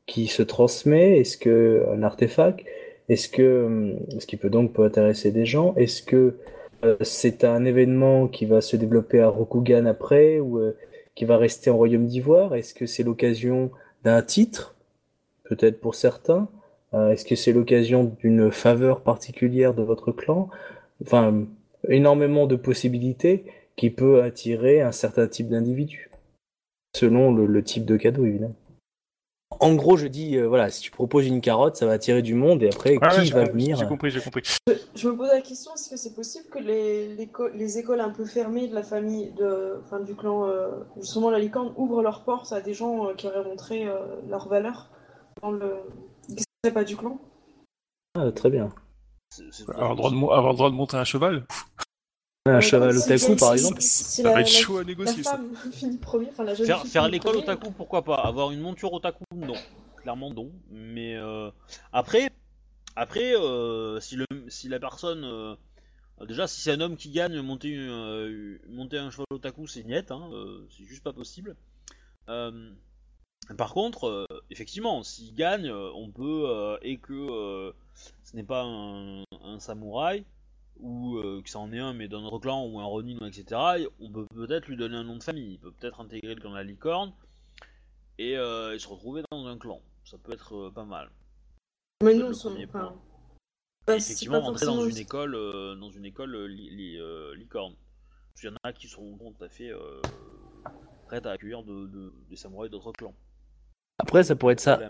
[0.07, 1.21] qui se transmet?
[1.21, 2.65] Est-ce que un artefact?
[3.09, 5.75] Est-ce que, hum, ce qui peut donc peut intéresser des gens?
[5.77, 6.37] Est-ce que
[6.85, 10.77] euh, c'est un événement qui va se développer à Rokugan après ou euh,
[11.17, 12.55] qui va rester en Royaume d'Ivoire?
[12.57, 13.73] Est-ce que c'est l'occasion
[14.05, 14.76] d'un titre,
[15.49, 16.49] peut-être pour certains
[16.95, 20.49] Euh, Est-ce que c'est l'occasion d'une faveur particulière de votre clan?
[21.03, 21.45] Enfin,
[21.89, 23.45] énormément de possibilités
[23.75, 26.11] qui peut attirer un certain type d'individu,
[26.95, 28.55] selon le, le type de cadeau évidemment.
[29.61, 32.35] En gros, je dis, euh, voilà, si tu proposes une carotte, ça va attirer du
[32.35, 34.43] monde, et après, Ah qui va venir J'ai compris, j'ai compris.
[34.95, 38.01] Je me pose la question, est-ce que c'est possible que les, les, co- les écoles
[38.01, 40.71] un peu fermées de la famille, de, enfin, du clan, euh,
[41.01, 44.49] justement la licorne, ouvrent leurs portes à des gens euh, qui auraient montré euh, leur
[44.49, 44.89] valeur?
[45.43, 45.77] Dans le...
[46.73, 47.21] pas du clan
[48.15, 48.73] Ah, Très bien.
[49.69, 51.47] Avoir le droit de, mo- avoir le droit de monter un cheval,
[52.47, 54.81] Un cheval otaku, si- par si- exemple si ça la, va être la- chaud à
[54.81, 55.23] la négocier.
[55.23, 55.33] ça.
[55.33, 58.17] femme finit premier, enfin la jeune Faire, fille faire l'école otaku, pourquoi pas?
[58.17, 59.55] Avoir une monture otaku, non.
[59.97, 60.51] Clairement, non.
[60.71, 61.51] Mais euh,
[61.93, 62.31] après,
[62.95, 65.25] après euh, si, le, si la personne.
[65.25, 65.55] euh,
[66.27, 69.83] déjà, si c'est un homme qui gagne, monter, une- euh, monter un cheval otaku, c'est
[69.85, 70.13] niette.
[70.13, 71.57] Hein, euh, c'est juste pas possible.
[73.57, 76.45] Par contre, euh, effectivement, s'il gagne, euh, on peut.
[76.49, 77.73] euh, et que
[78.25, 80.25] ce n'est pas un, un samouraï.
[80.81, 83.87] Ou euh, que ça en est un, mais d'un autre clan, ou un Ronin, etc.,
[83.99, 85.53] on peut peut-être lui donner un nom de famille.
[85.55, 87.15] Il peut peut-être intégrer le clan de la licorne
[88.19, 89.81] et, euh, et se retrouver dans un clan.
[90.05, 91.11] Ça peut être euh, pas mal.
[92.19, 93.01] Mais premier enfin, point.
[93.87, 95.33] bah, Effectivement, pas entrer dans une école,
[95.81, 97.75] dans une école li- li- euh, licorne.
[98.35, 99.73] Parce qu'il y en a qui seront tout à fait
[101.07, 103.15] prêtes à accueillir de, de- des samouraïs d'autres clans.
[103.99, 104.81] Après, ça pourrait être ça,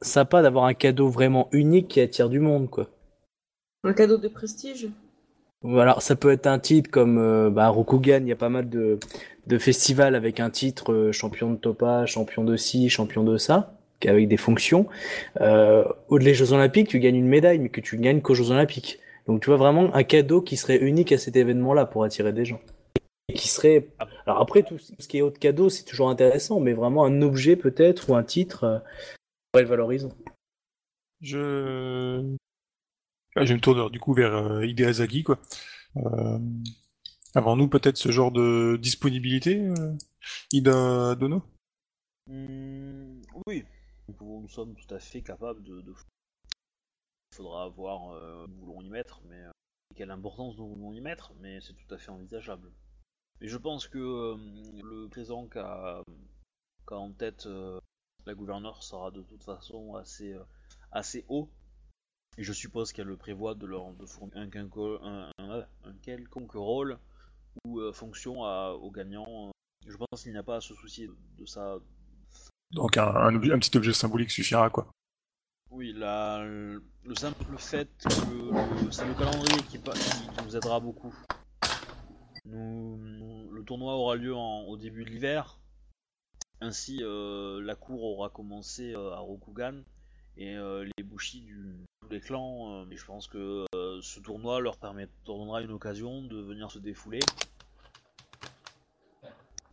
[0.00, 2.88] sympa d'avoir un cadeau vraiment unique qui attire du monde, quoi.
[3.84, 4.88] Un cadeau de prestige
[5.62, 8.68] Voilà, ça peut être un titre comme euh, bah, Rokugan, il y a pas mal
[8.68, 8.98] de,
[9.46, 13.74] de festivals avec un titre euh, champion de Topa, champion de ci, champion de ça,
[14.00, 14.86] qui- avec des fonctions.
[15.40, 18.50] Euh, Au-delà des Jeux Olympiques, tu gagnes une médaille, mais que tu gagnes qu'aux Jeux
[18.50, 18.98] Olympiques.
[19.26, 22.44] Donc tu vois vraiment un cadeau qui serait unique à cet événement-là pour attirer des
[22.44, 22.60] gens.
[23.28, 23.88] Et qui serait.
[24.26, 27.56] Alors après, tout ce qui est autre cadeau, c'est toujours intéressant, mais vraiment un objet
[27.56, 28.78] peut-être ou un titre euh,
[29.52, 30.12] pourrait être valorisant.
[31.20, 32.34] Je...
[33.36, 35.38] Ah, je me tourne du coup vers euh, Ideazagi, quoi.
[35.96, 36.38] Euh...
[37.34, 39.94] Avons-nous peut-être ce genre de disponibilité, euh,
[40.50, 41.42] Ida Dono?
[42.26, 43.64] Hmm, oui,
[44.08, 45.82] nous, pouvons- nous sommes tout à fait capables de.
[45.82, 45.92] de...
[47.32, 49.42] Il faudra voir euh, où nous voulons y mettre, mais
[49.94, 52.72] quelle importance nous voulons y mettre, mais c'est tout à fait envisageable.
[53.40, 54.36] Mais je pense que euh,
[54.82, 56.02] le présent qu'a
[56.90, 57.78] en tête euh,
[58.26, 60.42] la gouverneure sera de toute façon assez, euh,
[60.92, 61.48] assez haut
[62.36, 66.52] Et je suppose qu'elle prévoit de leur de fournir un, quinco- un- un- un quelconque
[66.52, 66.98] rôle
[67.64, 69.50] ou fonction à- aux gagnants.
[69.86, 71.78] Je pense qu'il n'y a pas à se soucier de ça.
[72.72, 74.86] Donc un, petit objet symbolique suffira, quoi.
[75.70, 81.14] Oui, la, le simple fait que le- c'est le calendrier qui, qui nous aidera beaucoup.
[82.50, 85.58] Nous, le tournoi aura lieu en- au début de l'hiver.
[86.60, 89.82] Ainsi, euh, la cour aura commencé euh, à Rokugan
[90.36, 92.82] et euh, les Bushi du tous les clans.
[92.82, 96.40] euh, et je pense que euh, ce tournoi leur permet, leur donnera une occasion de
[96.40, 97.20] venir se défouler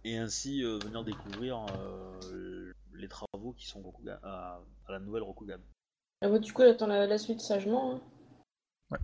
[0.04, 5.24] et ainsi euh, venir découvrir euh, les travaux qui sont Rokugan- à, à la nouvelle
[5.24, 5.58] Rokugan.
[6.22, 7.96] Ah bah, du coup, elle attend la, la suite sagement.
[7.96, 8.98] hein.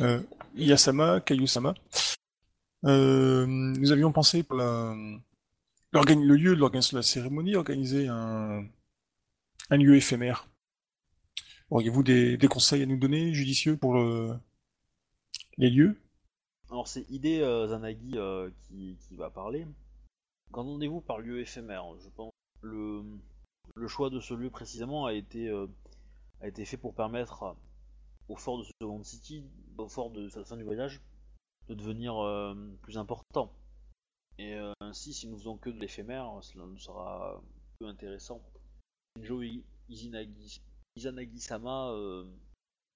[0.00, 0.20] Euh,
[0.56, 1.74] Yasama, Kayu-sama.
[2.86, 5.20] Euh, nous avions pensé pour le
[6.36, 8.64] lieu de l'organisation de la cérémonie, organiser un,
[9.70, 10.48] un lieu éphémère.
[11.70, 14.36] Auriez-vous des, conseils à nous donner, judicieux, pour le-
[15.58, 16.00] les lieux?
[16.70, 19.66] Alors c'est Ide euh, Zanagi euh, qui, va parler.
[20.52, 21.84] Qu'entendez-vous par lieu éphémère?
[22.04, 22.32] Je pense
[22.62, 23.02] le,
[23.74, 25.66] le choix de ce lieu précisément a été, euh,
[26.40, 27.56] a été fait pour permettre
[28.28, 29.44] au fort de Second City,
[29.76, 31.00] au fort de la fin du voyage,
[31.68, 33.52] de devenir euh, plus important.
[34.38, 37.42] Et euh, ainsi, si nous faisons que de l'éphémère, cela nous sera
[37.78, 38.42] peu intéressant.
[39.16, 39.42] Shinjo
[39.88, 42.24] Izanagi-sama, euh,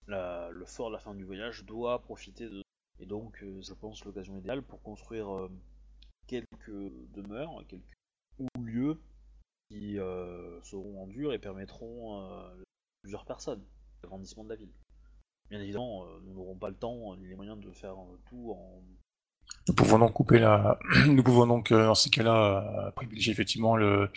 [0.06, 2.62] le fort de la fin du voyage, doit profiter de
[3.02, 5.48] et donc, je pense l'occasion idéale pour construire
[6.26, 7.96] quelques demeures, quelques
[8.38, 9.00] ou lieux
[9.70, 9.94] qui
[10.62, 12.22] seront rendus et permettront
[13.00, 13.64] plusieurs personnes,
[14.02, 14.72] l'agrandissement de la ville.
[15.50, 18.52] Bien évidemment, euh, nous n'aurons pas le temps ni les moyens de faire euh, tout
[18.52, 18.82] en.
[19.68, 23.76] Nous pouvons donc couper la, nous pouvons donc, euh, dans ces cas-là, euh, privilégier effectivement
[23.76, 24.10] le,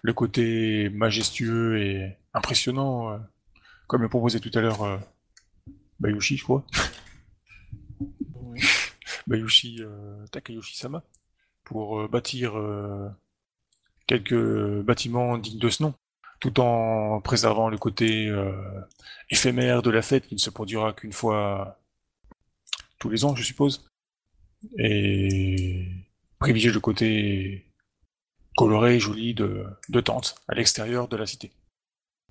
[0.00, 3.18] le côté majestueux et impressionnant, euh,
[3.86, 4.96] comme le proposait tout à l'heure euh,
[6.00, 6.64] Bayushi, je crois.
[8.42, 8.60] Oui.
[9.26, 11.04] Bayushi euh, Takayoshi-sama
[11.62, 13.08] pour euh, bâtir euh,
[14.06, 15.94] quelques bâtiments dignes de ce nom,
[16.40, 18.52] tout en préservant le côté euh,
[19.30, 21.78] éphémère de la fête qui ne se produira qu'une fois
[22.98, 23.86] tous les ans, je suppose,
[24.78, 25.86] et
[26.38, 27.66] privilégier le côté
[28.56, 31.50] coloré et joli de, de tente à l'extérieur de la cité.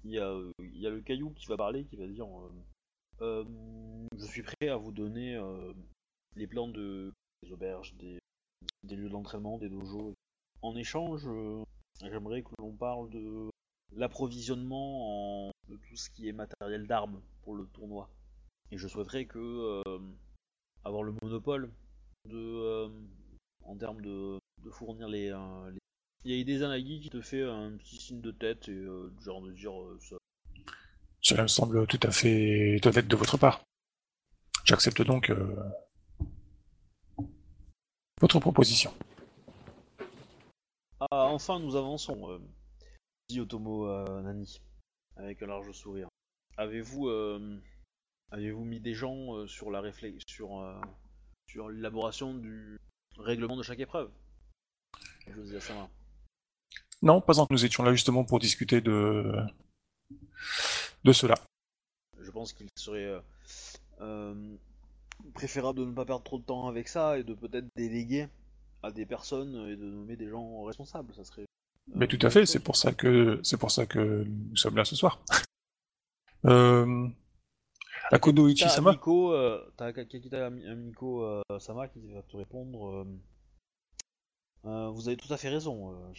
[0.04, 2.26] Il y, a, euh, il y a le caillou qui va parler, qui va dire
[2.26, 2.52] euh,
[3.22, 3.44] Euh,
[4.18, 5.74] Je suis prêt à vous donner euh,
[6.36, 7.12] les plans de,
[7.44, 8.18] des auberges, des,
[8.84, 10.14] des lieux d'entraînement, des dojos.
[10.62, 11.28] En échange,
[12.02, 13.50] j'aimerais que l'on parle de
[13.96, 18.10] l'approvisionnement en de tout ce qui est matériel d'armes pour le tournoi.
[18.72, 20.00] Et je souhaiterais que euh,
[20.84, 21.72] avoir le monopole
[22.28, 22.90] de euh,
[23.64, 25.80] en termes de, de fournir les, euh, les-
[26.26, 29.12] Il y a des Anagi qui te fait un petit signe de tête et euh,
[29.22, 30.18] genre de dire euh, ça.
[31.22, 33.62] Cela me semble tout à fait honnête de votre part.
[34.66, 35.56] J'accepte donc euh,
[38.22, 38.94] votre proposition.
[41.00, 42.40] Ah, enfin nous avançons,
[43.30, 44.60] dit Otomo euh, Nani,
[45.16, 46.10] avec un large sourire.
[46.58, 47.60] Avez-vous euh,
[48.32, 50.82] avez-vous mis des gens euh, sur la réflexion sur, euh,
[51.48, 52.80] sur l'élaboration du
[53.18, 54.10] règlement de chaque épreuve?
[55.28, 55.90] José Asama.
[57.04, 57.48] Non, pas encore.
[57.52, 59.32] Nous étions là justement pour discuter de
[61.04, 61.36] de cela.
[62.20, 63.22] Je pense qu'il serait euh,
[64.02, 64.56] euh,
[65.36, 68.28] préférable de ne pas perdre trop de temps avec ça et de peut-être déléguer
[68.82, 71.14] à des personnes et de nommer des gens responsables.
[71.14, 71.46] Ça serait.
[71.96, 74.86] Mais tout à fait, c'est pour ça que c'est pour ça que nous sommes là
[74.86, 75.20] ce soir.
[76.46, 77.10] Euh,
[78.12, 82.88] Akodo T'as Ichi-sama euh, t'as Kakita Amiko euh, Sama qui va te répondre.
[82.88, 83.06] euh,
[84.64, 86.14] euh, vous avez tout à fait raison euh,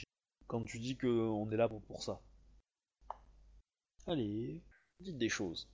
[0.46, 2.20] quand tu dis que on est là pour, pour ça.
[4.06, 4.62] Allez,
[5.00, 5.70] dites des choses.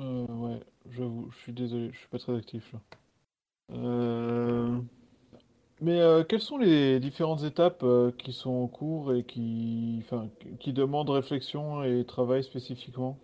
[0.00, 0.60] Euh, ouais,
[0.90, 2.80] j'avoue, je suis désolé, je suis pas très actif là.
[3.70, 4.80] Euh,
[5.80, 10.28] Mais euh, quelles sont les différentes étapes euh, qui sont en cours et qui, enfin,
[10.58, 13.16] qui demandent réflexion et travail spécifiquement?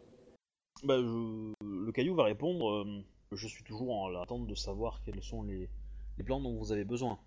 [0.85, 2.71] Bah, je- le caillou va répondre.
[2.71, 5.69] euh, je suis toujours en attente de savoir quels sont les,
[6.17, 7.19] les plans dont vous avez besoin.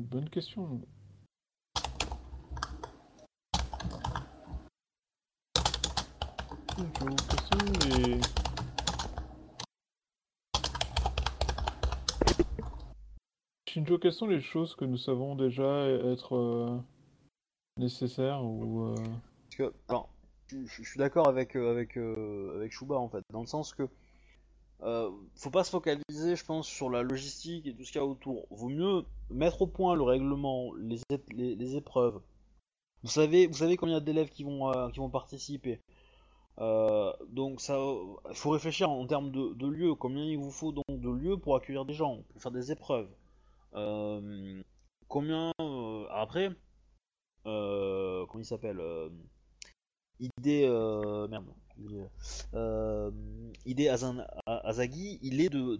[0.00, 0.80] Bonne question.
[6.78, 7.58] Je vous question
[7.96, 8.18] les...
[13.72, 16.78] Shinjo, quelles sont les choses que nous savons déjà être euh,
[17.78, 18.94] nécessaires ou euh,
[20.48, 23.88] je, suis d'accord avec, euh, avec, avec Shuba en fait, dans le sens que
[25.36, 28.06] faut pas se focaliser, je pense, sur la logistique et tout ce qu'il y a
[28.06, 28.46] autour.
[28.50, 30.98] Vaut mieux mettre au point le règlement, les,
[31.30, 32.20] les, les épreuves.
[33.04, 35.80] Vous savez, vous savez combien d'élèves qui vont, qui vont participer.
[36.58, 37.78] Donc ça,
[38.32, 39.94] faut réfléchir en termes de, de lieux.
[39.94, 43.08] Combien il vous faut donc de lieux pour accueillir des gens, pour faire des épreuves.
[43.74, 44.62] Euh,
[45.08, 46.50] combien euh, après,
[47.46, 48.80] euh, comment il s'appelle
[50.20, 50.68] Idée
[51.28, 51.52] merde.
[53.66, 53.88] Idée,
[54.46, 55.78] Azagi, il est de,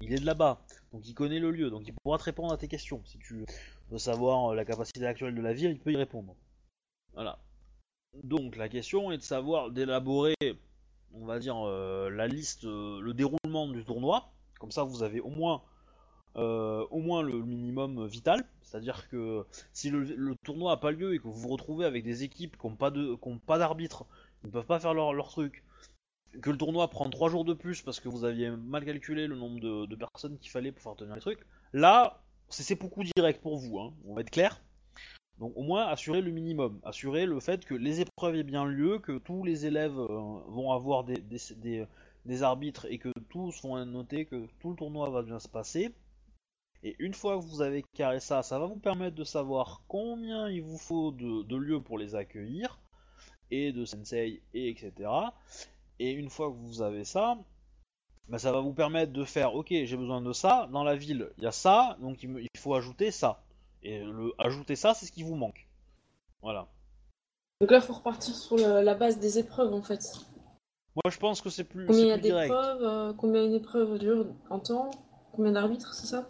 [0.00, 2.56] il est de là-bas, donc il connaît le lieu, donc il pourra te répondre à
[2.56, 3.02] tes questions.
[3.04, 3.44] Si tu
[3.90, 6.34] veux savoir la capacité actuelle de la ville, il peut y répondre.
[7.12, 7.38] Voilà.
[8.24, 10.34] Donc la question est de savoir, d'élaborer,
[11.12, 14.32] on va dire, la liste, le déroulement du tournoi.
[14.58, 15.62] Comme ça, vous avez au moins,
[16.36, 18.44] euh, au moins le minimum vital.
[18.62, 22.22] C'est-à-dire que si le, tournoi n'a pas lieu et que vous vous retrouvez avec des
[22.24, 24.06] équipes qui n'ont pas d'arbitre,
[24.40, 25.62] qui ne peuvent pas faire leur, leur truc,
[26.40, 29.36] que le tournoi prend 3 jours de plus parce que vous aviez mal calculé le
[29.36, 31.44] nombre de, personnes qu'il fallait pour faire tenir les trucs,
[31.74, 33.92] là, c'est c'est beaucoup direct pour vous, hein.
[34.06, 34.60] on va être clair.
[35.38, 38.98] Donc au moins assurer le minimum, assurer le fait que les épreuves aient bien lieu,
[38.98, 40.06] que tous les élèves euh,
[40.48, 41.86] vont avoir des, des, des-
[42.24, 45.92] des arbitres et que tous vont noter que tout le tournoi va bien se passer.
[46.84, 50.48] Et une fois que vous avez carré ça, ça va vous permettre de savoir combien
[50.48, 52.80] il vous faut de, de lieux pour les accueillir,
[53.50, 55.10] et de sensei, et etc.
[55.98, 57.38] Et une fois que vous avez ça,
[58.28, 61.30] bah, ça va vous permettre de faire, ok, j'ai besoin de ça, dans la ville,
[61.38, 63.44] il y a ça, donc il, me- il faut ajouter ça.
[63.84, 65.68] Et le ajouter ça, c'est ce qui vous manque.
[66.40, 66.66] Voilà.
[67.60, 70.00] Donc là, faut repartir sur le- la base des épreuves en fait.
[70.96, 73.98] Moi, je pense que c'est plus, Combien il y a d'épreuves, euh, combien une épreuve
[73.98, 74.90] dure en temps,
[75.32, 76.28] combien d'arbitres, c'est ça?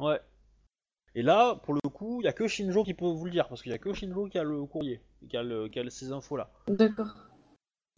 [0.00, 0.20] Ouais.
[1.14, 3.48] Et là, pour le coup, il y a que Shinjo qui peut vous le dire,
[3.48, 5.90] parce qu'il y a que Shinjo qui a le courrier, qui a, le- qui a
[5.90, 6.50] ces infos-là.
[6.68, 7.14] D'accord.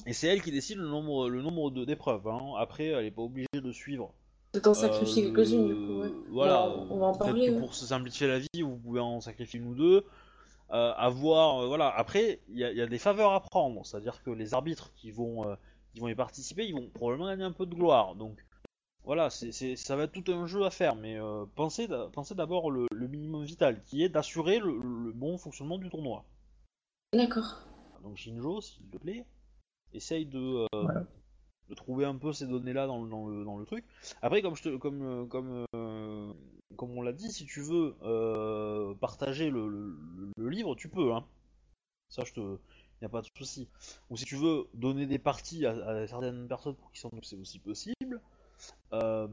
[0.07, 2.27] Et c'est elle qui décide le nombre, le nombre de- d'épreuves.
[2.27, 2.41] Hein.
[2.59, 4.13] Après, elle est pas obligée de suivre.
[4.53, 6.13] Peut-être en sacrifier Euh, quelques-unes du coup, ouais.
[6.31, 6.69] Voilà.
[6.69, 7.47] On va- on va en parler.
[7.49, 7.61] que ouais.
[7.61, 10.05] pour se simplifier la vie, vous pouvez en sacrifier une ou deux.
[10.73, 11.89] Euh, avoir, euh, voilà.
[11.91, 14.93] Après, il y, a- il y a des faveurs à prendre, c'est-à-dire que les arbitres
[14.97, 15.55] qui vont, euh,
[15.93, 18.15] qui vont y participer, ils vont probablement gagner un peu de gloire.
[18.17, 18.45] Donc,
[19.05, 20.95] voilà, c'est, c'est- ça va être tout un jeu à faire.
[20.97, 24.73] Mais euh, pensez, d'a- pensez d'abord le, le minimum vital, qui est d'assurer le,
[25.05, 26.25] le bon fonctionnement du tournoi.
[27.13, 27.63] D'accord.
[28.03, 29.25] Donc Shinjo, s'il te plaît,
[29.93, 30.89] essaye de, euh,
[31.69, 33.85] de trouver un peu ces données-là dans, le- dans le, dans le truc.
[34.23, 36.33] Après, comme, je te, comme, euh, comme, euh,
[36.77, 41.13] comme on l'a dit, si tu veux euh, partager le, le- le livre, tu peux.
[41.15, 41.25] Hein.
[42.11, 42.59] Ça, je te,
[43.01, 43.69] y a pas de souci.
[44.11, 47.37] Ou si tu veux donner des parties à, à certaines personnes pour qu'ils s'en c'est
[47.37, 48.21] aussi possible.
[48.95, 49.27] Euh,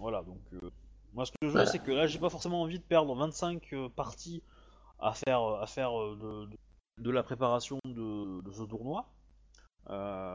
[0.00, 0.70] voilà, donc euh,
[1.14, 1.66] moi ce que je veux, Voilà.
[1.70, 4.42] c'est que là, j'ai pas forcément envie de perdre 25 euh, parties
[5.00, 6.56] à faire, à faire de, de-
[7.00, 9.06] de la préparation de, de ce tournoi.
[9.90, 10.34] Euh,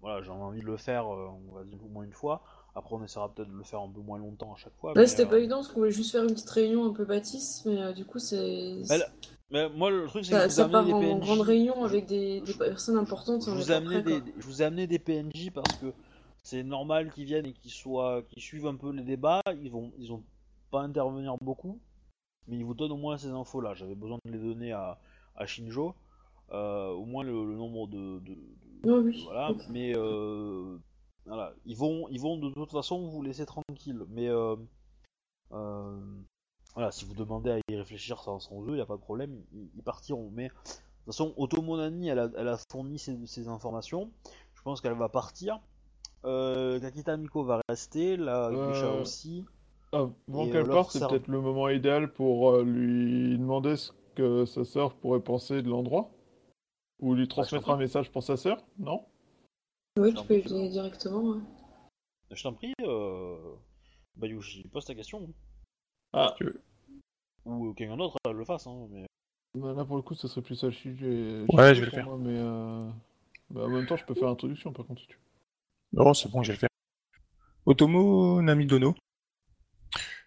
[0.00, 2.42] voilà, j'ai envie de le faire, on va dire au moins une fois.
[2.76, 4.94] Après, on essaiera peut-être de le faire un peu moins longtemps à chaque fois.
[4.94, 7.04] Là, c'était euh, pas évident parce qu'on voulait juste faire une petite réunion un peu
[7.04, 8.76] bâtisse, mais euh, du coup, c'est.
[8.88, 9.04] Là,
[9.50, 11.20] mais moi, le truc, c'est que Ça, ça part des en PNJ.
[11.20, 13.46] grande réunion avec des, des personnes importantes.
[13.46, 15.92] Vous, ai amené des, je vous ai amené des PNJ parce que
[16.44, 19.40] c'est normal qu'ils viennent et qu'ils soient, qu'ils suivent un peu les débats.
[19.62, 20.22] Ils vont, ils ont
[20.70, 21.80] pas intervenir beaucoup,
[22.46, 23.74] mais ils vous donnent au moins ces infos-là.
[23.74, 25.00] J'avais besoin de les donner à,
[25.36, 25.94] à Shinjo,
[26.52, 29.22] euh, au moins le, le nombre de, de- de- Oh, oui.
[29.24, 29.54] voilà.
[29.70, 30.76] Mais euh,
[31.24, 34.04] voilà, ils vont, ils vont de toute façon vous laisser tranquille.
[34.10, 34.56] Mais euh,
[35.52, 36.00] euh,
[36.74, 39.00] voilà, si vous demandez à y réfléchir sans, sans eux, il n'y a pas de
[39.00, 40.30] problème, ils, ils partiront.
[40.30, 44.10] Mais de toute façon, Otomonani, elle a, elle a fourni ces, ces informations.
[44.54, 45.60] Je pense qu'elle va partir.
[46.24, 49.44] Euh, Kakita Miko va rester, la Euh, Grisha aussi.
[49.92, 53.92] Avant Et, qu'elle euh, parte, c'est peut-être le moment idéal pour euh, lui demander ce
[54.14, 56.10] que sa sœur pourrait penser de l'endroit.
[57.00, 59.04] Ou lui transmettre t'en un message pour sa sœur, non?
[59.98, 61.20] Oui, tu peux y donner directement.
[61.22, 61.40] ouais.
[62.30, 63.36] Je t'en prie, euh,
[64.16, 65.28] Bayushi, pose ta question.
[66.12, 66.34] Ah,
[67.44, 68.66] Ou euh, quelqu'un d'autre euh, le fasse.
[68.66, 69.06] Hein, mais...
[69.58, 71.44] bah là pour le coup, ça serait plus ça le sujet.
[71.52, 72.06] Ouais, je vais le faire.
[72.06, 72.88] moi, mais euh,
[73.50, 75.20] bah, en même temps, je peux faire l'introduction par contre si tu veux.
[75.96, 76.68] Non, c'est bon, je vais le faire.
[77.66, 78.96] Otomo Namidono.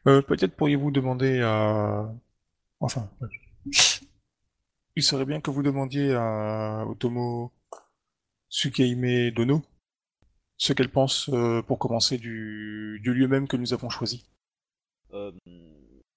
[0.08, 2.10] Euh, peut-être pourriez-vous demander à...
[2.80, 3.10] Enfin...
[4.96, 7.52] Il serait bien que vous demandiez à Otomo
[8.50, 9.62] Tsukeime Dono
[10.56, 13.00] ce qu'elle pense, euh, pour commencer, du...
[13.04, 14.26] du lieu même que nous avons choisi.
[15.12, 15.32] Euh,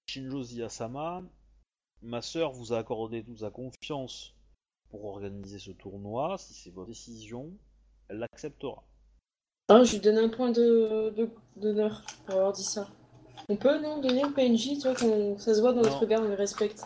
[0.07, 1.23] Shinjo Ziyasama,
[2.01, 4.33] ma sœur vous a accordé toute sa confiance
[4.89, 6.37] pour organiser ce tournoi.
[6.37, 7.51] Si c'est votre décision,
[8.07, 8.83] elle l'acceptera.
[9.73, 11.13] Ah, je lui donne un point de
[11.55, 12.89] d'honneur pour avoir dit ça.
[13.49, 15.87] On peut, non, donner au PNJ, tu vois, qu'on- ça se voit dans Non.
[15.87, 16.83] notre regard, on les respecte.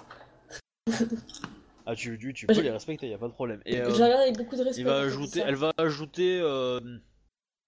[1.87, 3.61] Ah, tu, tu, tu peux les respecter, y a pas de problème.
[3.65, 4.81] Et euh, Je la regarde avec beaucoup de respect.
[4.81, 6.39] il va ajouter, elle va ajouter.
[6.41, 6.79] euh,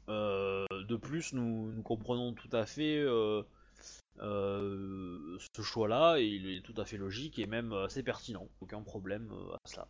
[0.09, 3.03] euh, de plus, nous, nous comprenons tout à fait
[4.19, 8.47] ce choix-là et il est tout à fait logique et même assez pertinent.
[8.61, 9.87] Aucun problème à cela.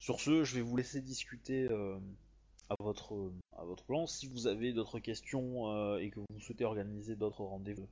[0.00, 1.68] Sur ce, je vais vous laisser discuter
[2.68, 4.06] à votre à votre plan.
[4.06, 7.88] Si vous avez d'autres questions euh, et que vous souhaitez organiser d'autres rendez-vous,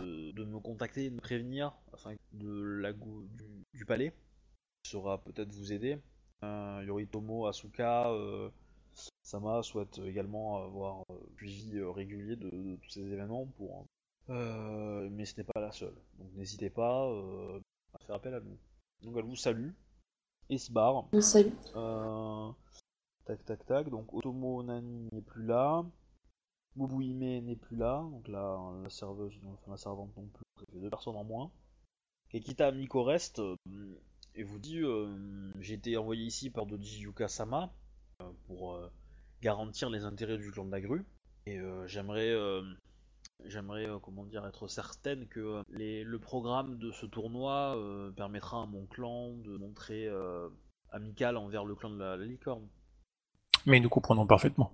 [0.00, 4.12] de, de me contacter de me prévenir afin de la du, du palais.
[4.86, 5.98] saura peut-être vous aider.
[6.44, 8.48] Euh, Yoritomo, Asuka, euh,
[9.22, 13.86] Sama souhaite également avoir euh, suivi euh, régulier de, de tous ces événements pour.
[14.30, 15.94] Euh, mais ce n'est pas la seule.
[16.18, 17.60] Donc n'hésitez pas euh,
[17.94, 18.56] à faire appel à nous.
[19.02, 19.70] Donc elle vous salue
[20.50, 21.06] et se barre.
[21.20, 21.52] Salut.
[23.28, 23.88] Tac tac tac.
[23.90, 25.84] Donc Otomo Nani n'est plus là.
[26.76, 28.00] Bubuime n'est plus là.
[28.10, 30.44] Donc là, la serveuse, enfin la servante non plus.
[30.58, 31.50] Ça fait deux personnes en moins.
[32.30, 33.56] Kekita Miko reste euh,
[34.34, 37.72] et vous dit euh, j'ai été envoyé ici par Doji Yuka-sama
[38.22, 38.80] euh, pour
[39.42, 41.04] garantir les intérêts du clan de la grue.
[41.46, 42.34] Et j'aimerais
[43.44, 47.74] j'aimerais comment dire être certaine que les- le programme de ce tournoi
[48.16, 50.08] permettra à mon clan de montrer
[50.90, 52.68] amical envers le clan de la licorne.
[53.68, 54.72] Mais nous comprenons parfaitement.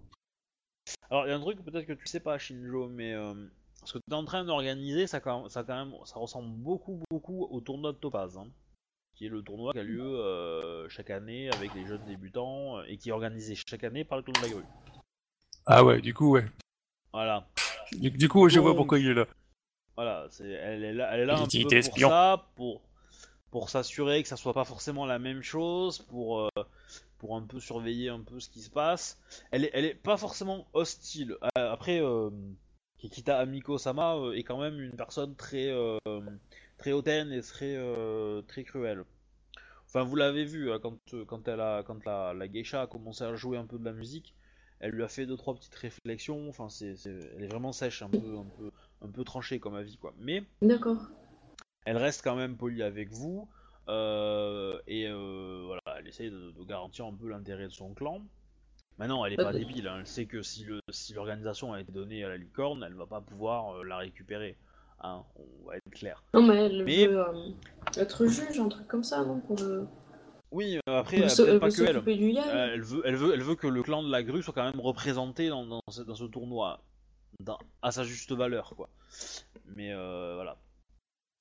[1.11, 3.35] Alors il y a un truc peut-être que tu sais pas Shinjo, mais euh,
[3.85, 7.03] ce que tu es en train d'organiser, ça, quand- ça quand même, ça ressemble beaucoup
[7.11, 8.47] beaucoup au tournoi de Topaz, hein,
[9.17, 12.85] qui est le tournoi qui a lieu euh, chaque année avec les jeunes débutants euh,
[12.87, 14.65] et qui est organisé chaque année par le clan de la grue.
[15.67, 16.45] Ah ouais, du coup, ouais.
[17.13, 17.49] Voilà.
[17.93, 19.27] Du, du coup, je vois pourquoi il est là.
[19.97, 22.09] Voilà, elle est là, elle est là un peu pour espion.
[22.09, 22.81] ça, pour,
[23.51, 26.49] pour s'assurer que ça soit pas forcément la même chose, pour, euh,
[27.19, 29.19] pour un peu surveiller un peu ce qui se passe.
[29.51, 31.37] Elle est, elle est pas forcément hostile.
[31.57, 32.31] Euh, après, euh,
[32.99, 35.99] Kikita Amiko Sama euh, est quand même une personne très, euh,
[36.79, 39.05] très hautaine et très, euh, très cruelle.
[39.87, 43.23] Enfin, vous l'avez vu hein, quand, quand, elle a, quand la, la geisha a commencé
[43.23, 44.35] à jouer un peu de la musique,
[44.81, 46.49] elle lui a fait deux trois petites réflexions.
[46.49, 48.71] Enfin, c'est, elle est vraiment sèche, un peu, un peu,
[49.03, 50.13] un peu tranchée comme avis quoi.
[50.19, 51.11] Mais D'accord.
[51.85, 53.49] elle reste quand même polie avec vous
[53.89, 58.23] et euh, voilà, elle essaye de, de garantir un peu l'intérêt de son clan.
[58.99, 59.97] Maintenant, elle est pas débile, hein.
[60.01, 63.07] elle sait que si le si l'organisation a été donnée à la licorne, elle va
[63.07, 64.57] pas pouvoir euh, la récupérer.
[65.01, 66.23] Hein, on va être clair.
[66.33, 67.51] Non, mais elle Mais- veut euh,
[67.97, 69.87] être juge, un truc comme ça, non Pour le.
[70.53, 71.97] Oui, euh, après, euh, elle pas veut que elle.
[71.99, 74.65] Euh, elle veut, elle veut, elle veut que le clan de la grue soit quand
[74.65, 76.81] même représenté dans, dans ce, dans ce tournoi,
[77.41, 78.89] dans- à sa juste valeur, quoi.
[79.75, 80.57] Mais euh, voilà.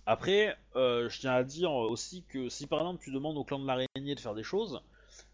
[0.06, 3.60] Après, euh, je tiens à dire aussi que si par exemple tu demandes au clan
[3.60, 4.82] de l'araignée de faire des choses,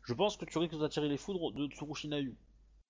[0.03, 2.35] je pense que tu risques d'attirer les foudres de Tsurushinayu.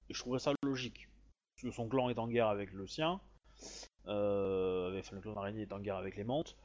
[0.10, 1.08] Et je trouverais ça logique.
[1.56, 3.20] Parce que son clan est en guerre avec le sien.
[4.08, 6.56] Euh, enfin, le clan de l'araignée est en guerre avec les mantes.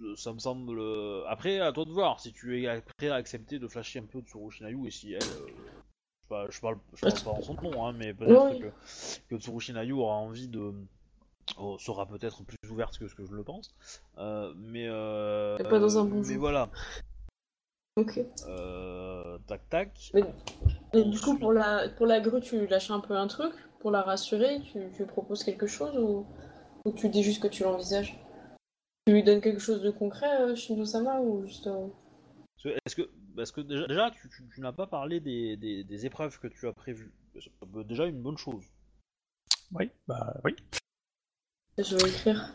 [0.00, 0.80] Euh, Ça me semble.
[1.28, 4.22] Après, à toi de voir si tu es prêt à accepter de flasher un peu
[4.22, 5.28] de Tsurushinayu et si elle.
[5.30, 5.46] euh,
[6.22, 8.58] Je, parle, je, parle, je parle pas en son nom, hein, mais peut-être Oui.
[8.60, 8.72] que,
[9.28, 10.72] que Tsurushinayu aura envie de.
[11.58, 13.74] Oh, sera peut-être plus ouverte que ce que je le pense.
[14.18, 14.86] Euh, mais.
[14.88, 16.68] Euh, Mais pas dans un bon Mais voilà.
[17.96, 18.20] Ok.
[18.48, 20.12] Euh, tac tac.
[20.92, 23.90] Et du coup, pour la, pour la grue, tu lâches un peu un truc pour
[23.90, 26.26] la rassurer Tu, tu proposes quelque chose ou,
[26.84, 28.18] ou tu dis juste que tu l'envisages?
[29.06, 31.66] Tu lui donnes quelque chose de concret, euh, Shinjo-sama, ou juste.
[31.66, 31.86] euh,
[32.86, 36.06] Est-ce que, parce que déjà, déjà, tu, tu- tu n'as pas parlé des, des- des
[36.06, 37.12] épreuves que tu as prévues.
[37.38, 37.52] C'est
[37.86, 38.64] déjà une bonne chose.
[39.72, 40.56] Oui, bah oui.
[41.78, 42.54] Je vais écrire.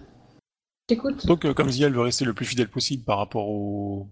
[0.87, 1.25] T'écoutes?
[1.25, 4.09] Donc, euh, comme Zia, elle veut rester le plus fidèle possible par rapport au...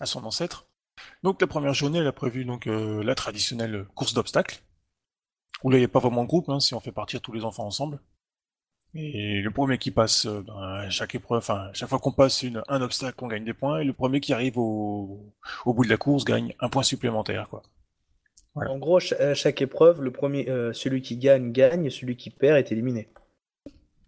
[0.00, 0.68] à son ancêtre.
[1.22, 4.62] Donc, la première journée, elle a prévu donc euh, la traditionnelle course d'obstacles,
[5.62, 7.32] où là, il n'y a pas vraiment de groupe, hein, si on fait partir tous
[7.32, 8.00] les enfants ensemble.
[8.94, 12.42] Et le premier qui passe, euh, ben, à chaque épreuve, enfin, chaque fois qu'on passe
[12.42, 15.34] une, un obstacle, on gagne des points, et le premier qui arrive au,
[15.66, 17.62] au bout de la course gagne un point supplémentaire, quoi.
[18.54, 18.72] Voilà.
[18.72, 22.56] En gros, à chaque épreuve, le premier, euh, celui qui gagne gagne, celui qui perd
[22.56, 23.08] est éliminé.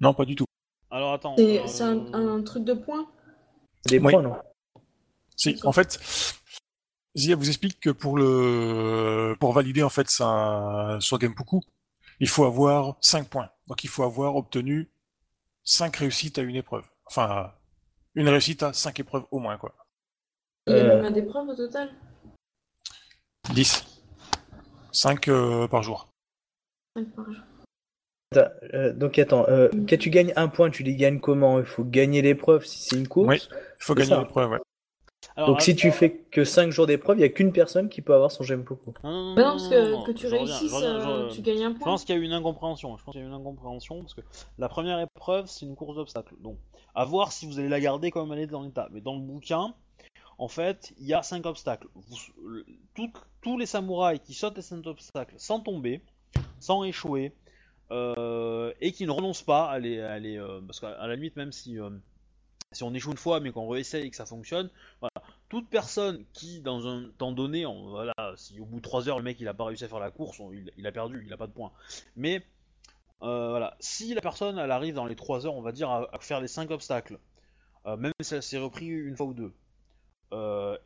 [0.00, 0.46] Non, pas du tout.
[0.90, 1.34] Alors attends.
[1.36, 3.06] C'est euh, un, un truc de points
[3.86, 4.12] Des Oui.
[4.12, 4.36] points, non
[5.36, 5.98] Si, en fait,
[7.16, 11.60] Zia vous explique que pour le pour valider en fait sa son Genpuku,
[12.18, 13.50] il faut avoir 5 points.
[13.66, 14.90] Donc il faut avoir obtenu
[15.64, 16.84] 5 réussites à une épreuve.
[17.06, 17.52] Enfin,
[18.14, 19.74] une réussite à 5 épreuves au moins quoi.
[20.66, 20.96] Il y a Euh.
[20.96, 21.90] combien d'épreuves au total?
[23.52, 23.84] 10.
[24.92, 26.12] 5 euh, par jour.
[26.96, 27.42] Cinq par jour.
[28.36, 31.58] Euh, donc attends, euh, quand tu gagnes un point, tu les gagnes comment?
[31.58, 33.26] Il faut gagner l'épreuve si c'est une course?
[33.28, 33.38] Oui.
[33.50, 34.58] Il faut gagner l'épreuve, ouais.
[35.34, 37.88] alors, Donc si att- tu fais que 5 jours d'épreuve, il n'y a qu'une personne
[37.88, 38.94] qui peut avoir son Gempoku.
[39.02, 41.00] Non, non, non, Bah non, parce que, non, que tu je reviens, réussisses, je reviens,
[41.00, 41.84] je euh, tu gagnes un Je point.
[41.86, 42.96] pense qu'il y a eu une incompréhension.
[42.96, 44.20] Je pense qu'il y a eu une incompréhension parce que
[44.58, 46.34] la première épreuve, c'est une course d'obstacles.
[46.38, 46.56] Donc,
[46.94, 48.88] à voir si vous allez la garder comme elle est dans l'état.
[48.92, 49.74] Mais dans le bouquin,
[50.38, 51.88] en fait, il y a 5 obstacles.
[51.96, 53.10] Vous- le- tout-
[53.42, 56.00] tous les samouraïs qui sautent les 5 obstacles sans tomber,
[56.60, 57.32] sans échouer,
[57.90, 60.00] euh, et qui ne renoncent pas à les.
[60.00, 61.90] à les, euh, parce qu'à la limite, même si, euh,
[62.72, 66.24] si on échoue une fois mais qu'on réessaye et que ça fonctionne, voilà, toute personne
[66.32, 69.40] qui, dans un temps donné, on- voilà, si au bout de 3 heures le mec
[69.40, 70.40] il a pas réussi à faire la course,
[70.76, 71.72] il, a perdu, il a pas de points.
[72.16, 72.44] Mais
[73.20, 76.40] voilà, si la personne elle arrive dans les 3 heures, on va dire, à, faire
[76.40, 77.18] les 5 obstacles,
[77.86, 79.52] même si elle s'est repris une fois ou deux,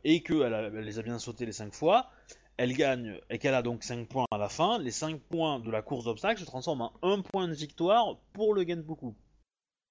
[0.03, 2.09] et qu'elle elle les a bien sautés les 5 fois,
[2.57, 5.69] elle gagne et qu'elle a donc 5 points à la fin, les 5 points de
[5.71, 9.13] la course d'obstacles se transforment en 1 point de victoire pour le Genpoku.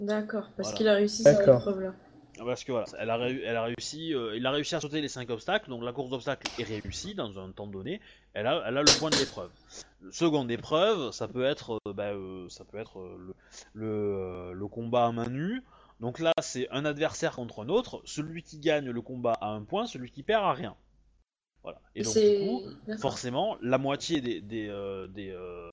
[0.01, 0.77] D'accord, parce Voilà.
[0.77, 1.95] qu'il a réussi cette épreuve-là.
[2.37, 5.01] Parce que voilà, elle a, réu- elle a réussi, euh, il a réussi à sauter
[5.01, 8.01] les 5 obstacles, donc la course d'obstacles est réussie dans un temps donné.
[8.33, 9.51] Elle a, elle a le point de l'épreuve.
[10.11, 13.35] Seconde épreuve, ça peut être, euh, bah, euh, ça peut être euh, le,
[13.75, 15.63] le, euh, le combat à main nue.
[16.01, 18.03] Donc là, c'est un adversaire contre un autre.
[18.05, 20.75] Celui qui gagne le combat a un point, celui qui perd a rien.
[21.65, 21.81] Voilà.
[21.97, 22.63] Et donc du coup,
[22.99, 25.71] forcément, la moitié des, des, euh, des, euh,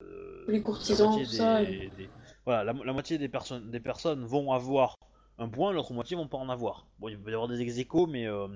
[0.48, 1.62] Les la courtisans, ça.
[1.64, 2.10] des- des-
[2.44, 4.96] voilà, la, la moitié des personnes, des personnes vont avoir
[5.38, 6.86] un point, l'autre moitié vont pas en avoir.
[6.98, 7.78] Bon, il peut y avoir des ex
[8.08, 8.48] mais euh,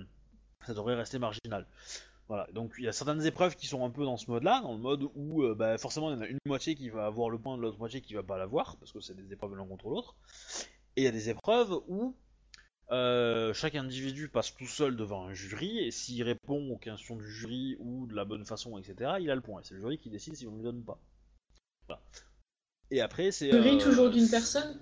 [0.67, 1.67] ça devrait rester marginal.
[2.29, 4.73] Voilà, donc il y a certaines épreuves qui sont un peu dans ce mode-là, dans
[4.73, 7.31] le mode où euh, bah, forcément il y en a une moitié qui va avoir
[7.31, 9.89] le point, l'autre moitié qui va pas l'avoir, parce que c'est des épreuves l'un contre
[9.91, 10.17] l'autre.
[10.97, 12.17] Et il y a des épreuves où
[12.93, 17.29] euh, chaque individu passe tout seul devant un jury, et s'il répond aux questions du
[17.31, 19.61] jury ou de la bonne façon, etc., il a le point.
[19.61, 20.99] Et c'est le jury qui décide si on lui donne pas.
[21.89, 22.01] Voilà.
[22.91, 23.51] Et après, c'est.
[23.51, 24.81] Jury euh, toujours d'une personne?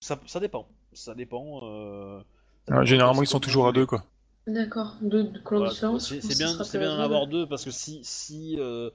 [0.00, 0.68] Ça, ça dépend.
[0.92, 1.60] Ça dépend.
[1.62, 2.20] euh,
[2.68, 4.04] ça Ouais, dépend généralement, ils sont toujours à deux, quoi.
[4.46, 8.90] D'accord, de, de Voilà, c'est bien, c'est d'en avoir deux parce que si si euh,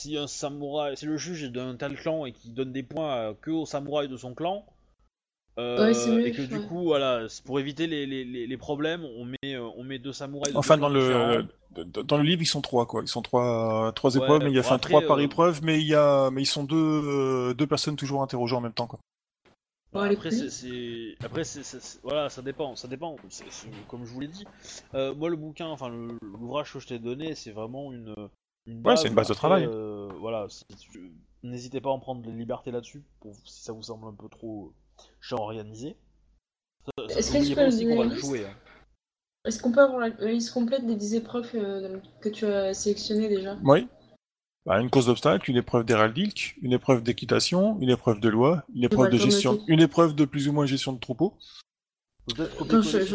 [0.00, 3.34] si un samouraï, si le juge est d'un tel clan et qui donne des points
[3.40, 4.66] que aux samouraïs de son clan,
[5.58, 6.66] euh, Ouais, c'est mieux, et que du ouais.
[6.66, 10.12] coup voilà, pour éviter les, les, les, les problèmes, on met euh, on met deux
[10.12, 10.52] samouraïs.
[10.52, 11.46] de Enfin, deux dans le
[12.04, 13.02] dans le livre, ils sont trois, quoi.
[13.02, 15.22] Ils sont trois, trois Ouais, épreuves, mais il y a enfin après, trois par euh,
[15.22, 18.72] épreuve, mais il y a, mais ils sont deux, deux personnes toujours interrogées en même
[18.72, 18.98] temps, quoi.
[19.92, 22.88] Voilà, Ouais, après, c'est, voilà, ça dépend, ça
[23.86, 24.44] comme je vous l'ai dit,
[24.94, 25.88] euh, moi le bouquin, enfin
[26.20, 28.12] l'ouvrage que je t'ai donné, c'est vraiment une,
[28.66, 29.02] une base.
[29.02, 29.66] c'est une base de travail.
[29.66, 30.48] euh, voilà,
[31.44, 33.04] n'hésitez pas à en prendre des libertés là-dessus,
[33.44, 34.72] si ça vous semble un peu trop
[35.24, 35.96] chiant organisé.
[37.08, 37.54] Est-ce
[37.94, 38.44] va jouer.
[38.44, 38.54] hein.
[39.46, 42.74] Est-ce qu'on peut avoir la la liste complète des 10 épreuves euh, que tu as
[42.74, 43.88] sélectionnées déjà Oui.
[44.66, 48.84] Bah, une course d'obstacle, une épreuve d'héraldique, une épreuve d'équitation, une épreuve de loi, une
[48.84, 49.64] épreuve de le gestion, noter.
[49.68, 51.36] une épreuve de plus ou moins gestion de troupeau.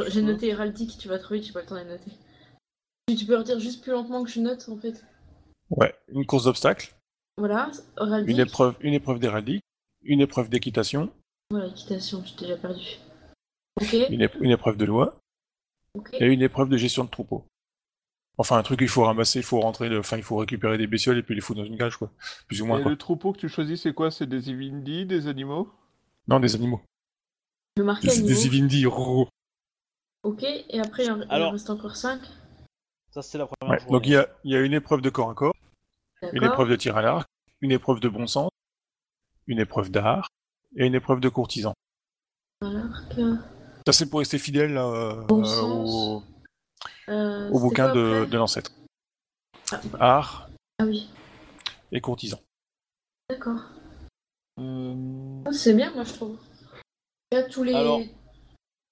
[0.09, 2.11] J'ai noté héraldique, tu vas trouver, j'ai pas le temps de noter.
[3.07, 5.03] Tu, tu peux redire juste plus lentement que je note en fait.
[5.71, 5.95] Ouais.
[6.09, 6.93] Une course d'obstacle,
[7.37, 8.29] Voilà, héraldique.
[8.35, 9.63] une épreuve, une épreuve d'héraldique,
[10.03, 11.11] une épreuve d'équitation,
[11.51, 12.85] Voilà, équitation, je t'ai déjà perdu.
[13.81, 15.17] Ok, une, ép- une épreuve de loi
[15.95, 16.09] ok.
[16.19, 17.45] et une épreuve de gestion de troupeau.
[18.37, 20.87] Enfin, un truc, il faut ramasser, il faut rentrer, le- enfin, il faut récupérer des
[20.87, 22.11] bestioles et puis les foutre dans une cage, quoi.
[22.47, 22.91] Plus ou moins, Et quoi.
[22.91, 24.11] le troupeau que tu choisis, c'est quoi?
[24.11, 25.71] C'est des Ivindi, des animaux?
[26.27, 26.81] Non, des animaux.
[27.77, 28.27] Vais marquer Des, niveau.
[28.27, 28.85] des Ivindi.
[28.85, 32.21] Ok, et après il en, il en Alors- reste encore 5.
[33.11, 33.89] Ça c'était la première Ouais.
[33.89, 35.55] Donc il y a, il y a une épreuve de corps à corps,
[36.33, 37.27] une épreuve de tir à l'arc,
[37.61, 38.51] une épreuve de bon sens,
[39.47, 40.27] une épreuve d'art
[40.75, 41.73] et une épreuve de courtisan.
[42.61, 43.13] Arc,
[43.85, 46.23] Ça, c'est pour rester fidèle euh, Bon euh, au,
[47.09, 48.71] euh, au c'était bouquin de, de l'ancêtre.
[49.71, 51.09] Ah, Art ah oui,
[51.91, 52.39] et courtisan.
[53.29, 53.61] d'accord.
[54.59, 56.37] Euh, Ah, C'est bien, moi je trouve.
[57.31, 57.73] Il y a tous les.
[57.75, 58.01] Alors,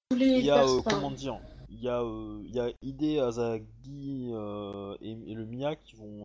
[0.10, 1.40] tous les Il y a, euh, comment dire,
[1.70, 5.95] il y a, euh, il y a Ide, Azagi euh, et, et le Mia qui
[5.95, 6.24] vont.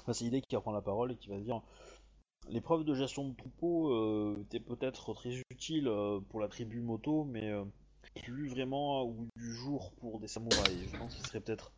[0.00, 1.60] Enfin, c'est Ide qui va prendre la parole et qui va dire
[2.50, 7.24] l'épreuve de gestion de troupeau euh, était peut-être très utile euh, pour la tribu Moto,
[7.24, 7.64] mais euh,
[8.22, 10.88] plus vraiment au du jour pour des samouraïs.
[10.88, 11.72] Je pense qu'il serait peut-être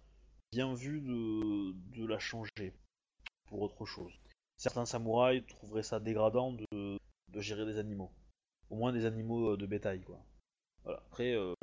[0.50, 2.74] bien vu de, la changer
[3.46, 4.12] pour autre chose.
[4.56, 6.98] Certains samouraïs trouveraient ça dégradant de,
[7.36, 8.10] gérer des animaux.
[8.70, 10.18] Au moins des animaux euh, de bétail, quoi.
[10.84, 11.54] Après, euh,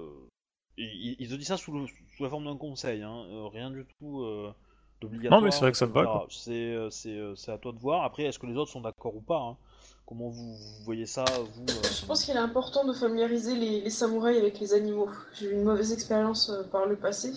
[0.77, 1.87] il, il te dit ça sous,
[2.19, 3.25] la forme d'un conseil, hein.
[3.29, 4.53] euh, rien du tout euh,
[5.01, 5.39] d'obligatoire.
[5.39, 6.25] Non, mais c'est vrai que ça te va.
[6.29, 8.03] C'est, euh, c'est, euh, c'est à toi de voir.
[8.03, 9.57] Après, est-ce que les autres sont d'accord ou pas hein?
[10.05, 13.81] Comment vous, vous voyez ça, vous euh, Je pense qu'il est important de familiariser les,
[13.81, 15.07] les samouraïs avec les animaux.
[15.35, 17.31] J'ai eu une mauvaise expérience euh, par le passé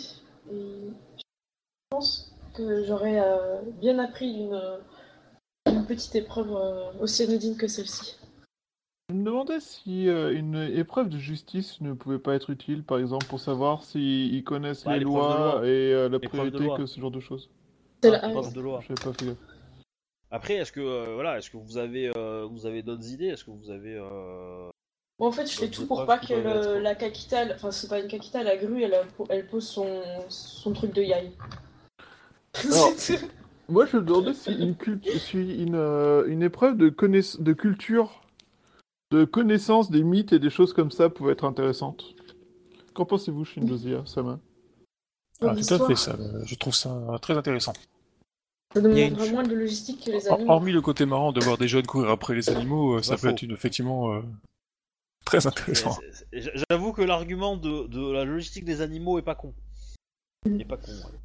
[0.51, 1.23] et je
[1.91, 4.79] pense que j'aurais euh, bien appris d'une euh,
[5.67, 8.17] une petite épreuve euh, aussi anodine que celle-ci.
[9.13, 12.99] Je me demandais si euh, une épreuve de justice ne pouvait pas être utile, par
[12.99, 15.67] exemple, pour savoir s'ils connaissent Bah, les l'épreuve de lois loi.
[15.67, 16.77] et euh, la L'épreuve de priorité loi.
[16.79, 17.51] que ce genre de choses.
[18.03, 18.81] C'est ah, la- épreuve de loi.
[18.89, 19.37] Je pas fait gaffe.
[20.31, 23.27] Après, est-ce que euh, voilà, est-ce que vous avez, euh, vous avez d'autres idées?
[23.27, 24.71] Est-ce que vous avez euh,
[25.19, 27.71] Bon, en fait, je fais tout pour pas que peuvent le- être- la Kakita, enfin
[27.71, 28.97] c'est pas une Kakita, la grue, elle,
[29.29, 31.33] elle pose son, son truc de yai.
[32.65, 33.27] Alors- C'est tout.
[33.69, 37.53] Moi, je me demandais si une, cult- si une, euh, une épreuve de, connaiss- de
[37.53, 38.22] culture,
[39.13, 42.15] de connaissance des mythes et des choses comme ça pouvait être intéressante.
[42.95, 44.41] Qu'en pensez-vous, Shindozia, Sama?
[45.43, 47.73] Ah, tout à fait, ça, je trouve ça très intéressant.
[48.75, 50.53] Ça une- moins de logistique que les Hor- animaux.
[50.53, 53.29] Hormis le côté marrant de voir des jeunes courir après les animaux, euh, ça peut
[53.29, 54.23] être une, effectivement euh,
[55.27, 55.99] très intéressant.
[56.71, 59.53] J'avoue que l'argument de, de la logistique des animaux est pas con.
[60.47, 60.91] Il est pas con.
[60.93, 61.19] ouais.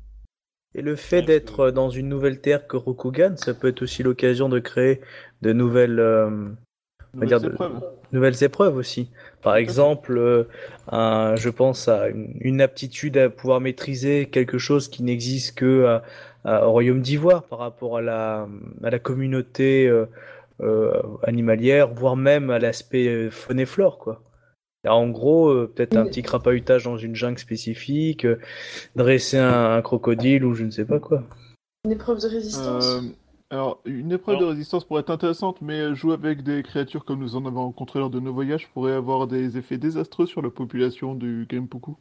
[0.75, 4.03] Et le fait d'être que- dans une nouvelle terre que Rokugan, ça peut être aussi
[4.03, 4.99] l'occasion de créer
[5.41, 6.49] de nouvelles, euh,
[7.15, 7.81] on va dire de- épreuves.
[8.11, 9.09] nouvelles épreuves aussi.
[9.41, 10.43] Par exemple, euh,
[10.91, 15.85] un- je pense à une, une aptitude à pouvoir maîtriser quelque chose qui n'existe que
[15.85, 16.03] à-
[16.45, 18.47] à- au Royaume d'Ivoire par rapport à la,
[18.83, 20.05] à la communauté euh,
[20.61, 20.91] euh,
[21.23, 24.21] animalière, voire même à l'aspect euh, faune et flore, quoi.
[24.83, 28.39] Alors, en gros, euh, peut-être un petit crapahutage dans une jungle spécifique, euh,
[28.95, 31.23] dresser un, un crocodile ou je ne sais pas quoi.
[31.85, 33.01] Une épreuve de résistance.
[33.49, 37.35] Alors, une épreuve de résistance pourrait être intéressante, mais jouer avec des créatures comme nous
[37.35, 41.13] en avons rencontré lors de nos voyages pourrait avoir des effets désastreux sur la population
[41.13, 41.95] du Genpuku.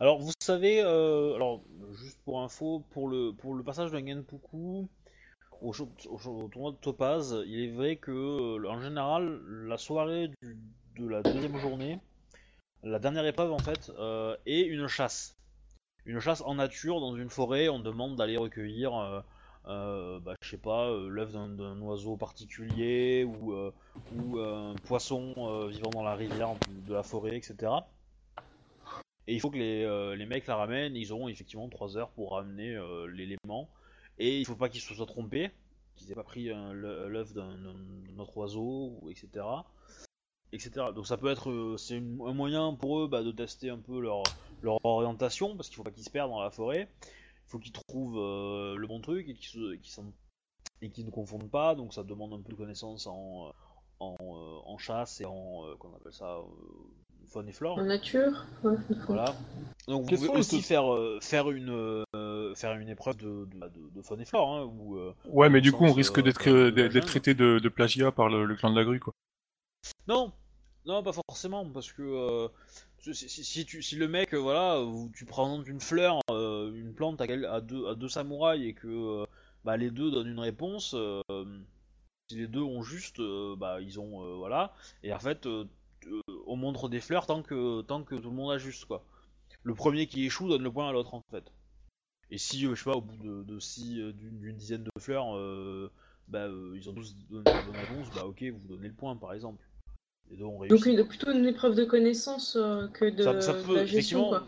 [0.00, 1.62] Alors vous savez, euh, alors
[1.92, 4.86] juste pour info, pour le pour le passage d'un Genpuku
[5.60, 10.28] au, au au tournoi de Topaz, il est vrai que euh, en général la soirée
[10.42, 10.56] du-
[10.96, 12.00] de la deuxième journée,
[12.82, 15.36] la dernière épreuve en fait, euh, est une chasse,
[16.06, 17.68] une chasse en nature dans une forêt.
[17.68, 18.94] On demande d'aller recueillir,
[19.68, 23.72] euh, euh, bah, je sais pas, euh, l'œuf d'un oiseau particulier ou euh,
[24.16, 26.54] ou un poisson euh, vivant dans la rivière
[26.86, 27.72] de, la forêt, etc.
[29.26, 32.10] Et il faut que les, euh, les mecs la ramènent, ils auront effectivement 3 heures
[32.10, 33.68] pour ramener euh, l'élément.
[34.18, 35.50] Et il faut pas qu'ils se soient trompés,
[35.96, 37.56] qu'ils aient pas pris euh, l'œuf d'un
[38.18, 39.44] autre oiseau, etc.
[40.52, 40.86] etc.
[40.94, 44.00] Donc ça peut être, euh, c'est un moyen pour eux bah, de tester un peu
[44.00, 44.22] leur,
[44.62, 46.88] leur orientation, parce qu'il faut pas qu'ils se perdent dans la forêt.
[47.48, 50.12] Il faut qu'ils trouvent euh, le bon truc et qu'ils se- qu'ils s'en-
[50.82, 53.50] et qu'ils ne confondent pas, donc ça demande un peu de connaissances en,
[54.00, 56.42] en, euh, en chasse et en, euh, qu'on appelle ça, euh,
[57.26, 57.78] faune et flore.
[57.78, 58.44] En nature.
[58.62, 58.76] ouais.
[59.06, 59.34] Voilà.
[59.86, 61.70] Donc vous pouvez aussi faire, euh, faire, une,
[62.14, 65.48] euh, faire une épreuve de, de, de, de faune et flore, hein, ou, euh, Ouais,
[65.48, 68.76] mais du coup, on risque d'être traité de, de plagiat par le, le clan de
[68.76, 69.14] la grue, quoi.
[70.06, 70.32] Non,
[70.84, 72.48] non, pas forcément, parce que euh,
[73.00, 74.84] si, le mec, euh, voilà,
[75.14, 79.26] tu présentes une fleur, euh, une plante à, deux, samouraïs et que euh,
[79.64, 80.96] bah, les deux donnent une réponse,
[82.30, 83.20] si les deux ont juste,
[83.56, 85.48] bah ils ont, voilà, et en fait,
[86.46, 89.04] on montre des fleurs tant que, tant que tout le monde a juste, quoi.
[89.62, 91.52] Le premier qui échoue donne le point à l'autre, en fait.
[92.30, 95.34] Et si, je sais pas, au bout de, d'une dizaine de fleurs,
[96.28, 99.67] bah, ils ont tous donné la réponse, bah ok, vous donnez le point, par exemple.
[100.30, 100.96] Les deux ont réussi.
[100.96, 104.20] Donc plutôt une épreuve de connaissance euh, que de, Ça- ça de peut, la gestion.
[104.20, 104.46] effectivement, Quoi.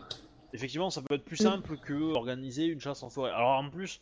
[0.53, 1.43] Effectivement, ça peut être plus Mm.
[1.43, 3.31] simple que organiser une chasse en forêt.
[3.31, 4.01] Alors en plus,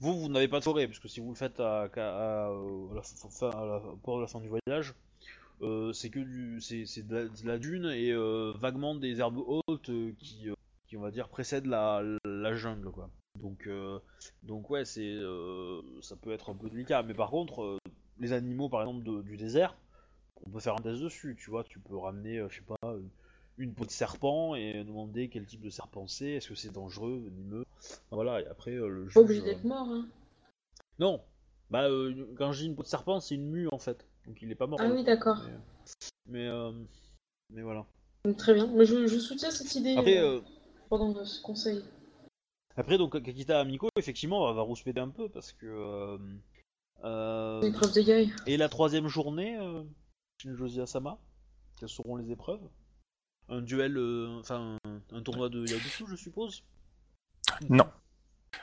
[0.00, 2.46] vous, vous n'avez pas de forêt, parce que si vous le faites à, qu'à- à,
[2.46, 4.94] à la, fin, la- la du voyage,
[5.60, 9.38] euh, c'est que du, c'est, de, la, de la dune et euh, vaguement des herbes
[9.44, 9.90] hautes
[10.20, 10.46] qui,
[10.86, 13.10] qui, on va dire, précèdent la, la jungle, quoi.
[13.40, 13.68] Donc,
[14.44, 15.16] donc ouais, c'est,
[16.00, 17.02] ça peut être un peu délicat.
[17.02, 17.78] Mais par contre,
[18.20, 19.76] les animaux, par exemple, de- du désert,
[20.46, 21.64] on peut faire un test dessus, tu vois.
[21.64, 22.96] Tu peux ramener, euh, je sais pas,
[23.58, 27.22] une, peau de serpent et demander quel type de serpent c'est, est-ce que c'est dangereux,
[27.24, 27.64] venimeux.
[28.10, 29.14] Voilà, et après, euh, le juge...
[29.14, 29.88] Pas obligé euh, d'être mort.
[29.88, 30.06] Hein.
[30.98, 31.20] Non
[31.70, 34.06] Bah, euh, quand je dis une peau de serpent, c'est une mue, en fait.
[34.26, 34.78] Donc il est pas mort.
[34.82, 35.42] Ah oui, d'accord.
[35.46, 35.52] Mais,
[36.26, 36.72] mais, euh,
[37.50, 37.86] mais voilà.
[38.24, 38.66] Donc, Très bien.
[38.66, 40.40] Mais je, je soutiens cette idée Après, euh,
[40.88, 41.82] pendant ce conseil.
[42.76, 45.66] après donc Kakita Amiko, effectivement, va, rouspéter un peu, parce que...
[45.66, 46.18] euh,
[47.04, 48.26] euh, Une épreuve de gueule.
[48.46, 49.82] Et la troisième journée, euh,
[50.40, 51.18] Shinjozi Asama,
[51.76, 52.60] quelles seront les épreuves?
[53.48, 54.78] Un duel, euh, enfin
[55.12, 56.62] un, tournoi de Yabusu, je suppose?
[57.68, 57.88] Non.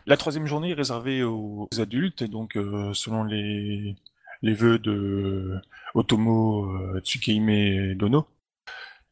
[0.05, 3.97] La troisième journée est réservée aux adultes, et donc euh, selon les,
[4.41, 5.59] les vœux de
[5.95, 8.25] Otomo, euh, Tsukehime Dono,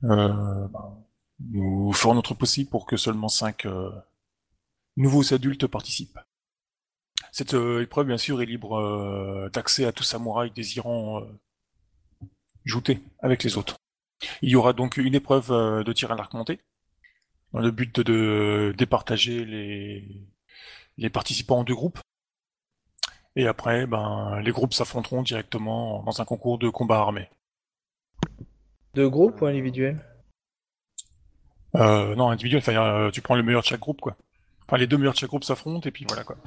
[0.01, 0.71] ben,
[1.41, 3.67] nous ferons notre possible pour que seulement cinq
[4.95, 6.19] nouveaux adultes participent.
[7.33, 11.23] Cette épreuve, bien sûr, est libre d'accès à tout samouraï désirant
[12.65, 13.75] jouter avec les autres.
[14.41, 16.59] Il y aura donc une épreuve euh, de tir à l'arc monté,
[17.51, 20.07] dans le but de départager les,
[20.97, 21.99] les participants en deux groupes.
[23.35, 27.29] Et après, ben, les groupes s'affronteront directement dans un concours de combat armé.
[28.93, 29.99] Deux groupes ou individuels
[31.75, 34.15] Euh, non, individuel, enfin, euh, tu prends le meilleur de chaque groupe, quoi.
[34.67, 36.37] Enfin, les deux meilleurs de chaque groupe s'affrontent, et puis voilà, quoi.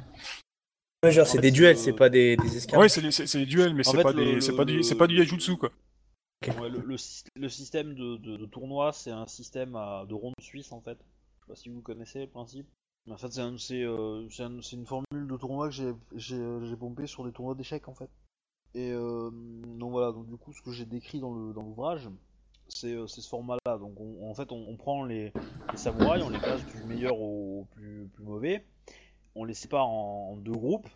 [1.05, 2.79] Ouais, genre, c'est des duels, euh, c'est pas des, des escarres.
[2.81, 5.17] Ouais, c'est les duels, mais c'est pas le- des, c'est pas du, c'est pas du
[5.17, 5.71] Yajutsu, quoi.
[6.43, 10.99] Le, le syst- le système de, tournoi, c'est un système de ronde suisse en fait.
[10.99, 12.67] Je sais pas si vous connaissez le principe.
[13.11, 14.29] En fait, c'est un- euh,
[14.73, 18.11] une formule de tournoi que j'ai- pompé sur des tournois d'échecs en fait.
[18.75, 22.09] Et euh, donc voilà, donc du coup, ce que j'ai décrit dans l'ouvrage,
[22.69, 23.79] c'est euh, c'est ce format-là.
[23.79, 25.33] Donc on- en fait, on, prend les,
[25.75, 28.67] samouraïs, on les classe du meilleur au, plus mauvais.
[29.35, 30.89] On les sépare en, en deux groupes.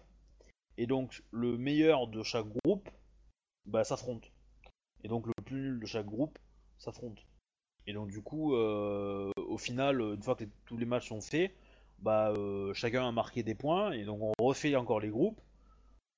[0.76, 2.88] Et donc le meilleur de chaque groupe
[3.66, 4.30] bah, s'affronte.
[5.04, 6.38] Et donc le plus nul de chaque groupe
[6.78, 7.18] s'affronte.
[7.86, 11.52] Et donc du coup, euh, au final, une fois que tous les matchs sont faits,
[11.98, 13.92] bah, euh, chacun a marqué des points.
[13.92, 15.40] Et donc on refait encore les groupes.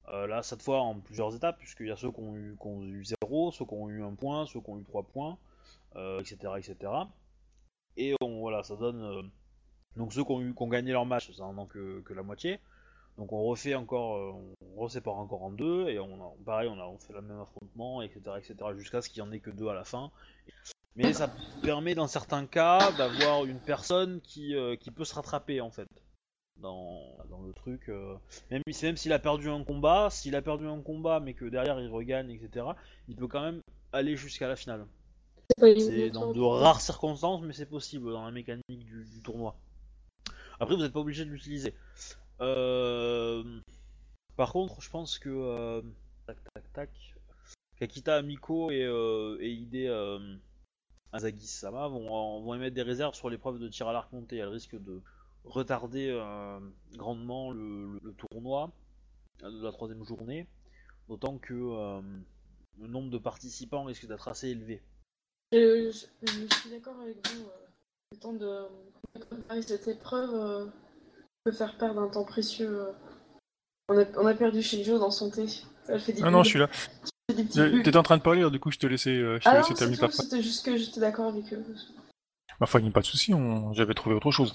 [0.09, 2.68] Euh, là, cette fois en plusieurs étapes, puisqu'il y a ceux qui ont eu, qui
[2.68, 5.38] eu 0, ceux qui ont eu 1 point, ceux qui ont eu 3 points,
[5.94, 6.92] etc., etc.
[7.96, 9.30] Et on, voilà, ça donne.
[9.96, 12.14] donc ceux qui ont, eu, qui ont gagné leur match, ça en manque que, que
[12.14, 12.59] la moitié.
[13.18, 14.32] Donc on refait encore, euh,
[14.76, 17.40] on resépare encore en deux, et on a, pareil, on, a, on fait le même
[17.40, 20.10] affrontement, etc., etc., jusqu'à ce qu'il y en ait que deux à la fin.
[20.97, 25.60] Mais ça permet dans certains cas d'avoir une personne qui, euh, qui peut se rattraper
[25.60, 25.89] en fait
[26.60, 27.89] dans, dans le truc.
[27.89, 28.16] euh,
[28.51, 31.44] même, si- même s'il a perdu un combat, s'il a perdu un combat mais que
[31.47, 32.76] derrière il regagne, etc.,
[33.09, 33.60] il peut quand même
[33.93, 34.86] aller jusqu'à la finale.
[35.78, 39.56] C'est dans de rares circonstances, mais c'est possible dans la mécanique du, du tournoi.
[40.60, 41.74] Après, vous n'êtes pas obligé de l'utiliser.
[42.40, 43.60] Euh,
[44.36, 45.82] Par contre, je pense que euh,
[46.26, 47.14] tac tac tac,
[47.76, 50.36] Kakita Amiko et, euh, et Hide euh,
[51.12, 54.38] Azagi Sama vont, émettre des réserves sur l'épreuve de tir à l'arc monté.
[54.38, 55.02] Elles risquent de
[55.44, 56.18] retarder
[56.94, 58.72] grandement le, tournoi
[59.42, 60.46] de la troisième journée,
[61.09, 64.80] d'autant que le nombre de participants risque d'être assez élevé.
[65.52, 67.44] Je, suis d'accord avec vous.
[68.12, 68.66] le temps de
[69.60, 70.72] cette épreuve
[71.44, 72.89] peut faire perdre un temps précieux.
[72.89, 72.93] euh.
[73.89, 75.47] On, a, on a perdu Shinjo dans son thé.
[75.89, 76.69] Elle fait des Ah non, je suis là.
[77.31, 77.82] Euh.
[77.82, 79.74] T'étais en train de parler, du coup, je te laissais, euh, je te Ah laissais
[79.74, 80.28] terminer ta phrase.
[80.28, 81.64] c'était juste que j'étais d'accord avec eux.
[82.60, 83.73] Ma foi, il n'y a pas de souci, on...
[83.73, 84.55] j'avais trouvé autre chose.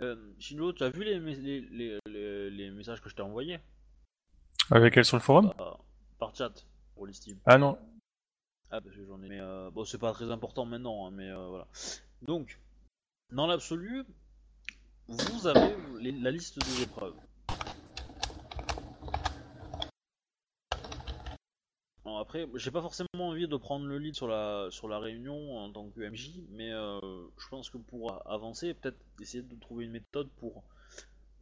[0.00, 3.58] Euh, Shinjo, tu as vu les, les, les, les- les messages que je t'ai envoyés?
[4.70, 5.52] Avec elle sur le forum?
[5.60, 5.64] Euh,
[6.18, 6.52] par chat
[6.94, 7.78] pour les Steam Ah non.
[8.70, 9.28] Ah parce que j'en ai.
[9.28, 11.66] Mais euh, bon, c'est pas très important maintenant, hein, mais euh, voilà.
[12.22, 12.60] Donc,
[13.32, 14.04] dans l'absolu,
[15.10, 17.14] vous avez la liste des épreuves.
[22.04, 25.72] Après, j'ai pas forcément envie de prendre le lead sur la sur la réunion en
[25.72, 27.00] tant que MJ, mais euh,
[27.38, 30.62] je pense que pour avancer, peut-être essayer de trouver une méthode pour.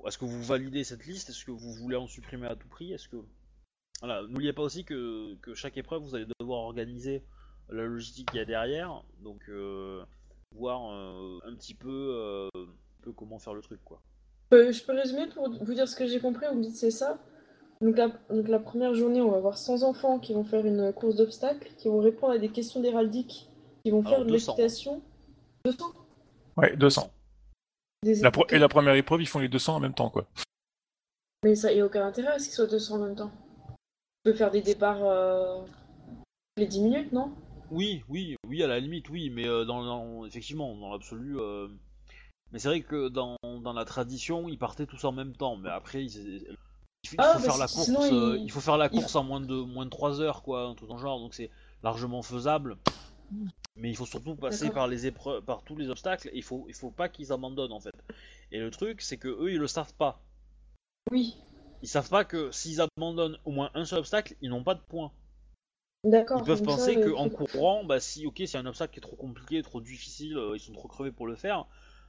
[0.06, 1.30] Est-ce que vous validez cette liste?
[1.30, 2.92] Est-ce que vous voulez en supprimer à tout prix?
[2.92, 3.16] Est-ce que
[4.00, 7.24] voilà, n'oubliez pas aussi que, que chaque épreuve, vous allez devoir organiser
[7.68, 10.04] la logistique qu'il y a derrière, donc euh,
[10.54, 12.48] voir euh, un petit peu,
[13.08, 14.00] peu comment faire le truc, quoi.
[14.52, 16.90] Euh, je peux résumer pour vous dire ce que j'ai compris, vous me dites c'est
[16.90, 17.18] ça.
[17.80, 20.92] Donc la, donc la première journée, on va avoir 100 enfants qui vont faire une
[20.92, 23.48] course d'obstacles, qui vont répondre à des questions d'héraldique,
[23.84, 25.02] qui vont faire Alors, de 200, l'équitation.
[25.64, 25.84] 200
[26.56, 27.10] Ouais, 200.
[28.02, 30.26] des La pro- Et la première épreuve, ils font les 200 en même temps, quoi.
[31.44, 33.30] Mais ça y a aucun intérêt à ce qu'ils soient 200 en même temps.
[34.24, 35.60] Tu peux faire des départs euh,
[36.56, 37.30] les 10 minutes, non?
[37.70, 41.38] Oui, oui, oui, à la limite, oui, mais euh, dans, dans- effectivement, dans l'absolu.
[42.52, 45.68] Mais c'est vrai que dans, dans la tradition, ils partaient tous en même temps, mais
[45.70, 46.46] après, ils-
[47.04, 48.10] il faut, il faut bah, faire la course.
[48.12, 50.42] euh, il- il faut faire la il- course en moins de moins de 3 heures,
[50.42, 51.50] quoi, dans le genre, donc c'est
[51.82, 52.76] largement faisable.
[53.76, 56.28] Mais il faut surtout passer par les épreuves, par tous les obstacles.
[56.28, 57.94] Et il faut, il faut pas qu'ils abandonnent en fait.
[58.52, 60.22] Et le truc, c'est que eux, ils le savent pas.
[61.10, 61.36] Oui,
[61.82, 64.80] Ils savent pas que s'ils abandonnent au moins un seul obstacle, ils n'ont pas de
[64.80, 65.10] points.
[66.04, 66.40] d'accord.
[66.40, 69.62] Ils peuvent penser qu'en courant, bah si ok, c'est un obstacle qui est trop compliqué,
[69.62, 71.66] trop difficile, euh, ils sont trop crevés pour le faire,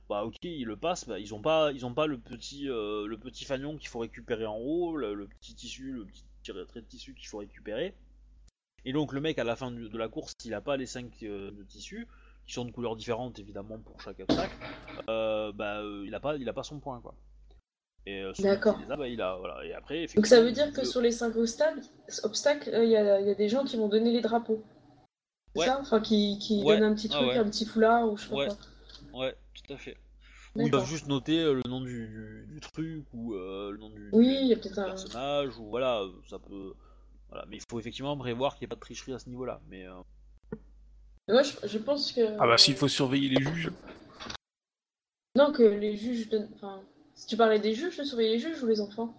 [0.09, 3.05] bah ok, ils le passent, bah, ils ont pas, ils ont pas le petit, euh,
[3.07, 6.81] le petit fanion qu'il faut récupérer en haut, le, le petit tissu, le petit trait
[6.81, 7.93] de tissu qu'il faut récupérer.
[8.85, 11.19] Et donc le mec à la fin de la course, s'il a pas les 5
[11.21, 12.07] de tissus,
[12.47, 14.57] qui sont de couleurs différentes évidemment pour chaque obstacle,
[15.09, 17.13] euh, bah euh, il a pas, il a pas son point quoi.
[18.05, 18.79] Et euh, D'accord.
[18.89, 19.63] a, bah, il a, voilà.
[19.65, 21.81] Et après, Donc ça veut dire que le- sur les 5 obstacles,
[22.23, 24.63] obstacles, euh, il y, y a des gens qui vont donner les drapeaux.
[25.53, 25.65] C'est Ouais.
[25.65, 25.79] ça?
[25.81, 26.79] Enfin, qui, qui Ouais.
[26.79, 27.37] donnent un petit Ah truc, ouais.
[27.37, 28.57] un petit foulard ou je sais pas
[29.13, 29.35] Ouais.
[29.69, 29.97] Tout à fait.
[30.55, 33.77] Ou ils peuvent juste noter euh, le nom du, du- du truc ou euh, le
[33.77, 36.39] nom du, Oui, du- il y a du peut-être un- personnage ou voilà, euh, ça
[36.39, 36.73] peut.
[37.29, 39.61] Voilà, mais il faut effectivement prévoir qu'il n'y ait pas de tricherie à ce niveau-là.
[39.69, 39.93] Mais euh,
[41.27, 42.21] Moi, je, je pense que.
[42.39, 43.71] Ah bah s'il faut surveiller les juges.
[45.35, 46.49] Non, que les juges donnent.
[46.55, 46.81] Enfin,
[47.13, 49.15] si tu parlais des juges, de surveiller les juges ou les enfants?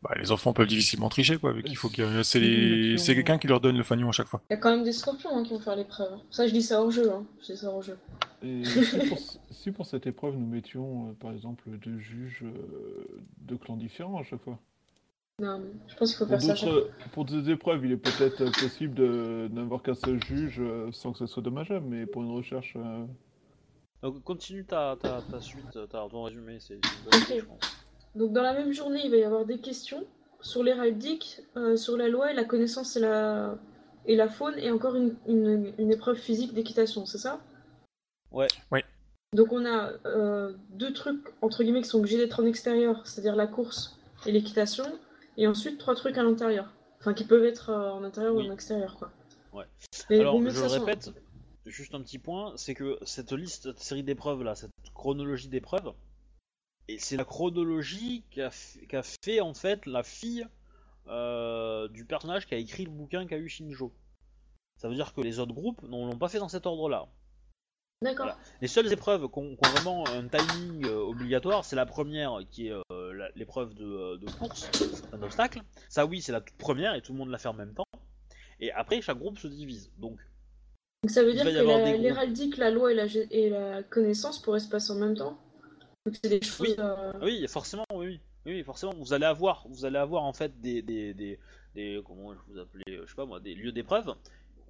[0.00, 1.52] Bah, les enfants peuvent difficilement tricher, quoi.
[1.52, 2.96] Vu qu'il faut que c'est les...
[2.96, 4.40] quelqu'un qui leur donne le fanion à chaque fois.
[4.48, 6.18] Il y a quand même des scorpions hein, qui vont faire l'épreuve.
[6.30, 7.10] Ça, je dis ça hors jeu.
[7.12, 7.26] Hein.
[7.42, 7.98] Je dis ça hors jeu.
[8.42, 9.18] Et si, pour,
[9.50, 13.06] si pour cette épreuve nous mettions euh, par exemple deux juges euh,
[13.38, 14.58] de clans différents à chaque fois.
[15.40, 16.70] Non, je pense qu'il faut Pour faire ça.
[17.12, 21.12] pour des épreuves, il est peut-être euh, possible de n'avoir qu'un seul juge euh, sans
[21.12, 22.74] que ça soit dommageable, mais pour une recherche.
[22.76, 23.04] euh,
[24.02, 27.32] donc continue ta, ta, ta suite, ta, ton résumé, c'est c'est une bonne Ok.
[27.32, 27.78] idée, je pense.
[28.14, 30.04] Donc, dans la même journée, il va y avoir des questions
[30.40, 33.58] sur l'héraldique, euh, sur la loi et la connaissance et la,
[34.06, 37.40] et la faune et encore une, une- une épreuve physique d'équitation, c'est ça?
[38.32, 38.48] Ouais.
[39.34, 43.36] Donc on a euh, deux trucs entre guillemets qui sont obligés d'être en extérieur, c'est-à-dire
[43.36, 44.84] la course et l'équitation,
[45.36, 46.72] et ensuite trois trucs à l'intérieur.
[47.00, 48.46] Enfin qui peuvent être euh, en intérieur Oui.
[48.46, 49.10] ou en extérieur quoi.
[49.52, 49.66] Ouais.
[50.10, 51.10] Mais Alors, je le répète,
[51.66, 55.92] juste un petit point, c'est que cette liste, cette série d'épreuves là, cette chronologie d'épreuves,
[56.88, 60.46] et c'est la chronologie qu'a fait, qu'a fait, en fait la fille
[61.06, 63.92] euh, du personnage qui a écrit le bouquin qu'a eu Shinjo.
[64.76, 67.08] Ça veut dire que les autres groupes ne l'ont pas fait dans cet ordre-là.
[68.00, 68.26] D'accord.
[68.26, 68.38] Voilà.
[68.60, 72.38] Les seules épreuves qui ont, qui ont vraiment un timing euh, obligatoire, c'est la première
[72.50, 74.70] qui est euh, l'épreuve de, euh, de course,
[75.12, 75.62] un obstacle.
[75.88, 77.86] Ça oui, c'est la toute première et tout le monde la fait en même temps.
[78.60, 79.90] Et après, chaque groupe se divise.
[79.98, 80.18] Donc,
[81.02, 84.40] Donc ça veut dire que la- l'héraldique, la loi et la, gé- et la connaissance
[84.40, 85.36] pourraient se passer en même temps
[86.06, 86.60] Donc c'est des choses...
[86.60, 86.74] Oui.
[86.78, 88.92] euh, Oui, forcément, oui, oui, forcément.
[88.96, 91.38] Vous allez avoir, vous allez avoir en fait des, des, des,
[91.74, 94.14] des- comment je vous appelais, je sais pas moi, des lieux d'épreuve.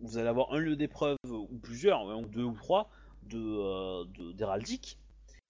[0.01, 2.89] Vous allez avoir un lieu d'épreuve ou plusieurs, ou deux ou trois
[3.29, 4.99] de euh, de- d'héraldique.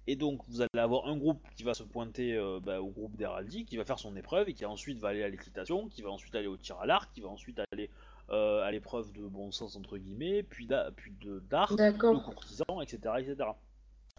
[0.06, 3.14] Et donc vous allez avoir un groupe qui va se pointer euh, bah, au groupe
[3.16, 6.10] d'héraldique, qui va faire son épreuve et qui ensuite va aller à l'équitation, qui va
[6.10, 7.90] ensuite aller au tir à l'arc, qui va ensuite aller
[8.30, 11.76] euh, à l'épreuve de bon sens entre guillemets, puis puis de d'art,
[12.14, 13.50] de courtisan, etc., etc.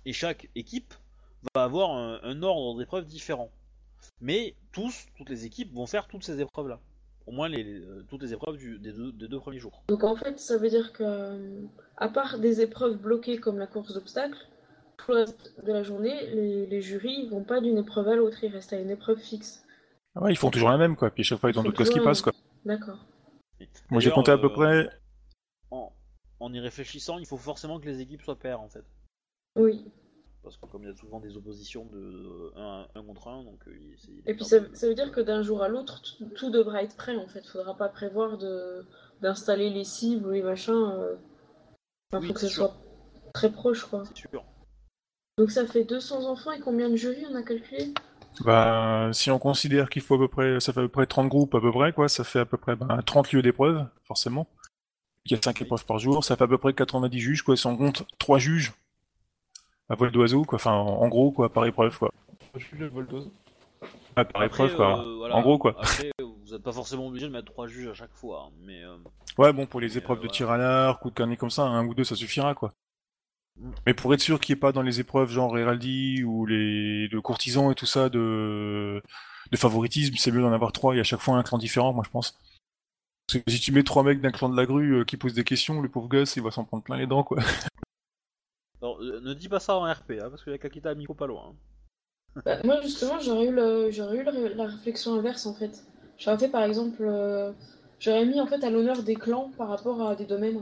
[0.05, 0.93] Et chaque équipe
[1.55, 3.49] va avoir un, un ordre d'épreuves différent.
[4.21, 6.79] Mais tous, toutes les équipes vont faire toutes ces épreuves-là.
[7.27, 9.83] Au moins les, les- toutes les épreuves du- des, deux, des deux premiers jours.
[9.87, 11.63] Donc en fait, ça veut dire que,
[11.99, 14.47] à part des épreuves bloquées comme la course d'obstacles,
[14.97, 18.43] tout le reste de la journée, les, les jurys vont pas d'une épreuve à l'autre,
[18.43, 19.63] ils restent à une épreuve fixe.
[20.15, 21.09] Ah Ouais, ils font toujours la même, quoi.
[21.11, 22.33] Puis à chaque fois, ils ont d'autres choses qui passent, quoi.
[22.65, 23.05] D'accord.
[23.89, 24.89] Moi, j'ai compté à peu euh, près.
[25.71, 25.91] En,
[26.39, 28.83] en y réfléchissant, il faut forcément que les équipes soient paires en fait.
[29.57, 29.85] Oui.
[30.41, 33.71] Parce que comme il y a souvent des oppositions de 1 contre 1, donc euh,
[33.75, 35.67] il- c'est- il est Et puis ça, de- ça veut dire que d'un jour à
[35.67, 37.45] l'autre, tout, tout devra être prêt en fait.
[37.45, 38.85] Faudra pas prévoir de
[39.21, 40.71] d'installer les cibles ou les machins.
[40.73, 41.15] euh.
[42.11, 42.65] Enfin, Oui, faut que ça sûr.
[42.65, 42.75] soit
[43.33, 44.03] très proche quoi.
[44.07, 44.43] C'est sûr.
[45.37, 47.93] Donc ça fait 200 enfants et combien de jurys on a calculé?
[48.41, 51.27] Bah, si on considère qu'il faut à peu près, ça fait à peu près 30
[51.29, 54.47] groupes à peu près, quoi, ça fait à peu près ben, 30 lieux d'épreuve, forcément.
[55.25, 55.65] Il y a 5 Oui.
[55.65, 58.39] épreuves par jour, ça fait à peu près 90 juges, quoi, si on compte 3
[58.39, 58.73] juges
[59.89, 62.11] à vol d'oiseau, quoi, enfin, en en gros, quoi, par épreuve, quoi.
[62.55, 63.31] Je suis le vol d'oiseau.
[64.15, 65.05] Ah, par Après, épreuve, quoi.
[65.05, 65.35] euh, voilà.
[65.35, 65.71] En gros, quoi.
[65.77, 66.11] Après,
[66.49, 68.97] vous n'êtes pas forcément obligé de mettre trois juges à chaque fois, hein, mais euh,
[69.37, 70.33] Ouais, bon, pour les Mais, épreuves euh, de voilà.
[70.37, 72.73] tir à l'arc ou de carnet comme ça, un ou deux, ça suffira, quoi.
[73.57, 73.71] Mm.
[73.85, 77.07] Mais pour être sûr qu'il n'y ait pas dans les épreuves genre Héraldi ou les
[77.09, 79.01] de courtisans et tout ça de,
[79.51, 82.03] de favoritisme, c'est mieux d'en avoir trois et à chaque fois un clan différent, moi
[82.05, 82.37] je pense.
[83.27, 85.33] Parce que si tu mets trois mecs d'un clan de la grue euh, qui posent
[85.35, 87.37] des questions, le pauvre gosse il va s'en prendre plein les dents, quoi.
[88.81, 91.13] alors, euh, ne dis pas ça en RP, hein, parce qu'il y a Kakita Amico
[91.13, 91.49] pas loin.
[91.51, 92.41] hein.
[92.45, 95.83] Bah, Moi justement, j'aurais eu, le, j'aurais eu le- la réflexion inverse en fait.
[96.19, 97.51] J'aurais fait par exemple, euh,
[97.99, 100.61] j'aurais mis en fait à l'honneur des clans par rapport à des domaines.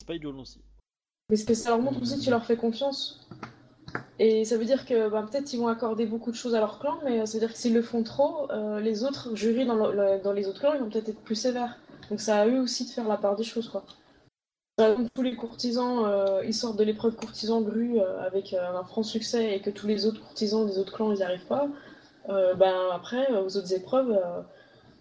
[0.00, 0.60] C'est pas idiot aussi.
[1.28, 3.28] Parce que ça leur montre aussi que tu leur fais confiance.
[4.18, 6.78] Et ça veut dire que bah, peut-être ils vont accorder beaucoup de choses à leur
[6.78, 9.74] clan, mais ça veut dire que s'ils le font trop, euh, les autres jurys dans,
[9.74, 11.78] le- le- dans les autres clans, ils vont peut-être être plus sévères.
[12.10, 13.84] Donc ça à eux aussi de faire la part des choses, quoi.
[14.76, 18.78] Par exemple, tous les courtisans, euh, ils sortent de l'épreuve courtisan grue euh, avec euh,
[18.78, 21.46] un franc succès et que tous les autres courtisans des autres clans, ils n'y arrivent
[21.46, 21.68] pas.
[22.30, 24.42] Euh, ben après, euh, aux autres épreuves, euh,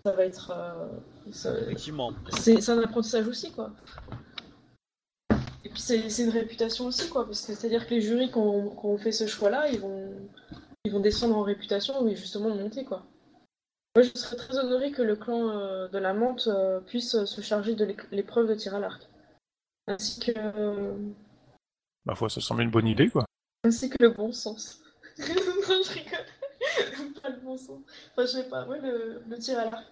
[0.05, 0.51] ça va être...
[0.55, 0.87] euh,
[1.31, 2.11] ça- Effectivement.
[2.31, 3.71] c'est un apprentissage aussi, quoi.
[5.65, 8.37] Et puis c'est c'est une réputation aussi, quoi, parce que c'est-à-dire que les jurys qui
[8.37, 10.11] ont, qui ont fait ce choix-là, ils vont,
[10.85, 13.03] ils vont descendre en réputation et justement monter, quoi.
[13.95, 17.41] Moi, je serais très honorée que le clan euh, de la menthe euh, puisse se
[17.41, 19.07] charger de l'épreuve de tir à l'arc.
[19.87, 20.93] Ainsi que, euh,
[22.05, 23.25] Bah, foi, ça semble une bonne idée, quoi.
[23.65, 24.79] ainsi que le bon sens.
[25.17, 26.25] non, je rigole.
[27.21, 27.79] Pas le bon sens.
[28.11, 29.85] Enfin, je sais pas, ouais, le, le tir à l'arc.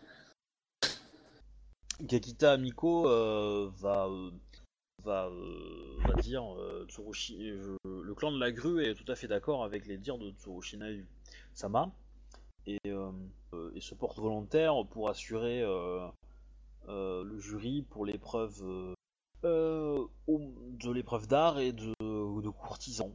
[2.08, 4.30] Kakita Amiko euh, va, euh,
[5.04, 9.16] va, euh, va dire euh, Tsurushi, je- le clan de la grue est tout à
[9.16, 10.78] fait d'accord avec les dires de Tsurushi
[11.54, 11.92] Sama
[12.68, 16.08] et, et se porte volontaire pour assurer euh,
[16.88, 18.62] euh, le jury pour l'épreuve
[19.44, 23.12] de l'épreuve d'art et de, de courtisan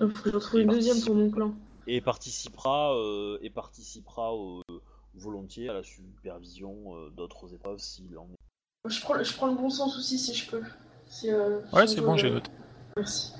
[0.00, 1.54] Il faut que je retrouve une deuxième pour mon clan.
[1.86, 4.60] Et participera euh, et participera euh,
[5.14, 8.90] volontiers à la supervision euh, d'autres épreuves s'il en est.
[8.90, 10.62] Je prends, le- je prends le bon sens aussi si je peux.
[11.06, 12.50] Si, euh, Ouais, c'est bon, j'ai noté.
[12.96, 13.32] Merci.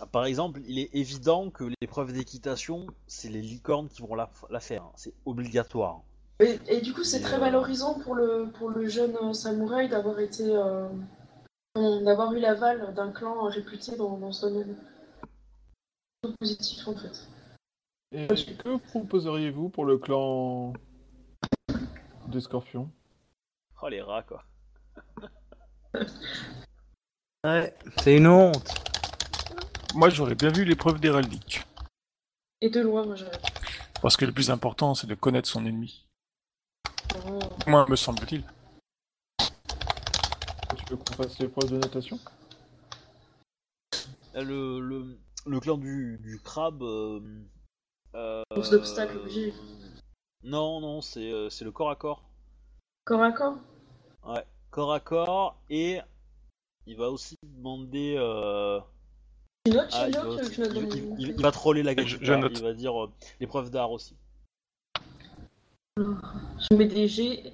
[0.00, 4.30] Ah, Par exemple, il est évident que l'épreuve d'équitation, c'est les licornes qui vont la,
[4.50, 4.84] la faire.
[4.84, 4.92] hein.
[4.96, 6.02] C'est obligatoire.
[6.40, 10.20] Et, et du coup, c'est très euh, valorisant pour le, pour le jeune samouraï d'avoir
[10.20, 10.44] été.
[10.46, 10.88] euh,
[11.74, 14.76] d'avoir eu l'aval d'un clan réputé dans, dans ce domaine.
[16.40, 17.28] Positif en fait.
[18.12, 20.72] Et que proposeriez-vous pour le clan
[22.28, 22.90] des scorpions?
[23.82, 24.44] Oh les rats quoi.
[27.44, 27.72] Ouais,
[28.02, 28.68] c'est une honte.
[29.94, 31.64] Moi, j'aurais bien vu l'épreuve d'héraldique.
[32.60, 33.38] Et de loi, moi j'aurais.
[34.02, 36.04] Parce que le plus important, c'est de connaître son ennemi.
[37.28, 37.38] Oh.
[37.68, 38.42] Moi, me semble-t-il.
[39.38, 42.18] Tu veux qu'on fasse l'épreuve de natation?
[44.34, 46.82] Euh, Le, le, le clan du, du crabe.
[46.82, 47.20] Euh,
[48.14, 49.52] euh, Course d'obstacles obligé.
[50.42, 52.22] Non, non, c'est euh, c'est le corps à corps.
[53.04, 53.56] Corps à corps?
[54.26, 56.00] Ouais, corps à corps et
[56.86, 58.16] il va aussi demander.
[58.18, 58.80] Euh...
[59.64, 61.42] Tu notes, ah, tu il, va notes, aussi- tu notes dans il- les- il- il
[61.42, 62.06] va troller la gueule.
[62.06, 62.52] je note.
[62.56, 63.10] Il va dire euh,
[63.40, 64.16] l'épreuve d'art aussi.
[65.98, 67.52] Je mets des G,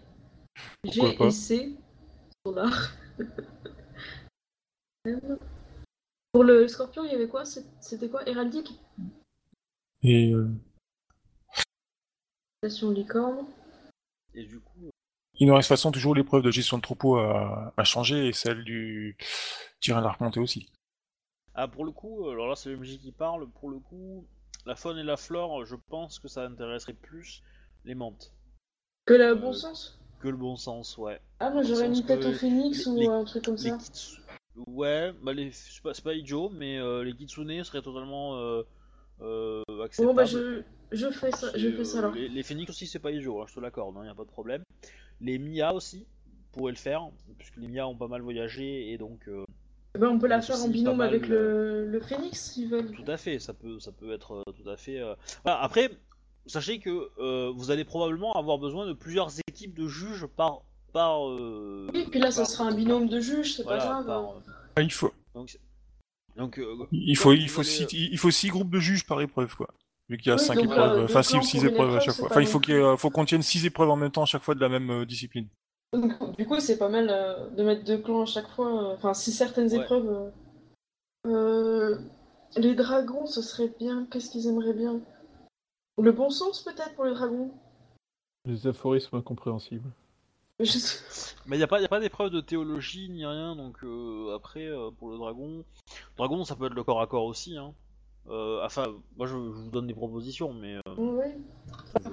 [0.84, 1.76] G et C
[2.46, 2.92] sur l'art.
[6.34, 7.44] Pour le scorpion, il y avait quoi?
[7.44, 8.28] C'était quoi?
[8.28, 8.72] Héraldique?
[10.02, 10.50] Et euh,
[12.64, 13.46] Station licorne.
[14.34, 14.90] Et du coup,
[15.38, 18.26] il nous reste de toute façon toujours l'épreuve de gestion de troupeau à, à changer
[18.26, 19.16] et celle du
[19.80, 20.66] tir à l'arc monté aussi.
[21.54, 23.48] ah pour le coup, alors là c'est le MJ qui parle.
[23.48, 24.26] Pour le coup,
[24.66, 27.44] la faune et la flore, je pense que ça intéresserait plus
[27.84, 28.34] les menthes
[29.06, 30.00] Que le Euh, bon sens?
[30.18, 31.20] que le bon sens, ouais.
[31.38, 33.78] Ah, moi j'aurais mis peut-être au phénix les- ou les- un truc comme Les ça.
[34.66, 35.50] Ouais, bah les...
[35.50, 38.62] c'est pas, c'est pas idiot, mais euh, les kitsune seraient totalement euh,
[39.20, 40.08] euh, acceptables.
[40.08, 40.62] Bon, bah je,
[40.92, 42.14] je fais ça, je fais ça euh, alors.
[42.14, 44.24] Les, les phénix aussi, c'est pas idiot, hein, je te l'accorde, il y a pas
[44.24, 44.62] de problème.
[45.20, 46.06] Les Mia aussi
[46.52, 47.08] pourraient le faire,
[47.38, 49.44] puisque les Mia ont pas mal voyagé et donc euh,
[49.98, 52.90] ben, on peut la faire en binôme mal, avec le, le phénix s'ils veulent.
[52.92, 54.98] tout à fait, ça peut, ça peut être euh, tout à fait.
[55.00, 55.14] euh,
[55.44, 55.90] Voilà, après,
[56.46, 60.62] sachez que euh, vous allez probablement avoir besoin de plusieurs équipes de juges par.
[60.94, 63.92] Par euh, Oui, puis là, ça par- sera un binôme de juges, c'est voilà, pas
[63.92, 64.06] grave.
[64.06, 64.40] par, euh,
[64.76, 65.12] Ah, il faut,
[66.36, 69.68] donc, euh, il faut, il six, il faut six groupes de juges par épreuve, quoi.
[70.08, 72.28] Vu qu'il y a Oui, cinq donc, épreuves, euh, enfin six, épreuves à chaque fois.
[72.28, 74.68] Enfin, il faut qu'on tienne six épreuves en même temps à chaque fois de la
[74.68, 75.48] même euh, discipline.
[75.92, 78.90] Donc, du coup, c'est pas mal euh, de mettre deux clans à chaque fois.
[78.90, 79.82] euh, Enfin, si certaines Ouais.
[79.82, 80.08] épreuves.
[80.08, 80.30] euh,
[81.26, 81.98] euh,
[82.56, 84.06] les dragons, ce serait bien.
[84.10, 85.00] Qu'est-ce qu'ils aimeraient bien?
[86.00, 87.50] Le bon sens, peut-être, pour les dragons?
[88.44, 89.88] Les aphorismes incompréhensibles.
[90.60, 90.78] Je
[91.46, 94.34] Mais il n'y a pas, y a pas d'épreuve de théologie ni rien, donc euh,
[94.36, 95.64] après, euh, pour le dragon.
[96.16, 97.56] Dragon, ça peut être le corps à corps aussi.
[97.56, 97.74] Hein.
[98.28, 98.86] Euh, enfin,
[99.16, 101.36] moi je, je vous donne des propositions, mais euh, Ouais.
[101.96, 102.10] je,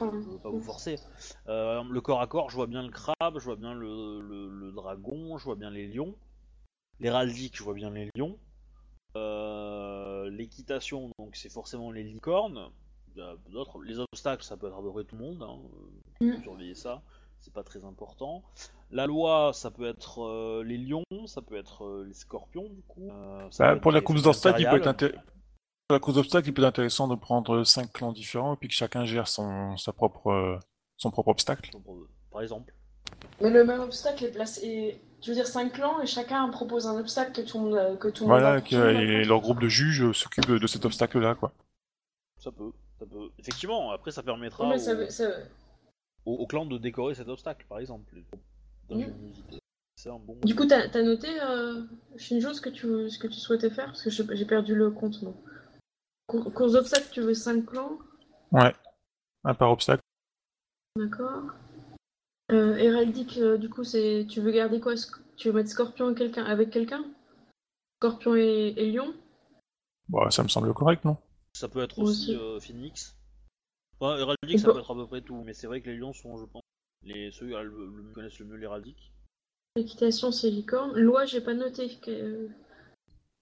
[0.00, 1.00] je veux pas vous forcer.
[1.48, 4.48] Euh, le corps à corps, je vois bien le crabe, je vois bien le, le,
[4.48, 6.14] le dragon, je vois bien les lions.
[7.00, 8.38] L'héraldique, je vois bien les lions.
[10.30, 12.68] L'équitation, donc c'est forcément les licornes.
[13.50, 13.82] D'autres.
[13.82, 15.42] Les obstacles, ça peut être à peu près tout le monde.
[15.42, 15.58] Hein.
[15.62, 15.88] Euh,
[16.20, 16.42] Mm.
[16.42, 17.00] Surveiller ça,
[17.40, 18.42] c'est pas très important.
[18.90, 22.82] La loi, ça peut être euh, les lions, ça peut être euh, les scorpions du
[22.82, 23.08] coup.
[23.10, 25.18] Euh, Bah, pour la course d'obstacles, il peut être impériales.
[25.18, 25.22] inté-
[25.88, 28.68] pour la course d'obstacles, il peut être intéressant de prendre cinq clans différents et puis
[28.68, 30.58] que chacun gère son, sa propre,
[30.96, 31.70] son propre obstacle.
[32.30, 32.74] Par exemple.
[33.40, 35.00] Mais le même obstacle est placé.
[35.20, 38.08] Tu veux dire 5 clans et chacun propose un obstacle que tout le monde, que
[38.08, 40.46] tout le monde Voilà, a- que, tout le monde et leur groupe de juges s'occupe
[40.50, 41.52] de cet obstacle-là, quoi.
[42.38, 42.70] Ça peut,
[43.00, 43.28] ça peut.
[43.38, 45.30] Effectivement, après ça permettra Oui, mais au, ça veut- ça-
[46.24, 48.14] au- au clan de décorer cet obstacle, par exemple.
[48.90, 48.98] Un
[50.18, 50.36] bon.
[50.44, 51.82] Du coup, t'as as noté, euh,
[52.16, 53.86] Shinjo, ce que, tu, ce que tu souhaitais faire?
[53.86, 55.34] Parce que j'ai perdu le compte, moi.
[56.26, 57.98] Cour- Course d'obstacle, tu veux 5 clans?
[58.52, 58.74] Ouais.
[59.44, 60.02] Un par obstacle.
[60.96, 61.42] D'accord.
[62.50, 64.94] Euh, héraldique, euh, du coup, c'est tu veux garder quoi?
[65.36, 67.04] Tu veux mettre Scorpion quelqu'un avec quelqu'un?
[68.00, 69.12] Scorpion et, et Lion?
[70.08, 71.16] Bah, ça me semble correct, non?
[71.52, 72.34] Ça peut être aussi.
[72.34, 73.17] euh, Phoenix.
[74.00, 76.12] Enfin, héraldique, ça peut être à peu près tout, mais c'est vrai que les lions
[76.12, 76.62] sont, je pense,
[77.02, 79.12] les ceux qui le, le- connaissent le mieux l'héraldique.
[79.76, 80.96] Équitation, c'est licorne.
[80.98, 81.96] Loi, j'ai pas noté.
[81.98, 82.48] Que-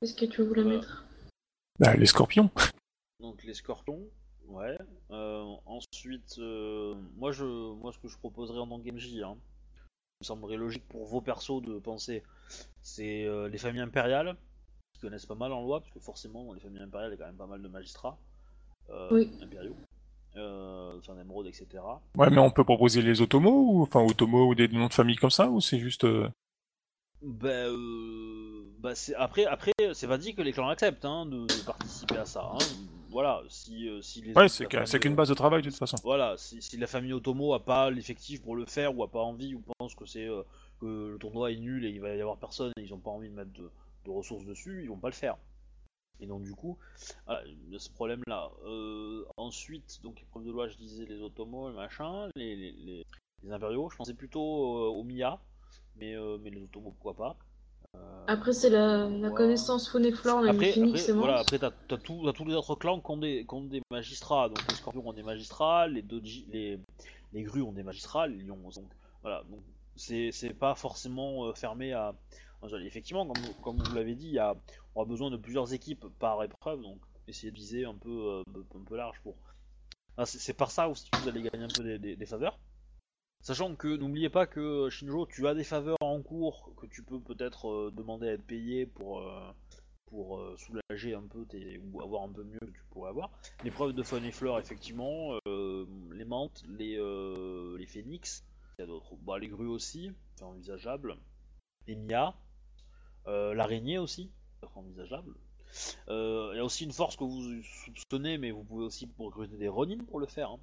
[0.01, 1.05] Qu'est-ce que tu voulais Euh, mettre?
[1.79, 2.51] Bah, les scorpions.
[3.21, 4.03] Donc les scorpions,
[4.47, 4.77] ouais.
[5.11, 9.37] Euh, ensuite, euh, moi, je, moi, ce que je proposerais en tant que MJ, hein,
[9.37, 12.23] il me semblerait logique pour vos persos de penser,
[12.83, 14.37] c'est euh, les familles impériales,
[14.93, 17.23] qui connaissent pas mal en loi, parce que forcément, dans les familles impériales, il y
[17.23, 18.19] a quand même pas mal de magistrats
[18.91, 19.31] euh, Oui.
[19.43, 19.77] impériaux,
[20.37, 21.83] euh, enfin d'émeraude, etc.
[22.17, 25.17] Ouais, mais on peut proposer les Otomos, ou enfin Otomos ou des noms de famille
[25.17, 26.05] comme ça, ou c'est juste.
[26.05, 26.29] euh,
[27.23, 31.47] Ben, euh, bah, c'est après, après, c'est pas dit que les clans acceptent hein, de,
[31.47, 32.51] de participer à ça.
[32.53, 32.59] hein.
[33.11, 35.97] Voilà, si, euh, si les Ouais, c'est famille, qu'une base de travail de toute façon.
[36.05, 39.23] Voilà, si, si la famille Otomo a pas l'effectif pour le faire ou a pas
[39.23, 40.43] envie ou pense que c'est euh,
[40.81, 43.11] que le tournoi est nul et il va y avoir personne et ils ont pas
[43.11, 43.71] envie de mettre de,
[44.05, 45.37] de ressources dessus, ils vont pas le faire.
[46.21, 46.79] Et donc du coup,
[47.27, 48.51] voilà, il y a ce problème-là.
[48.65, 53.07] Euh, ensuite, donc épreuve de loi, je disais les Otomo, le machin, les, les, les,
[53.43, 53.91] les impériaux.
[53.91, 55.39] Je pensais plutôt euh, aux Mia,
[55.97, 57.37] mais euh, mais les Otomo pourquoi pas.
[58.27, 61.71] Après, c'est la, connaissance faune et flore, les après, Phoenix après, et voilà, après t'as,
[61.71, 64.49] t'as tout- t'as tous les autres clans qui ont des, qui ont des magistrats.
[64.49, 66.79] Donc les scorpions ont des magistrats, les doji, les,
[67.33, 68.59] les grues ont des magistrats, les lions.
[68.75, 68.85] Donc
[69.23, 69.61] voilà, donc
[69.95, 72.15] c'est c'est pas forcément fermé à.
[72.85, 73.31] Effectivement,
[73.63, 74.57] comme, vous l'avez dit, y a,
[74.95, 78.43] on a besoin de plusieurs équipes par épreuve, donc essayer de viser un peu, euh,
[78.75, 79.37] un peu large pour.
[80.25, 82.59] C'est par ça aussi que vous allez gagner un peu des, faveurs.
[83.43, 87.21] Sachant que n'oubliez pas que Shinjo, tu as des faveurs en cours que tu peux
[87.21, 89.53] peut-être euh, demander à être payé pour, euh,
[90.07, 93.31] pour soulager un peu tes, ou avoir un peu mieux que tu pourrais avoir.
[93.63, 96.97] L'épreuve de faune et fleurs, effectivement, les menthes, les,
[97.79, 98.43] les phénix,
[98.79, 99.15] il y a d'autres.
[99.17, 101.17] Bah, les grues aussi, c'est envisageable.
[101.87, 102.31] Les euh,
[103.27, 104.31] l'araignée aussi,
[104.61, 105.35] c'est envisageable.
[106.09, 109.57] Euh, Il y a aussi une force que vous soupçonnez, mais vous pouvez aussi recruter
[109.57, 110.51] des ronin pour le faire.
[110.53, 110.61] hein.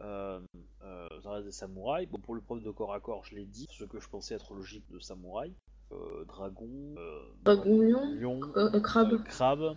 [0.00, 0.40] Euh,
[0.82, 2.08] euh, ça reste des samouraïs.
[2.08, 4.34] Bon, pour le preuve de corps à corps, je l'ai dit, ce que je pensais
[4.34, 5.52] être logique de samouraï.
[5.92, 6.68] Euh, dragon,
[6.98, 9.12] euh, Dragon lion, euh, euh, crabe.
[9.12, 9.76] euh, crabe.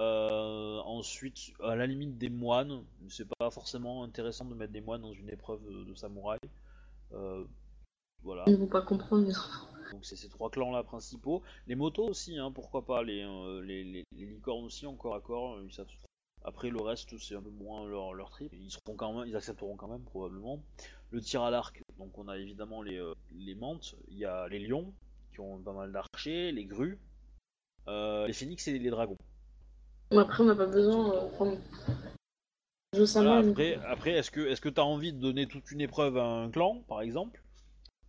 [0.00, 5.02] Euh, ensuite, à la limite des moines, c'est pas forcément intéressant de mettre des moines
[5.02, 6.38] dans une épreuve de, de samouraï.
[7.12, 7.44] Euh,
[8.22, 8.44] voilà.
[8.46, 9.26] Ils vont pas comprendre.
[9.92, 11.42] Donc c'est ces trois clans là principaux.
[11.66, 13.02] Les motos aussi, hein, pourquoi pas.
[13.02, 15.60] Les, euh, les, les, les licornes aussi, encore à corps.
[15.62, 15.86] Ils savent...
[16.44, 18.52] Après le reste, c'est un peu moins leur, leur trip.
[18.52, 20.62] Ils seront quand même, ils accepteront quand même probablement.
[21.10, 24.48] Le tir à l'arc, donc on a évidemment les, euh, les mantes, il y a
[24.48, 24.92] les lions
[25.32, 26.98] qui ont pas mal d'archers, les grues,
[27.88, 29.16] euh, les phénix et les dragons.
[30.12, 31.14] Mais après, on n'a pas besoin.
[31.14, 31.56] Euh.
[32.92, 36.16] Je Voilà, après, après est-ce que est-ce que t'as envie de donner toute une épreuve
[36.16, 37.42] à un clan, par exemple,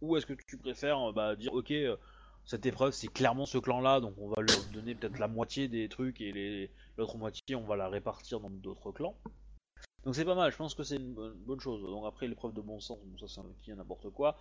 [0.01, 1.97] ou est-ce que tu préfères bah, dire ok euh,
[2.45, 5.89] cette épreuve c'est clairement ce clan-là, donc on va leur donner peut-être la moitié des
[5.89, 9.17] trucs et l'autre moitié on va la répartir dans d'autres clans.
[10.05, 11.81] Donc c'est pas mal, je pense que c'est une bonne, chose.
[11.81, 14.37] Donc après l'épreuve de bon sens, bon, ça c'est un qui n'importe quoi.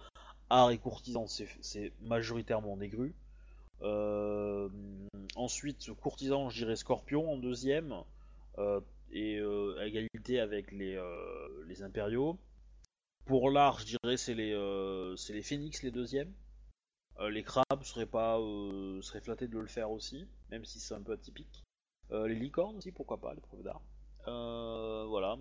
[0.50, 3.16] Art et courtisan c'est majoritairement des grues.
[3.82, 4.68] Euh,
[5.34, 7.92] ensuite courtisan je dirais scorpion en deuxième.
[8.58, 8.80] Euh,
[9.12, 12.38] et euh, à égalité avec euh, les impériaux.
[13.26, 16.32] Pour l'art, je dirais c'est les euh, c'est les phénix les deuxièmes.
[17.18, 20.94] Euh, les crabes seraient pas euh, seraient flattés de le faire aussi, même si c'est
[20.94, 21.64] un peu atypique.
[22.10, 23.82] Les licornes aussi, pourquoi pas, l'épreuve d'art.
[24.28, 25.36] Euh, voilà.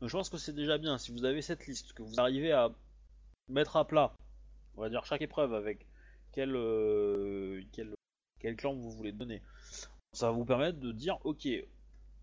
[0.00, 2.70] Je pense que c'est déjà bien si vous avez cette liste, que vous arrivez à
[3.48, 4.14] mettre à plat,
[4.76, 5.86] on va dire chaque épreuve avec
[6.32, 6.52] quel
[7.72, 7.94] quel,
[8.40, 9.42] quel clan vous voulez donner.
[10.14, 11.46] Ça va vous permettre de dire ok,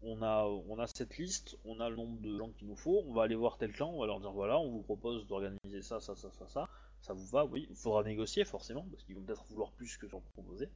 [0.04, 3.24] on a, cette liste, on a le nombre de gens qu'il nous faut, on va
[3.24, 6.16] aller voir tel clan, on va leur dire voilà, on vous propose d'organiser ça, ça,
[6.16, 6.70] ça, ça, ça,
[7.02, 10.08] ça vous va, oui, il faudra négocier forcément, parce qu'ils vont peut-être vouloir plus que
[10.08, 10.70] ce qu'on proposait.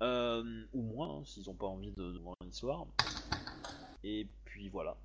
[0.00, 2.86] Euh, ou moins, hein, s'ils n'ont pas envie de, de voir une histoire.
[4.02, 4.96] Et puis voilà.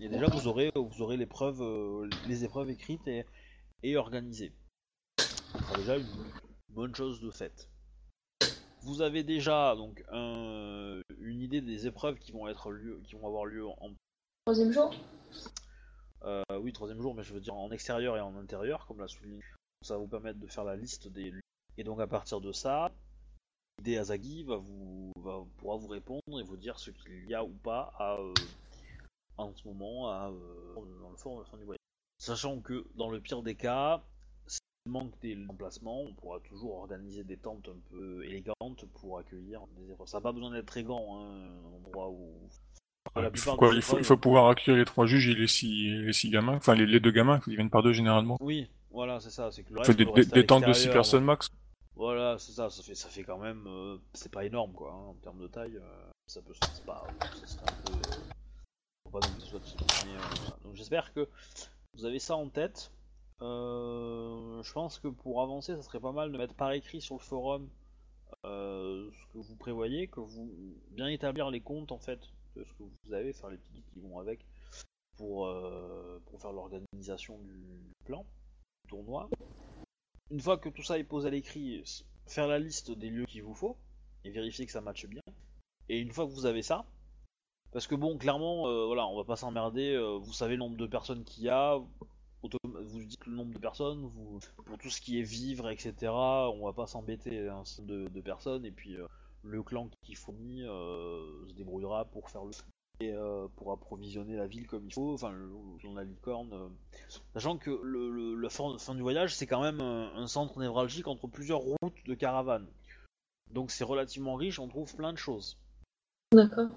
[0.00, 3.08] Et déjà vous aurez, vous aurez l'épreuve, euh, les épreuves écrites
[3.82, 4.52] et, organisées.
[5.18, 6.06] Ce déjà une
[6.70, 7.68] bonne chose de faite.
[8.82, 13.26] Vous avez déjà donc un- une idée des épreuves qui vont être lieu, qui vont
[13.26, 13.90] avoir lieu en
[14.44, 14.94] Troisième jour?
[16.24, 19.08] Euh, oui troisième jour, mais je veux dire en extérieur et en intérieur, comme l'a
[19.08, 19.42] souligné.
[19.82, 21.42] Ça va vous permettre de faire la liste des lieux.
[21.76, 22.90] Et donc à partir de ça,
[23.78, 27.44] l'idée Azagi va vous va, pourra vous répondre et vous dire ce qu'il y a
[27.44, 28.34] ou pas à, euh,
[29.36, 31.78] en ce moment à, euh, dans le fort de la fin du voyage.
[32.18, 34.02] Sachant que dans le pire des cas,
[34.88, 39.92] manque des emplacements, on pourra toujours organiser des tentes un peu élégantes pour accueillir des
[39.92, 40.08] épreuves.
[40.08, 42.32] Ça n'a pas besoin d'être très grand, hein, un endroit où
[43.16, 45.28] la Il faut, quoi, des il, faut, il épreuves- faut pouvoir accueillir les trois juges
[45.28, 47.92] et les six, les six gamins, enfin les, les deux gamins, ils viennent par deux
[47.92, 48.36] généralement.
[48.40, 49.50] Oui, voilà, c'est ça.
[49.50, 51.48] C'est que le reste des, des- tentes de six personnes max.
[51.96, 52.70] Voilà, c'est ça.
[52.70, 53.64] Ça fait, ça fait quand même.
[53.66, 54.92] euh, c'est pas énorme, quoi.
[54.92, 56.52] hein, en termes de taille, euh, ça peut.
[56.72, 57.04] C'est pas.
[57.40, 57.92] Ça serait un peu.
[57.92, 58.14] euh,
[59.04, 59.60] faut pas non plus soit
[60.04, 60.50] mais, euh.
[60.64, 61.28] Donc j'espère que
[61.94, 62.92] vous avez ça en tête.
[63.40, 67.16] Euh, je pense que pour avancer, ça serait pas mal de mettre par écrit sur
[67.16, 67.68] le forum
[68.44, 72.20] euh, ce que vous prévoyez, que vous bien établir les comptes en fait
[72.56, 74.44] de ce que vous avez, faire les petits guides qui vont avec
[75.16, 78.24] pour, euh, pour faire l'organisation du, plan,
[78.84, 79.28] du tournoi.
[80.30, 81.82] Une fois que tout ça est posé à l'écrit,
[82.26, 83.76] faire la liste des lieux qu'il vous faut
[84.24, 85.22] et vérifier que ça matche bien.
[85.88, 86.84] Et une fois que vous avez ça,
[87.72, 89.96] parce que bon, clairement, voilà, on va pas s'emmerder.
[90.20, 91.78] vous savez le nombre de personnes qu'il y a.
[92.42, 95.94] Vous dites le nombre de personnes, vous, pour tout ce qui est vivre, etc.
[96.12, 99.06] On va pas s'embêter un de, de personnes et puis euh,
[99.42, 102.52] le clan qui fournit euh, se débrouillera pour faire le
[103.00, 105.12] et euh, pour approvisionner la ville comme il faut.
[105.14, 106.70] Enfin, de la licorne.
[107.34, 110.58] Sachant que le, le- la fin, fin du voyage, c'est quand même un, un centre
[110.58, 112.66] névralgique entre plusieurs routes de caravanes.
[113.52, 115.58] Donc c'est relativement riche, on trouve plein de choses.
[116.32, 116.68] D'accord.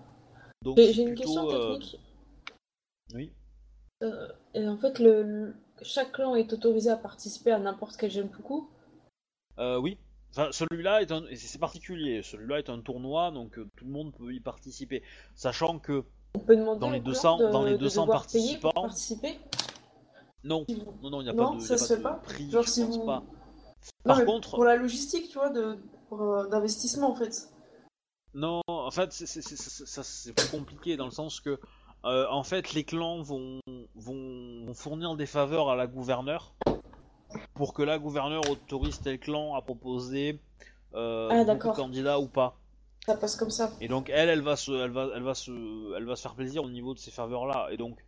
[0.63, 1.97] Donc J'ai une question technique.
[3.13, 3.31] Oui.
[4.01, 8.11] Euh, et en fait, le, le- chaque clan est autorisé à participer à n'importe quel
[8.11, 8.67] Genpuku.
[9.59, 9.97] Euh, oui.
[10.31, 12.21] Enfin, celui-là est un, c'est particulier.
[12.23, 15.03] Celui-là est un tournoi, donc euh, tout le monde peut y participer.
[15.35, 16.03] Sachant que
[16.35, 18.73] On peut demander Dans les clan 200 de, dans les de 200 devoir payer pour
[18.73, 18.81] participants.
[18.81, 19.39] participer.
[20.43, 20.65] Non,
[21.03, 22.03] non, non, il n'y a Non, pas de, ça y a se pas fait de
[22.03, 23.19] pas prix, Genre je si pense vous- pas.
[23.19, 23.33] Non,
[24.05, 25.77] Par mais contre, pour la logistique, tu vois, de
[26.13, 27.49] euh, d'investissement en fait.
[28.33, 31.59] Non, en fait, c'est- c'est- c'est- c'est- ça c'est plus compliqué dans le sens que,
[32.05, 33.59] euh, en fait, les clans vont,
[33.95, 36.53] vont, vont fournir des faveurs à la gouverneure
[37.53, 40.39] pour que la gouverneure autorise tel clan à proposer
[40.93, 41.75] euh, Ah, d'accord.
[41.75, 42.57] candidats ou pas.
[43.05, 43.71] Ça passe comme ça.
[43.81, 45.51] Et donc elle, elle va se, elle va, elle va se,
[45.95, 47.69] elle va se faire plaisir au niveau de ces faveurs-là.
[47.71, 48.03] Et donc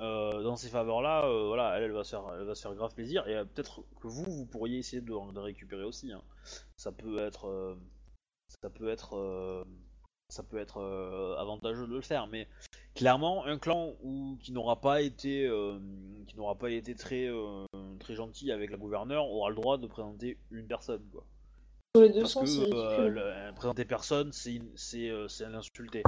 [0.00, 2.74] euh, dans ces faveurs-là, euh, voilà, elle, elle va se faire, elle va se faire
[2.74, 3.26] grave plaisir.
[3.28, 6.12] Et euh, peut-être que vous, vous pourriez essayer de, de récupérer aussi.
[6.12, 6.22] hein.
[6.76, 7.76] Ça peut être,
[8.62, 9.64] ça peut être,
[10.28, 10.80] ça peut être
[11.38, 12.26] avantageux de le faire.
[12.26, 12.48] Mais
[12.96, 15.78] clairement, un clan où qui n'aura pas été, euh,
[16.26, 17.64] qui n'aura pas été très, euh,
[18.00, 21.24] très gentil avec la gouverneure aura le droit de présenter une personne, quoi.
[21.94, 26.02] Sur les deux Parce sens, que euh, le- présenter personne, c'est c'est c'est l'insulter.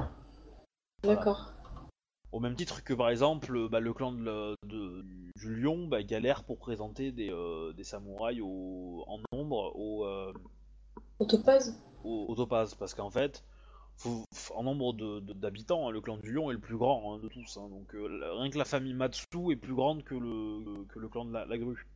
[1.04, 1.18] voilà.
[1.18, 1.52] D'accord.
[2.32, 5.02] Au même titre que par exemple, bah, le clan de, la- de-
[5.36, 7.32] du lion bah, galère pour présenter des,
[7.74, 10.32] des samouraïs au- en nombre au, euh,
[11.20, 12.74] Autopase au, au topaz.
[12.74, 13.44] Parce qu'en fait,
[14.04, 17.56] en nombre d'habitants, hein, le clan du lion est le plus grand hein, de tous.
[17.56, 17.68] hein.
[17.68, 21.58] donc euh, rien que la famille Matsu est plus grande que le, clan de la,
[21.58, 21.86] grue.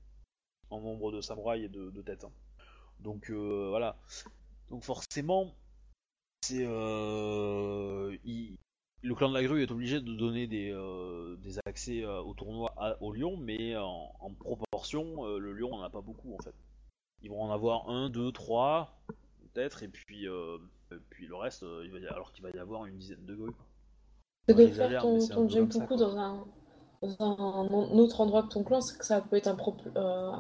[0.71, 2.27] En nombre de samouraïs et de, têtes.
[3.01, 3.99] Donc euh, voilà.
[4.71, 5.55] Donc forcément,
[6.41, 8.17] c'est euh,
[9.03, 10.73] le clan de la grue est obligé de donner des,
[11.43, 16.35] des accès au tournoi au lion, mais en, proportion, le lion en a pas beaucoup
[16.35, 16.55] en fait.
[17.21, 19.01] Ils vont en avoir un, deux, trois,
[19.53, 20.27] peut-être, et puis,
[21.11, 23.35] puis le reste, euh, il va y- alors qu'il va y avoir une dizaine de
[23.35, 23.55] grues.
[24.49, 25.47] Que de faire ton, c'est ton
[25.87, 25.97] quoi.
[25.97, 26.45] dans un,
[27.03, 30.33] dans un autre endroit que ton clan, c'est que ça peut être un, pro- euh,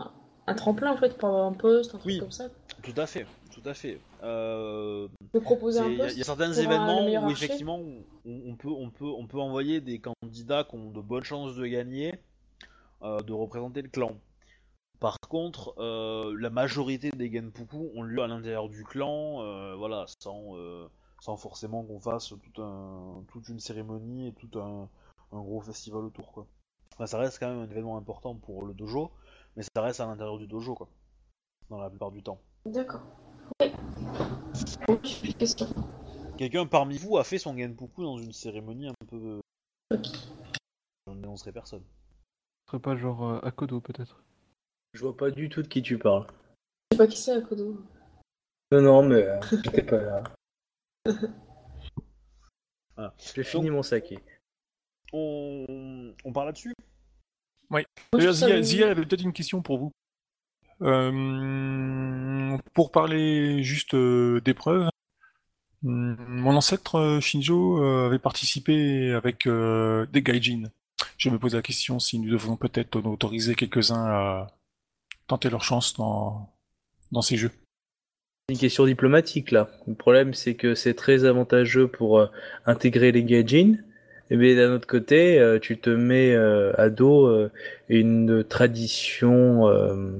[0.46, 2.18] un tremplin en fait pour avoir un poste, un truc Oui.
[2.18, 2.48] comme ça.
[2.82, 4.00] Tout à fait, tout à fait.
[4.24, 5.06] Euh,
[5.42, 6.16] proposer C'est- un Il y, a- poste.
[6.16, 8.02] il y a certains événements où effectivement on,
[8.50, 11.66] on peut, on, peut, on peut envoyer des candidats qui ont de bonnes chances de
[11.66, 12.14] gagner,
[13.02, 14.16] euh, de représenter le clan.
[15.02, 20.04] Par contre, euh, la majorité des Genpuku ont lieu à l'intérieur du clan, euh, voilà,
[20.20, 20.86] sans, euh,
[21.20, 24.88] sans forcément qu'on fasse tout un, toute une cérémonie et tout un,
[25.32, 26.30] un gros festival autour.
[26.30, 26.46] Quoi.
[26.94, 29.10] Enfin, ça reste quand même un événement important pour le dojo,
[29.56, 30.88] mais ça reste à l'intérieur du dojo, quoi,
[31.68, 32.38] dans la plupart du temps.
[32.64, 33.02] D'accord.
[34.86, 35.66] Autre question.
[36.38, 39.40] Quelqu'un parmi vous a fait son Genpuku dans une cérémonie un peu.
[39.92, 40.06] Ok.
[41.08, 41.82] Je ne dénoncerai personne.
[42.66, 44.22] Ce serait pas genre euh, Akodo peut-être
[44.94, 46.26] Je vois pas du tout de qui tu parles.
[46.90, 47.82] Je sais pas qui c'est, Akodo.
[48.72, 50.22] Non, non, mais euh, j'étais pas là.
[52.94, 53.14] Voilà.
[53.34, 54.18] J'ai fini mon saké.
[55.14, 56.74] On, on parle là-dessus?
[57.70, 57.80] Moi,
[58.12, 58.62] D'ailleurs, je trouve ça Zia, mignon.
[58.62, 59.92] Zia avait peut-être une question pour vous.
[60.82, 64.90] Euh, pour parler juste euh, d'épreuves,
[65.84, 70.64] hum, mon ancêtre euh, Shinjo euh, avait participé avec euh, des gaijin.
[71.16, 74.46] Je me pose la question si nous devons peut-être en autoriser quelques-uns à
[75.32, 76.52] tenter leur chance dans,
[77.10, 77.52] dans ces jeux.
[78.48, 79.70] C'est une question diplomatique là.
[79.86, 82.26] Le problème c'est que c'est très avantageux pour euh,
[82.66, 83.78] intégrer les gaijin.
[84.30, 87.50] Mais d'un autre côté, euh, tu te mets euh, à dos euh,
[87.88, 90.12] une tradition euh,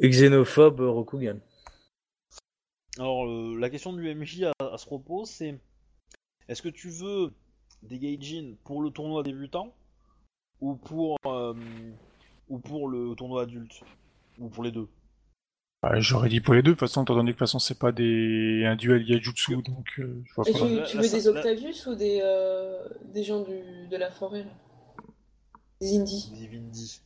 [0.00, 1.38] xénophobe Rokugan.
[2.98, 5.58] Alors, euh, la question du MJ à, à ce propos, c'est
[6.48, 7.32] est-ce que tu veux
[7.82, 9.74] des gaijin pour le tournoi débutant
[10.60, 11.54] ou pour, euh,
[12.48, 13.80] ou pour le tournoi adulte
[14.38, 14.88] Ou pour les deux.
[15.82, 17.58] Ah, J'aurais dit pour les deux, de toute façon, étant donné que de toute façon
[17.58, 21.30] c'est pas des un duel Yajutsu, donc euh, je vois Et tu, veux des la-
[21.30, 24.50] Octavius ou des, euh, des gens du, de la forêt là?
[25.80, 26.32] Des Indies.
[26.34, 27.02] Des Vindi.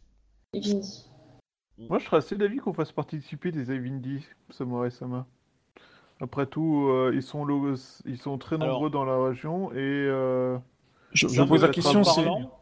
[0.54, 1.06] Des Indies.
[1.78, 5.26] Moi, je serais assez d'avis qu'on fasse participer des Avindi, Samurai Sama.
[6.20, 7.46] Après tout, euh, ils, sont
[8.04, 10.56] ils sont très Alors- nombreux dans la région et euh,
[11.12, 12.59] Je, je pose la question, c'est parlant,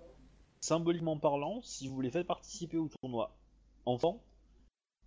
[0.60, 3.30] symboliquement parlant, si vous les faites participer au tournoi
[3.86, 4.20] enfant,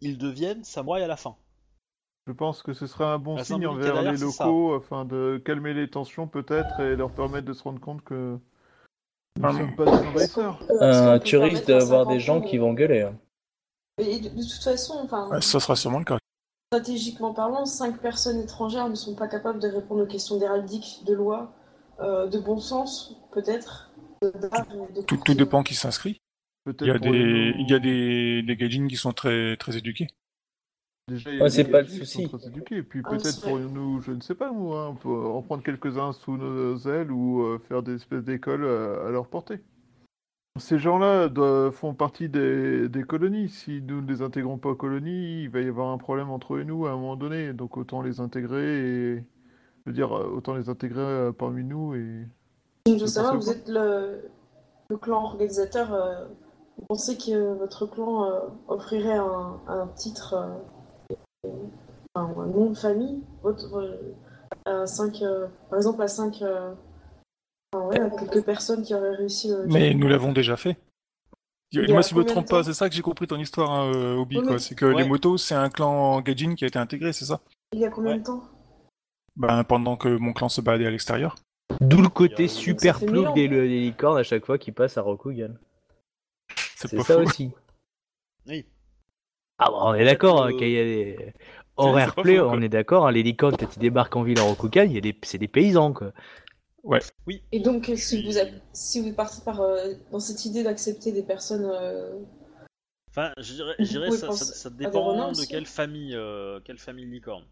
[0.01, 1.35] ils deviennent samouraïs à la fin.
[2.27, 5.73] je pense que ce serait un bon La signe envers les locaux afin de calmer
[5.73, 8.37] les tensions peut-être et leur permettre de se rendre compte que
[9.39, 10.59] nous ne sommes pas des envahisseurs.
[10.69, 13.01] Euh, Euh, tu risques d'avoir 50 des gens qui vont gueuler.
[13.01, 13.17] hein.
[13.97, 16.17] Et de, de toute façon, enfin, Ouais, ça sera sûrement le cas.
[16.73, 21.13] stratégiquement parlant, cinq personnes étrangères ne sont pas capables de répondre aux questions d'héraldique, de
[21.13, 21.53] loi,
[21.99, 23.90] euh, de bon sens, peut-être.
[24.21, 26.21] De- Tout, dépend qui s'inscrit.
[26.79, 29.77] Il y a des, les- il y a des, des gaijins qui sont très, très
[29.77, 30.07] éduqués.
[31.07, 32.27] Déjà, Ouais, c'est pas le souci.
[32.27, 32.77] sont très éduqués.
[32.77, 33.65] Et puis Ah, peut-être c'est pour vrai.
[33.65, 37.59] nous, je ne sais pas, nous, hein, en prendre quelques-uns sous nos ailes ou euh,
[37.67, 39.59] faire des espèces d'écoles euh, à leur portée.
[40.59, 41.29] Ces gens-là
[41.71, 43.49] font partie des, des colonies.
[43.49, 46.55] Si nous ne les intégrons pas aux colonies, il va y avoir un problème entre
[46.55, 47.53] eux et nous à un moment donné.
[47.53, 49.23] Donc autant les intégrer et je
[49.87, 52.27] veux dire, euh, autant les intégrer parmi nous et
[52.87, 54.29] Je veux savoir, vous êtes le,
[54.89, 56.25] le clan organisateur euh,
[56.77, 60.33] vous pensez que votre clan euh, offrirait un, un titre,
[61.45, 61.49] euh,
[62.15, 67.99] un, un nom de famille, votre, euh, à cinq, euh, par exemple à 5 ouais,
[67.99, 70.77] à quelques personnes qui auraient réussi le Mais nous l'avons déjà fait.
[71.73, 73.01] Il y a Moi, si je me combien de trompe pas, c'est ça que j'ai
[73.01, 74.53] compris ton histoire, hein, Obi, Oui, quoi.
[74.53, 75.03] mais- C'est que Ouais.
[75.03, 77.39] les motos, c'est un clan Gaijin qui a été intégré, c'est ça?
[77.71, 78.19] Il y a combien Ouais.
[78.19, 78.41] de temps?
[79.37, 81.35] Ben, pendant que mon clan se baladait à l'extérieur.
[81.81, 83.33] D'où le côté super ans.
[83.33, 85.55] des, des licornes à chaque fois qu'ils passent à Rokugan.
[86.75, 87.51] C'est ça aussi.
[88.47, 88.65] Oui.
[89.57, 91.33] Ah bah, on est d'accord, hein, qu'il y a des
[91.77, 94.83] horaires play, on est d'accord, hein, les licornes quand ils débarquent en ville à Rokugan,
[94.83, 96.11] il y a des, c'est des paysans quoi.
[97.51, 98.39] Et donc, euh, si vous,
[98.73, 101.65] si vous partez par, euh, dans cette idée d'accepter des personnes.
[101.65, 102.19] euh,
[103.09, 107.43] Enfin, je dirais, ça, ça, ça dépend de quelle famille, euh, quelle famille licorne.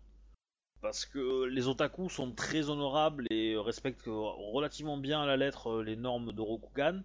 [0.82, 5.84] Parce que les otaku sont très honorables et respectent relativement bien à la lettre euh,
[5.84, 7.02] les normes de Rokugan.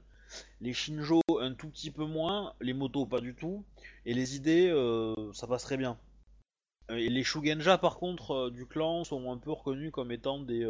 [0.60, 3.64] Les shinjo un tout petit peu moins, les motos pas du tout,
[4.06, 5.98] et les idées euh, ça passe très bien.
[6.90, 10.66] Euh, Et les shugenja par contre du clan sont un peu reconnus comme étant des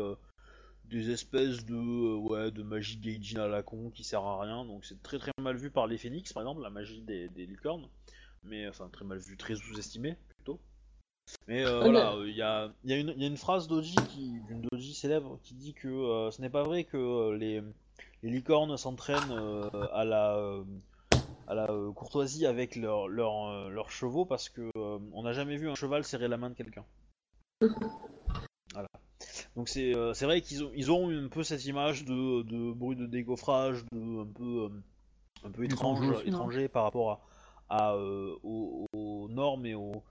[0.86, 4.84] des espèces de ouais de magie gaijin à la con qui sert à rien, donc
[4.84, 7.88] c'est très très mal vu par les phénix par exemple la magie des, des licornes,
[8.42, 10.16] mais enfin très mal vu, très sous-estimé.
[11.48, 14.40] Mais euh, voilà, il y, a, y, a une- y a une phrase d'Oji qui,
[14.46, 17.62] d'une Doji célèbre qui dit que euh, ce n'est pas vrai que euh, les,
[18.22, 20.64] les licornes s'entraînent euh, à la, euh,
[21.46, 25.56] à la euh, courtoisie avec leurs euh, leurs chevaux parce que euh, on n'a jamais
[25.56, 26.84] vu un cheval serrer la main de quelqu'un.
[28.72, 28.88] Voilà.
[29.54, 32.96] Donc c'est euh, vrai qu'ils ont, ils ont un peu cette image de, de bruit
[32.96, 34.68] de décoffrage, de un peu, euh,
[35.46, 37.22] un peu Ils étrange, étranger par rapport
[37.68, 40.02] à, à, euh, aux, aux normes et aux,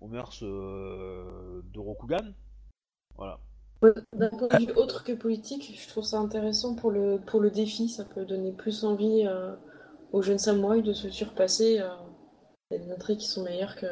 [0.00, 2.32] aux mœurs euh, de Rokugan.
[3.16, 3.38] Voilà.
[3.82, 7.50] D'un point de vue autre que politique, je trouve ça intéressant pour le, pour le
[7.50, 7.88] défi.
[7.88, 9.54] Ça peut donner plus envie euh,
[10.12, 11.80] aux jeunes samouraïs de se surpasser.
[11.80, 11.88] euh,
[12.70, 13.86] Il y a des intrigues qui sont meilleures que.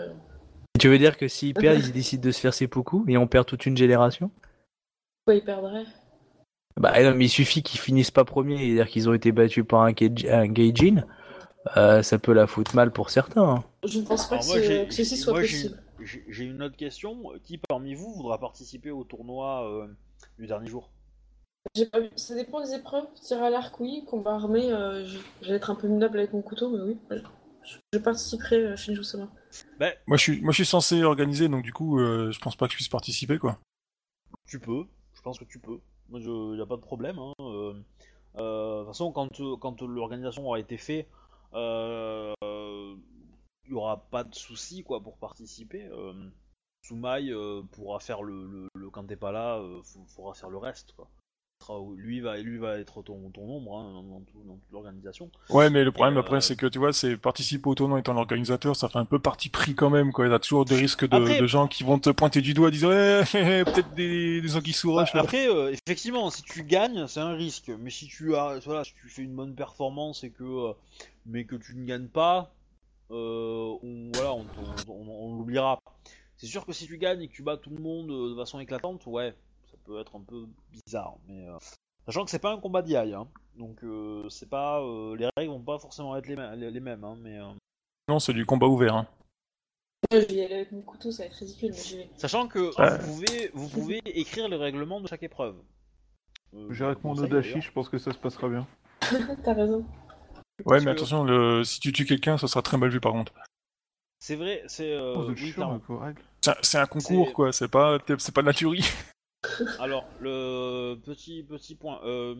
[0.79, 3.47] Tu veux dire que s'ils perdent, ils décident de se faire seppuku et on perd
[3.47, 4.31] toute une génération?
[5.25, 5.87] Pourquoi ils perdraient
[6.81, 9.83] Bah non, mais il suffit qu'ils finissent pas premiers, c'est-à-dire qu'ils ont été battus par
[9.83, 11.05] un, un Gaijin,
[11.77, 13.43] euh, ça peut la foutre mal pour certains.
[13.49, 13.65] hein.
[13.85, 15.83] Je ne pense pas Alors que, moi, ceci soit moi, possible.
[16.29, 17.33] J'ai une autre question.
[17.45, 19.87] Qui parmi vous voudra participer au tournoi euh,
[20.39, 20.91] du dernier jour?
[21.75, 23.07] Pas Ça dépend des épreuves.
[23.23, 24.05] Tir à l'arc, oui.
[24.07, 26.99] Combat armé, euh, je vais être un peu minable avec mon couteau, mais oui.
[27.63, 29.29] Je, je participerai euh, Shinju Sama.
[30.07, 32.67] Moi, je suis, moi, je suis censé organiser, donc du coup, euh, je pense pas
[32.67, 33.59] que je puisse participer, quoi.
[34.49, 34.85] Tu peux.
[35.15, 35.79] Je pense que tu peux.
[36.09, 37.19] Moi, il n'y a pas de problème.
[37.21, 37.73] hein, euh,
[38.39, 39.29] euh, de toute façon, quand,
[39.61, 41.09] quand l'organisation aura été faite,
[41.55, 42.97] il
[43.71, 45.85] n'y aura pas de souci quoi pour participer.
[45.87, 46.13] Euh,
[46.87, 50.59] Soumaï euh, pourra faire le, le, le- quand t'es pas là, euh, faudra faire le
[50.59, 50.93] reste.
[50.97, 51.09] Quoi.
[51.97, 55.31] Lui va, lui va être ton, ton ombre hein, dans, dans tout- dans toute l'organisation.
[55.49, 58.15] Ouais, mais le problème euh, après, c'est que tu vois, c'est participer au tournoi étant
[58.15, 60.27] l'organisateur, ça fait un peu parti pris quand même, quoi.
[60.27, 62.53] Il y a toujours des risques de, Après- de gens qui vont te pointer du
[62.53, 63.23] doigt, disant, eh,
[63.65, 67.71] peut-être des, des anguilles sous Bah, après, euh, effectivement, si tu gagnes, c'est un risque.
[67.79, 70.73] Mais si tu as, voilà, si tu fais une bonne performance et que, euh,
[71.27, 72.53] mais que tu ne gagnes pas,
[73.11, 74.47] euh, on, voilà, on,
[74.89, 75.79] on- on- on l'oubliera.
[76.37, 78.37] C'est sûr que si tu gagnes et que tu bats tout le monde euh, de
[78.37, 79.35] façon éclatante, ouais,
[79.71, 81.15] ça peut être un peu bizarre.
[81.29, 81.57] Mais euh,
[82.07, 85.53] sachant que c'est pas un combat d'IA, hein, donc euh, c'est pas, euh, les règles
[85.53, 87.39] vont pas forcément être les, mêmes- les, les mêmes, hein, mais.
[87.39, 87.53] euh,
[88.09, 89.07] Non, c'est du combat ouvert, hein.
[90.11, 92.11] Je vais y aller avec mon couteau, ça va être ridicule, mais j'y vais.
[92.17, 92.99] Sachant que Ouais.
[92.99, 95.57] vous pouvez, vous pouvez écrire les règlements de chaque épreuve.
[96.55, 98.67] Euh, J'irai avec mon Odashi, je pense que ça se passera bien.
[99.45, 99.87] T'as raison.
[100.65, 101.65] Ouais, mais que- attention, le...
[101.65, 103.33] si tu tues quelqu'un, ça sera très mal vu, par contre.
[104.21, 104.93] C'est vrai, c'est.
[104.93, 105.53] euh, Oh, oui.
[106.63, 107.53] C'est un- concours, quoi.
[107.53, 108.85] C'est pas, c'est pas Naturi.
[109.81, 112.01] Alors, le petit petit point.
[112.05, 112.35] euh,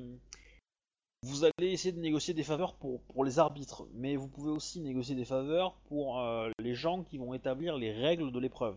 [1.25, 4.81] vous allez essayer de négocier des faveurs pour, pour les arbitres, mais vous pouvez aussi
[4.81, 8.77] négocier des faveurs pour euh, les gens qui vont établir les règles de l'épreuve.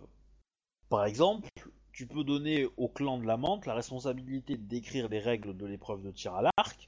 [0.89, 1.49] Par exemple,
[1.91, 6.03] tu peux donner au clan de la menthe la responsabilité d'écrire les règles de l'épreuve
[6.03, 6.87] de tir à l'arc,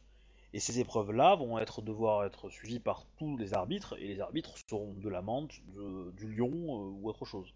[0.54, 4.56] et ces épreuves-là vont être devoir être suivies par tous les arbitres, et les arbitres
[4.70, 7.54] seront de la menthe, de- du lion euh, ou autre chose.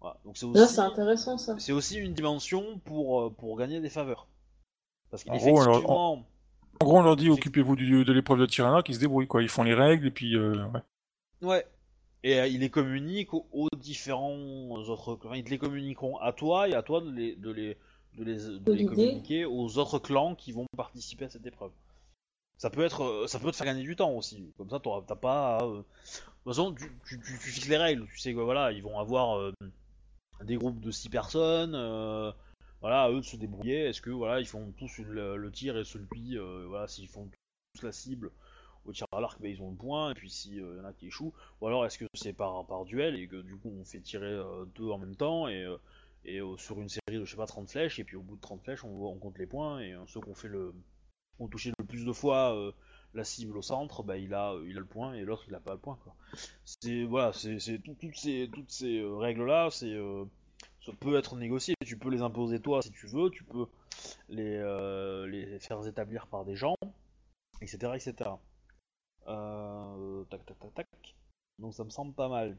[0.00, 0.16] Voilà.
[0.24, 1.58] Donc c'est aussi c'est intéressant ça.
[1.58, 4.26] c'est aussi une dimension pour, euh, pour gagner des faveurs.
[5.10, 6.12] Parce En gros, alors, qu'effectivement,
[6.80, 9.42] En gros, on leur dit, occupez-vous du- de l'épreuve de Tirana, qui se débrouillent, quoi.
[9.42, 10.80] Ils font les règles, et puis, euh, ouais.
[11.42, 11.66] ouais.
[12.22, 14.30] Et euh, ils les communiquent aux, aux différents
[14.76, 15.34] autres clans.
[15.34, 17.76] Ils te les communiqueront à toi et à toi de les, de les,
[18.16, 21.72] de les, de les communiquer aux autres clans qui vont participer à cette épreuve.
[22.60, 24.52] Ça peut être, euh, ça peut te faire gagner du temps aussi.
[24.56, 25.58] Comme ça, t'as pas.
[25.64, 25.82] euh, De
[26.44, 28.06] toute façon, tu, tu, tu- tu fixes les règles.
[28.08, 29.52] Tu sais que voilà, ils vont avoir euh,
[30.44, 31.76] des groupes de 6 personnes.
[32.80, 33.86] voilà, à eux de se débrouiller.
[33.86, 37.28] Est-ce que voilà, ils font tous le, tir et celui, euh, voilà, s'ils font
[37.74, 38.30] tous la cible,
[38.86, 40.92] au tir à l'arc, bah, ils ont le point, et puis s'il y en a
[40.92, 43.84] qui échouent, ou alors est-ce que c'est par, par duel, et que du coup on
[43.84, 44.38] fait tirer
[44.76, 45.66] deux en même temps, et,
[46.24, 48.40] et sur une série de, je sais pas, 30 flèches, et puis au bout de
[48.40, 50.74] 30 flèches, on, on compte les points, et ceux qui ont fait le...
[51.40, 52.72] ont touché le plus de fois euh,
[53.14, 55.60] la cible au centre, bah, il, a, il a le point, et l'autre il a
[55.60, 55.98] pas le point.
[56.64, 59.92] C'est, voilà, c'est, c'est tout- toutes ces, toutes ces euh, règles-là, c'est...
[59.92, 60.24] euh,
[60.86, 63.66] ça peut être négocié, tu peux les imposer toi si tu veux, tu peux
[64.30, 66.76] les, euh, les faire établir par des gens,
[67.62, 67.96] etc.
[67.96, 68.40] etc.
[69.28, 70.88] Euh, tac tac tac.
[71.58, 72.56] Donc ça me semble pas mal.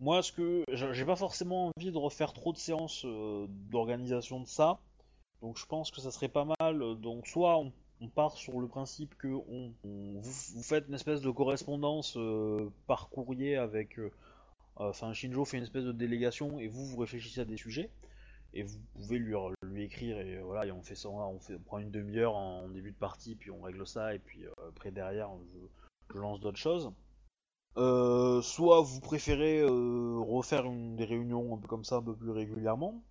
[0.00, 4.46] Moi, ce que j'ai pas forcément envie de refaire trop de séances euh, d'organisation de
[4.46, 4.80] ça,
[5.42, 7.00] donc je pense que ça serait pas mal.
[7.00, 7.58] Donc soit
[8.00, 13.56] on part sur le principe que vous, faites une espèce de correspondance euh, par courrier
[13.56, 14.10] avec, euh,
[14.76, 17.90] enfin Shinjo fait une espèce de délégation et vous vous réfléchissez à des sujets
[18.54, 19.34] et vous pouvez lui,
[19.82, 22.96] écrire et euh, voilà et on fait ça on, prend une demi-heure en, début de
[22.96, 25.30] partie puis on règle ça et puis euh, après derrière
[26.12, 26.92] je, lance d'autres choses.
[27.76, 30.64] Euh, soit vous préférez euh, refaire
[30.96, 33.02] des réunions un peu comme ça un peu plus régulièrement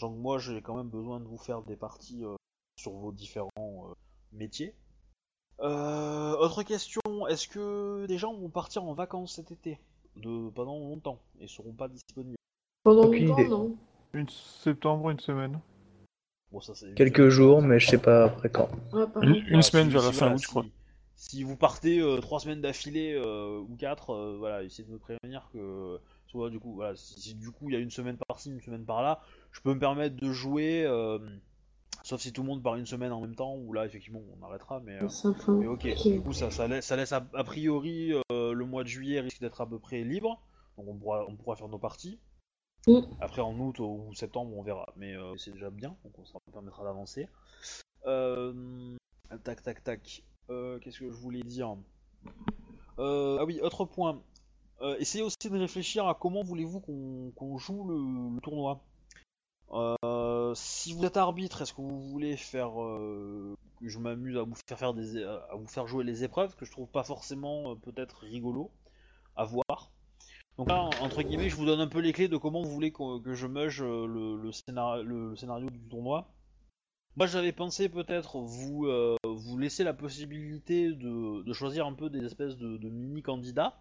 [0.00, 2.36] que moi j'ai quand même besoin de vous faire des parties euh,
[2.76, 3.94] sur vos différents euh,
[4.32, 4.74] métiers
[5.60, 9.78] Euh, autre question est-ce que des gens vont partir en vacances cet été?
[10.16, 12.36] De pendant longtemps et seront pas disponibles
[12.84, 13.48] Pendant Aucune longtemps, idée.
[13.48, 13.76] non
[14.12, 15.60] Une septembre, une semaine.
[16.50, 18.68] Bon, ça, c'est- Quelques jours, mais je sais pas après quand.
[18.92, 19.04] Ouais.
[19.22, 20.62] Une, semaine si- vers la si, fin voilà, août, je crois.
[20.64, 20.72] si-
[21.14, 24.98] Si vous partez euh, trois semaines d'affilée euh, ou quatre, euh, voilà, essayez de me
[24.98, 28.18] prévenir que soit du coup, voilà, si, si du coup il y a une semaine
[28.28, 29.22] par-ci, une semaine par-là,
[29.52, 31.18] je peux me permettre de jouer, euh,
[32.04, 34.44] sauf si tout le monde part une semaine en même temps, ou là effectivement on
[34.44, 35.08] arrêtera, mais, euh,
[35.60, 35.86] mais ok.
[36.12, 39.20] Du coup ça, ça laisse, ça laisse a, a priori euh, le mois de juillet
[39.20, 40.40] risque d'être à peu près libre,
[40.76, 42.18] donc on pourra, on pourra faire nos parties.
[43.20, 46.82] Après en août ou septembre on verra, mais euh, c'est déjà bien, donc ça permettra
[46.84, 47.28] d'avancer.
[48.06, 48.96] Euh,
[49.44, 50.22] tac tac tac.
[50.50, 51.76] Euh, Qu'est-ce que je voulais dire?
[52.98, 54.20] Euh, Ah oui, autre point.
[54.98, 58.80] Essayez aussi de réfléchir à comment voulez-vous qu'on joue le, le tournoi?
[59.72, 64.42] Euh, si vous êtes arbitre, est-ce que vous voulez faire euh, que je m'amuse à
[64.42, 67.74] vous faire des à vous faire jouer les épreuves que je trouve pas forcément euh,
[67.76, 68.70] peut-être rigolo
[69.36, 69.90] à voir.
[70.58, 72.92] Donc là, entre guillemets, je vous donne un peu les clés de comment vous voulez
[72.92, 76.28] que, je meuge euh, le, scénario, du tournoi.
[77.16, 79.16] Moi, j'avais pensé peut-être vous euh,
[79.58, 83.80] laisser la possibilité de, choisir un peu des espèces de, mini candidats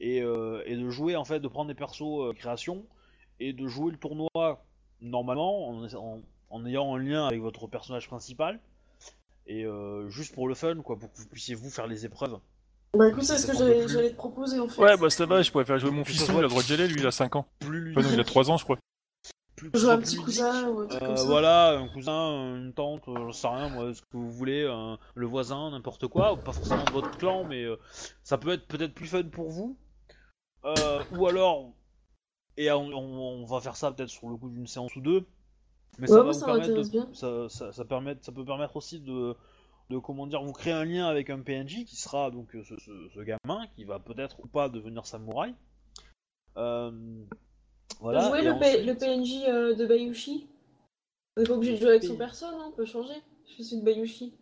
[0.00, 2.84] et, euh, et de jouer en fait, de prendre des persos euh, création
[3.38, 4.64] et de jouer le tournoi
[5.00, 6.20] normalement en, en-
[6.50, 8.60] en ayant un lien avec votre personnage principal
[9.46, 12.38] et euh, juste pour le fun quoi, pour que vous puissiez vous faire les épreuves.
[12.96, 14.80] Bah écoute, c'est ce que j'allais plus- te proposer en fait.
[14.80, 16.66] Ouais, bah ça va, je pourrais faire jouer mon fils, il a le droit de
[16.66, 17.46] geler, lui il a 5 ans.
[17.58, 18.78] Plus Enfin, non, il a 3 ans, je crois.
[19.56, 21.24] plus, Jouer un petit plus cousin ou un truc Euh, comme ça.
[21.24, 24.98] voilà, un cousin, une tante, euh, j'en sais rien, moi, ce que vous voulez, un-
[25.14, 27.76] le voisin, n'importe quoi, pas forcément de votre clan, mais euh,
[28.22, 29.76] ça peut être peut-être plus fun pour vous.
[30.64, 31.72] Euh, ou alors,
[32.56, 35.24] et on, on- on va faire ça peut-être sur le coup d'une séance ou deux,
[35.98, 37.08] mais ça Ouais, va moi, vous ça permettre m'intéresse de, bien.
[37.14, 39.34] ça, ça, ça permet, ça peut permettre aussi de,
[39.90, 42.76] de comment dire, vous créer un lien avec un PNJ qui sera donc euh, ce,
[42.78, 45.54] ce- ce gamin qui va peut-être ou pas devenir samouraï.
[46.56, 46.90] Euh,
[48.00, 48.28] voilà.
[48.28, 50.46] jouer le, P- ensuite- le PNJ euh, de Bayushi?
[51.36, 52.68] On n'est pas obligé de jouer avec son Et- perso, non?
[52.68, 53.14] On peut changer.
[53.58, 54.32] Je suis de Bayushi.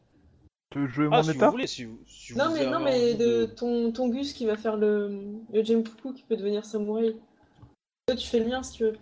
[0.71, 1.47] Tu veux jouer Ah, mon si état?
[1.47, 4.33] vous voulez, si vous, si Non vous mais, non, mais envie de ton, ton Gus
[4.33, 7.17] qui va faire le, le Jempuku qui peut devenir samouraï.
[8.15, 8.97] Toi, tu fais le mien si tu veux.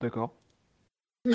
[0.00, 0.32] D'accord.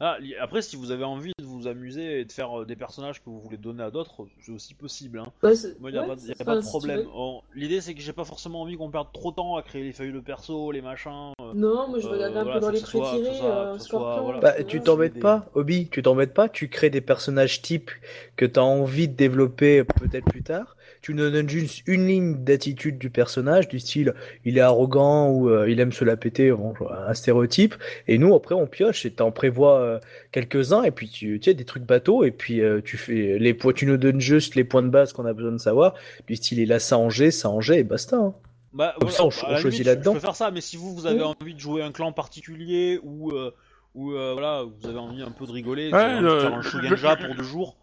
[0.00, 3.20] Ah, après, si vous avez envie de vous amuser et de faire euh, des personnages
[3.22, 5.20] que vous voulez donner à d'autres, c'est aussi possible.
[5.20, 5.26] Hein.
[5.40, 6.68] Moi, il n'y a, ouais, pas, de- y a c'est- pas de enfin, si tu
[6.70, 7.06] problème.
[7.54, 9.92] L'idée, c'est que j'ai pas forcément envie qu'on perde trop de temps à créer les
[9.92, 11.30] feuilles de perso, les machins.
[11.40, 11.54] euh.
[11.54, 14.22] Non, moi je vais Euh, regarder un voilà, peu dans les ça- euh, Scorpion.
[14.24, 14.40] voilà.
[14.40, 17.92] Bah, tu t'embêtes pas, Obi, tu t'embêtes pas, tu crées des personnages types
[18.36, 20.76] que t'as envie de développer peut-être plus tard.
[21.04, 24.14] Tu nous donnes juste une ligne d'attitude du personnage, du style
[24.46, 27.74] il est arrogant ou euh, il aime se la péter, bon, un stéréotype.
[28.08, 30.00] Et nous, après, on pioche et t'en prévois euh,
[30.32, 33.52] quelques-uns et puis tu, tu sais, des trucs bateaux et puis euh, tu fais les
[33.52, 35.92] points, tu nous donnes juste les points de base qu'on a besoin de savoir,
[36.26, 38.16] du style il a ça en G, ça en G et basta.
[38.16, 38.34] hein.
[38.72, 40.12] Bah, Comme voilà, ça, on choisit là-dedans.
[40.14, 41.34] Je peux faire ça, mais si vous, vous avez Oui.
[41.38, 43.50] envie de jouer un clan particulier ou, euh,
[43.94, 47.34] ou euh, voilà, vous avez envie un peu de rigoler, Ouais, faire un Shugenja pour
[47.34, 47.76] deux jours,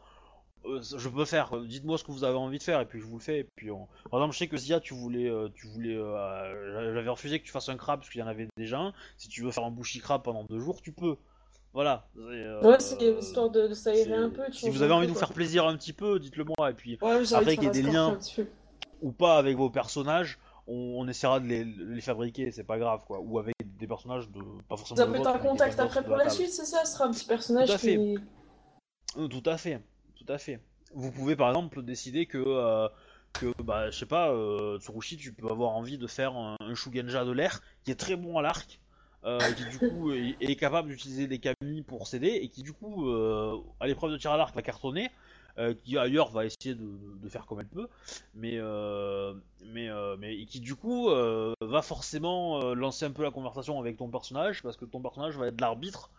[0.65, 1.55] je peux faire.
[1.61, 3.39] Dites-moi ce que vous avez envie de faire et puis je vous le fais.
[3.39, 6.93] Et puis on- Par exemple, je sais que Zia, tu voulais, euh, tu voulais, euh,
[6.93, 8.93] j'avais refusé que tu fasses un crabe parce qu'il y en avait déjà un.
[9.17, 11.17] Si tu veux faire un bushi crabe pendant deux jours, tu peux.
[11.73, 12.05] Voilà.
[12.17, 14.43] euh, Ouais, c'est histoire de, de s'aérer un peu.
[14.51, 16.69] Si vous avez envie de vous faire plaisir un petit peu, dites-le moi.
[16.71, 18.17] Et puis Ouais, Après qu'il y ait des liens.
[19.01, 23.19] Ou pas avec vos personnages, on, on essaiera de les, fabriquer, c'est pas grave quoi.
[23.19, 24.39] Ou avec des personnages de
[24.69, 24.97] pas forcément.
[24.97, 27.25] Ça peut être un contact après pour la suite, c'est ça Ce sera un petit
[27.25, 27.95] personnage Tout à fait.
[27.97, 28.17] qui.
[29.17, 29.81] Euh, Tout à fait,
[30.23, 30.59] tout à fait.
[30.93, 32.87] vous pouvez par exemple décider que, euh,
[33.33, 36.75] que bah, je sais pas, euh, Tsurushi, tu peux avoir envie de faire un, un
[36.75, 38.79] Shugenja de l'air qui est très bon à l'arc,
[39.23, 42.73] euh, qui du coup est, est capable d'utiliser des kami pour s'aider et qui du
[42.73, 45.09] coup euh, à l'épreuve de tir à l'arc va cartonner.
[45.83, 46.89] qui ailleurs va essayer de,
[47.21, 47.87] de faire comme elle peut,
[48.33, 48.57] mais
[49.73, 54.09] mais mais et qui du coup va forcément lancer un peu la conversation avec ton
[54.09, 56.09] personnage parce que ton personnage va être l'arbitre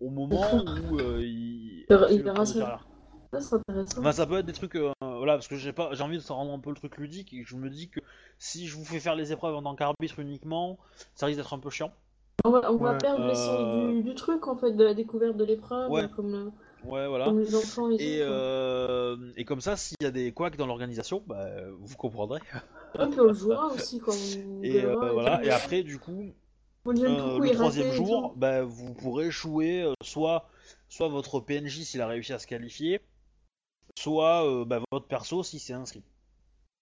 [0.00, 2.99] au moment où il, Il verra le
[3.32, 3.40] ça.
[3.40, 4.00] Ça, c'est intéressant.
[4.00, 6.32] Enfin, ça peut être des trucs, euh, voilà, parce que j'ai pas, j'ai envie de
[6.32, 8.00] rendre un peu le truc ludique et je me dis que
[8.38, 10.78] si je vous fais faire les épreuves en tant qu'arbitre uniquement,
[11.14, 11.92] ça risque d'être un peu chiant.
[12.44, 12.98] On va, on va Ouais.
[12.98, 16.08] perdre l'essence Euh, du, du truc, en fait, de la découverte de l'épreuve, Ouais.
[16.16, 16.52] comme, le-
[16.82, 17.26] Ouais, voilà.
[17.26, 18.26] comme les enfants et, Et, quoi.
[18.28, 21.46] euh, et comme ça, s'il y a des couacs dans l'organisation, bah,
[21.78, 22.40] vous comprendrez.
[22.98, 25.38] Et puis on le jouera aussi quand on Et verra, euh, voilà.
[25.38, 25.44] tout.
[25.44, 26.32] Et après, du coup,
[26.86, 28.38] euh, le troisième et jour, tout.
[28.38, 30.48] bah, vous pourrez échouer euh, soit,
[30.88, 33.00] soit votre PNJ s'il a réussi à se qualifier,
[33.98, 36.02] soit euh, bah, votre perso si c'est inscrit.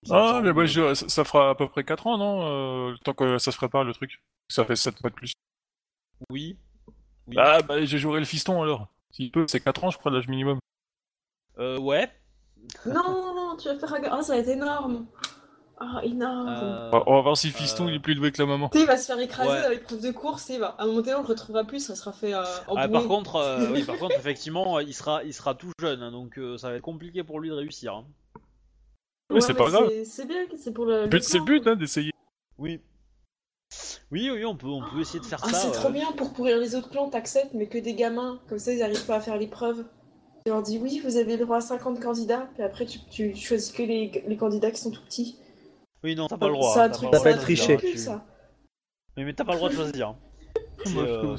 [0.04, 2.90] Ça Ah, mais bah, je- ça, ça fera à peu près 4 ans, non euh,
[2.92, 4.22] Le temps que ça se prépare, le truc.
[4.48, 5.32] Ça fait 7 mois de plus.
[6.30, 6.56] Oui.
[7.26, 7.36] Oui.
[7.38, 8.88] Ah, bah, j'ai joué le fiston, alors.
[9.10, 10.58] S'il peut, c'est 4 ans, je crois, l'âge minimum.
[11.58, 12.10] Euh, ouais.
[12.86, 14.02] Non, non, non, tu vas faire un...
[14.18, 15.06] Ah, ça va être énorme
[15.80, 18.12] Ah, énorme Euh, On va- on va voir si le fiston, euh, il est plus
[18.12, 18.68] élevé que la maman.
[18.68, 19.62] Tu sais, il va se faire écraser Ouais.
[19.62, 20.68] dans l'épreuve de course, et il va...
[20.78, 23.06] à un moment donné, on le retrouvera plus, ça sera fait euh, en Ah, par
[23.06, 26.58] contre, euh, oui, par contre, effectivement, il sera, il sera tout jeune, hein, donc euh,
[26.58, 27.94] ça va être compliqué pour lui de réussir.
[27.94, 28.04] hein.
[29.30, 29.88] Oui, c'est pas grave.
[30.04, 31.02] c'est- bien, c'est pour le...
[31.02, 32.12] Le but- C'est le but, hein, d'essayer.
[32.58, 32.80] Oui.
[34.10, 35.58] Oui, oui, on peut, on peut essayer de faire Ah, ça.
[35.58, 38.72] c'est trop bien pour pourrir les autres clans, t'acceptes, mais que des gamins, comme ça
[38.72, 39.84] ils arrivent pas à faire l'épreuve.
[40.46, 43.36] Tu leur dis oui, vous avez le droit à 50 candidats, puis après tu, tu
[43.36, 45.36] choisis que les, les candidats qui sont tout petits.
[46.04, 46.74] Oui, non, t'as pas le droit.
[46.74, 47.76] C'est un truc, t'as pas le triché.
[49.16, 50.14] Mais, mais t'as pas le droit de choisir.
[50.94, 51.36] Moi, je euh,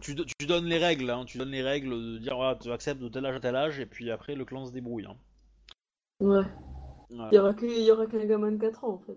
[0.00, 3.00] tu, tu donnes les règles, hein, tu donnes les règles de dire voilà, tu acceptes
[3.00, 5.06] de tel âge à tel âge, et puis après le clan se débrouille.
[5.06, 5.16] hein.
[6.20, 6.42] Ouais.
[7.10, 7.30] Voilà.
[7.32, 9.16] Il y aura que- il y aura qu'un gamin de 4 ans en fait.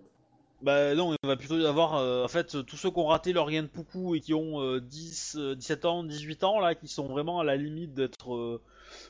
[0.62, 3.32] Bah non, il va plutôt y avoir, euh, en fait, tous ceux qui ont raté
[3.32, 6.76] leur gain de poucou et qui ont euh, 10, euh, 17 ans, 18 ans, là,
[6.76, 8.62] qui sont vraiment à la limite d'être euh,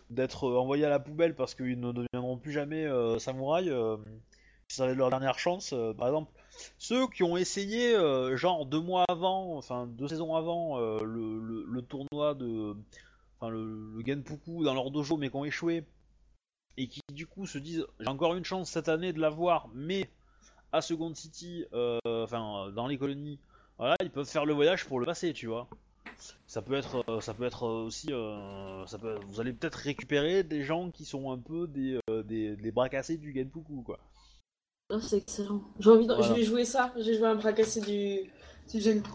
[0.09, 3.69] d'être envoyés à la poubelle parce qu'ils ne deviendront plus jamais euh, samouraïs,
[4.73, 6.33] si ça va être leur dernière chance, euh, par exemple.
[6.79, 11.83] Ceux qui ont essayé, euh, genre deux mois avant, enfin deux saisons avant, euh, le,
[11.83, 12.75] tournoi de...
[13.39, 15.85] Enfin, le, le Genpuku dans leur dojo, mais qui ont échoué,
[16.79, 20.09] et qui du coup se disent j'ai encore une chance cette année de l'avoir, mais
[20.73, 21.67] à Second City,
[22.05, 23.39] enfin dans les colonies,
[23.79, 25.69] voilà, ils peuvent faire le voyage pour le passer, tu vois.
[26.47, 28.07] Ça peut être, ça peut être aussi,
[28.87, 32.71] ça peut, vous allez peut-être récupérer des gens qui sont un peu des, des, des
[32.71, 33.99] bras cassés du Genpuku, quoi.
[34.95, 35.63] Ah, c'est excellent.
[35.81, 36.13] J'ai envie de...
[36.15, 36.29] Voilà.
[36.29, 38.31] Je vais jouer ça, j'ai joué un bras cassé du,
[38.71, 39.03] du jeune.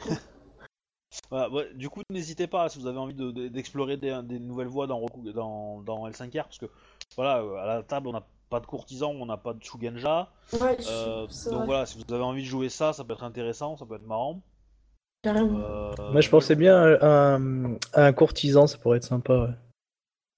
[1.31, 4.39] Voilà, ouais, du coup, n'hésitez pas si vous avez envie de- de- d'explorer des, des
[4.39, 6.65] nouvelles voies dans, Roku- dans, dans L5R, parce que
[7.15, 10.29] voilà, euh, à la table, on n'a pas de courtisan, on n'a pas de Shugenja.
[10.61, 11.65] Ouais, je- Euh, donc vrai.
[11.65, 14.05] voilà, si vous avez envie de jouer ça, ça peut être intéressant, ça peut être
[14.05, 14.41] marrant.
[15.23, 15.59] Carrément.
[15.59, 19.33] Euh, Moi, je pensais bien à un, à un courtisan, ça pourrait être sympa.
[19.33, 19.49] Ouais.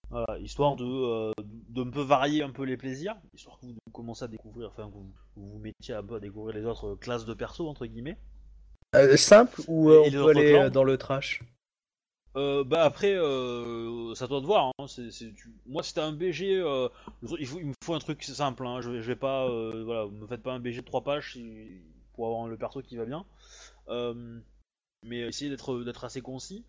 [0.09, 1.31] Voilà, histoire de, euh,
[1.69, 4.87] de un peu varier un peu les plaisirs, histoire que vous commencez à découvrir, enfin
[4.89, 7.85] que vous vous, vous mettiez un peu à découvrir les autres classes de perso entre
[7.85, 8.17] guillemets.
[8.95, 11.43] Euh, simple ou euh, on peut aller clans dans le trash?
[12.33, 13.13] Bah après,
[14.15, 14.71] ça doit te voir.
[14.79, 17.99] Hein, c'est, c'est- tu- Moi, si t'as un BG, il, faut, il me faut un
[17.99, 18.65] truc simple.
[18.65, 21.03] Hein, je, vais- je vais pas, euh, voilà, me faites pas un BG de 3
[21.03, 21.37] pages
[22.13, 23.25] pour avoir le perso qui va bien.
[25.05, 26.65] Mais essayez d'être, d'être assez concis.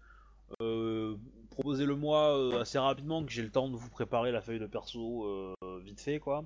[0.60, 1.16] Euh,
[1.60, 4.66] proposez-le moi euh, assez rapidement que j'ai le temps de vous préparer la feuille de
[4.66, 5.54] perso euh,
[5.84, 6.44] vite fait quoi.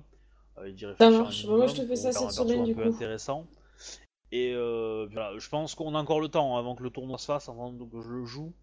[0.57, 1.45] Euh, un marche.
[1.45, 2.95] Moi, je te fais ça cette semaine, un du peu coup.
[2.95, 3.45] intéressant.
[4.31, 7.17] Et euh, voilà, je pense qu'on a encore le temps hein, avant que le tournoi
[7.17, 8.53] se fasse, avant que je le joue.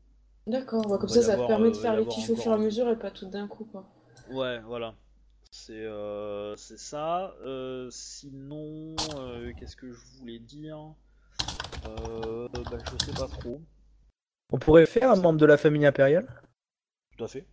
[0.47, 2.59] D'accord, ouais, comme ça, ça te permet de faire les kiffs au fur et à
[2.59, 3.85] mesure et pas tout d'un coup, quoi.
[4.31, 4.95] Ouais, voilà.
[5.51, 7.35] C'est euh, c'est ça.
[7.45, 10.79] Euh, sinon, euh, qu'est-ce que je voulais dire?
[11.87, 13.61] Euh, bah, Je sais pas trop.
[14.51, 16.27] On pourrait faire un membre de la famille impériale?
[17.23, 17.47] Tout à fait.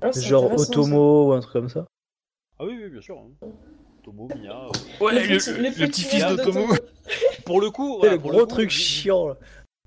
[0.00, 0.52] Ah, Genre.
[0.52, 1.86] Otomo ou un truc comme ça
[2.58, 3.18] Ah oui, oui, bien sûr.
[3.18, 3.48] hein.
[4.02, 4.64] Tomo, Mia.
[4.66, 5.04] euh.
[5.04, 6.66] Ouais, le, petit- le petit-fils d'Otomo.
[7.46, 9.36] Pour le coup, le pour gros coup, truc dites- chiant là.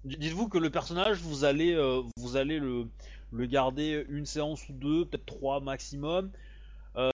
[0.05, 2.85] Dites-vous que le personnage, vous allez, euh, vous allez le,
[3.31, 6.31] le garder une séance ou deux, peut-être trois maximum.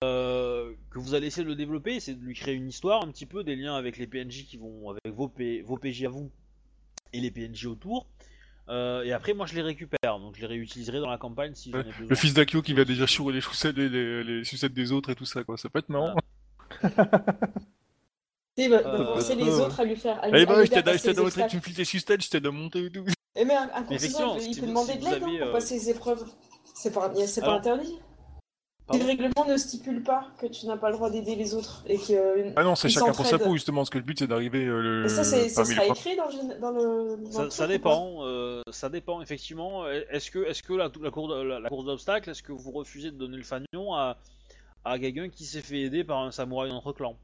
[0.03, 3.07] euh, que vous allez essayer de le développer, c'est de lui créer une histoire, un
[3.11, 6.10] petit peu des liens avec les PNJ qui vont avec vos, P- vos PJ à
[6.10, 6.30] vous
[7.14, 8.06] et les PNJ autour.
[8.69, 11.71] Euh, et après, moi, je les récupère, donc je les réutiliserai dans la campagne si
[11.71, 12.07] j'en ai besoin.
[12.07, 15.09] Le fils d'Akio qui va déjà chourer les chaussettes, les, les, les sucettes des autres
[15.09, 15.57] et tout ça, quoi.
[15.57, 16.15] Ça peut être marrant.
[18.57, 20.21] Il va, va Euh, forcer les euh, autres à lui faire.
[20.23, 22.29] À lui, à bah, lui je t'aide à montrer, tu me files tes sucettes, je
[22.29, 23.05] t'aide à monter et tout.
[23.35, 25.89] Et mais un, un effectivement, il peut demander de l'aide hein, pour euh, passer les
[25.89, 26.23] épreuves.
[26.73, 27.99] C'est pas, interdit.
[28.91, 31.84] Si le règlement ne stipule pas que tu n'as pas le droit d'aider les autres
[31.88, 32.12] et que.
[32.14, 34.66] euh, Ah non, c'est chacun pour sa peau, justement, parce que le but c'est d'arriver
[34.66, 35.02] euh, le...
[35.03, 36.60] Mais ça, c'est- ça sera écrit dans le.
[36.60, 39.88] Dans dans Ça, dépend, euh, ça dépend effectivement.
[39.88, 43.12] Est-ce que, est-ce que la, la, cour- la- la course d'obstacles, est-ce que vous refusez
[43.12, 44.18] de donner le fanion à,
[44.84, 47.16] à quelqu'un qui s'est fait aider par un samouraï de notre clan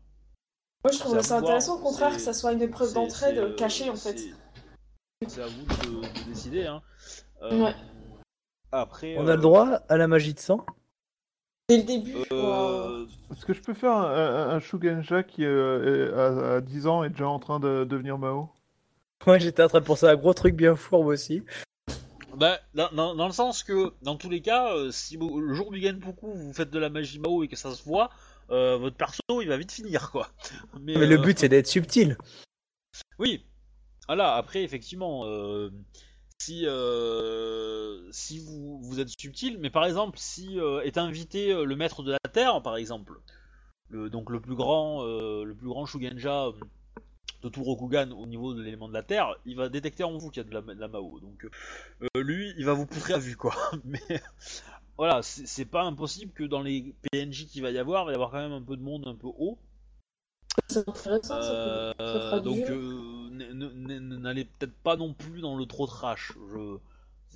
[0.85, 3.55] Moi, je C'est ça voir, intéressant, au contraire, que ça soit une épreuve d'entraide euh,
[3.55, 4.17] cachée, en fait.
[5.27, 6.65] c'est- à vous de, de décider.
[6.67, 6.81] Hein.
[7.41, 7.75] Euh, Ouais.
[8.71, 9.15] Après.
[9.17, 10.65] On a le droit à la magie de sang?
[11.69, 12.15] Dès le début.
[12.31, 16.61] euh, Est-ce que je peux faire un, un, un Shugenja qui euh, est à, à
[16.61, 18.49] 10 ans est déjà en train de devenir Mao?
[19.25, 21.43] Ouais, j'étais en train de penser à un gros truc bien fourbe aussi.
[22.37, 25.53] Bah, dans, dans- dans le sens que, dans tous les cas, euh, si vous- le
[25.55, 28.11] jour du Genpuku vous faites de la magie Mao et que ça se voit,
[28.49, 30.29] euh, votre perso il va vite finir quoi.
[30.79, 32.15] Mais, Mais le but c'est d'être subtil.
[33.19, 33.43] Oui.
[34.07, 35.69] Voilà, après, effectivement, euh,
[36.39, 38.09] si, euh,
[38.81, 42.29] vous, êtes subtil, mais par exemple, si euh, est invité euh, le maître de la
[42.31, 43.19] Terre, par exemple,
[43.89, 46.49] le, donc le plus grand, le plus grand Shugenja
[47.43, 50.29] de tout Rokugan au niveau de l'élément de la Terre, il va détecter en vous
[50.29, 51.19] qu'il y a de la, de Mao.
[51.19, 51.47] Donc,
[52.15, 53.55] lui, il va vous poutrer à vue, quoi.
[53.85, 54.21] Mais
[54.97, 58.15] voilà, c'est pas impossible que dans les PNJ qu'il va y avoir, il va y
[58.15, 59.57] avoir quand même un peu de monde un peu haut.
[60.69, 65.55] C'est intéressant, ça, peut- ça Euh, fera donc euh, n'allez peut-être pas non plus dans
[65.57, 66.33] le trop trash.
[66.53, 66.77] Je...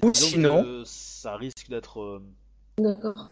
[0.04, 2.00] Ou que sinon- ça risque d'être.
[2.02, 2.22] euh,
[2.78, 3.30] D'accord.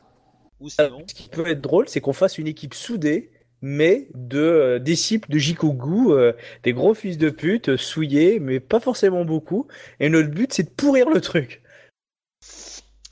[0.60, 1.03] Ou sinon.
[1.07, 5.32] Ce qui peut être drôle, c'est qu'on fasse une équipe soudée, mais de euh, disciples
[5.32, 6.34] de Jikogu, euh,
[6.64, 9.68] des gros fils de pute, euh, souillés, mais pas forcément beaucoup.
[9.99, 11.61] Et notre but, c'est de pourrir le truc.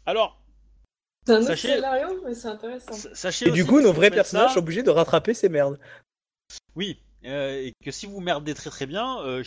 [0.06, 0.40] Alors,
[1.26, 2.94] C'est un autre Sachez- scénario, mais c'est intéressant.
[2.94, 5.78] sa- sachez Et du coup, nos vrais personnages ça- sont obligés de rattraper ces merdes.
[6.78, 9.44] Oui, euh, et que si vous merdez très très bien, euh,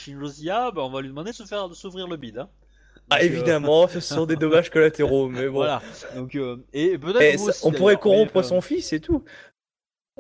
[0.75, 2.39] bah, on va lui demander de se faire de s'ouvrir le bide.
[2.39, 2.49] Hein.
[3.09, 5.53] Ah, euh, évidemment, ce sont des dommages collatéraux, mais bon.
[5.53, 5.81] Voilà.
[6.17, 8.93] Donc, euh, et peut-être Et vous ça- aussi, on pourrait corrompre mais, euh, son fils
[8.93, 9.23] et tout.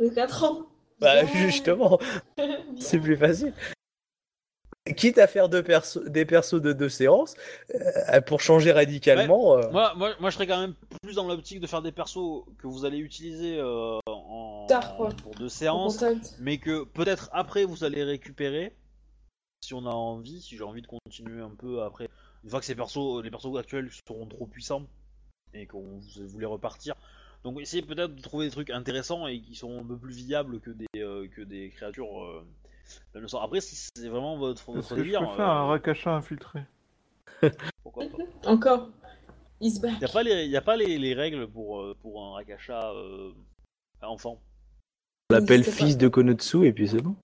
[0.00, 0.66] De 4 ans.
[1.00, 1.98] Bah, justement,
[2.78, 3.54] c'est plus facile.
[4.96, 5.62] Quitte à faire deux
[6.06, 7.34] des persos de deux séances,
[7.74, 9.58] euh, pour changer radicalement.
[9.58, 12.44] euh, Moi, moi, moi, je serais quand même plus dans l'optique de faire des persos
[12.58, 15.10] que vous allez utiliser euh, en, Tard, quoi.
[15.22, 16.02] pour deux séances,
[16.38, 18.74] mais que peut-être après vous allez récupérer
[19.62, 22.08] si on a envie, si j'ai envie de continuer un peu après.
[22.42, 24.86] Une fois que ces persos, les persos actuels seront trop puissants
[25.52, 26.94] et qu'on vous voulez repartir.
[27.44, 30.60] Donc essayez peut-être de trouver des trucs intéressants et qui sont un peu plus viables
[30.60, 32.42] que des euh, que des créatures.
[33.26, 33.42] Sort.
[33.42, 36.14] Après, si c'est vraiment votre, Est-ce votre que je délire, peux faire un euh, Rakasha
[36.14, 36.60] infiltré
[37.82, 38.50] pourquoi pas.
[38.50, 38.90] Encore.
[39.62, 42.32] Il n'y a pas, les, y a pas les, les règles pour, euh, pour un
[42.34, 43.32] Rakasha euh,
[44.02, 44.40] enfant.
[45.30, 45.70] on l'appelle pas.
[45.70, 47.14] fils de Konotsu et puis c'est bon.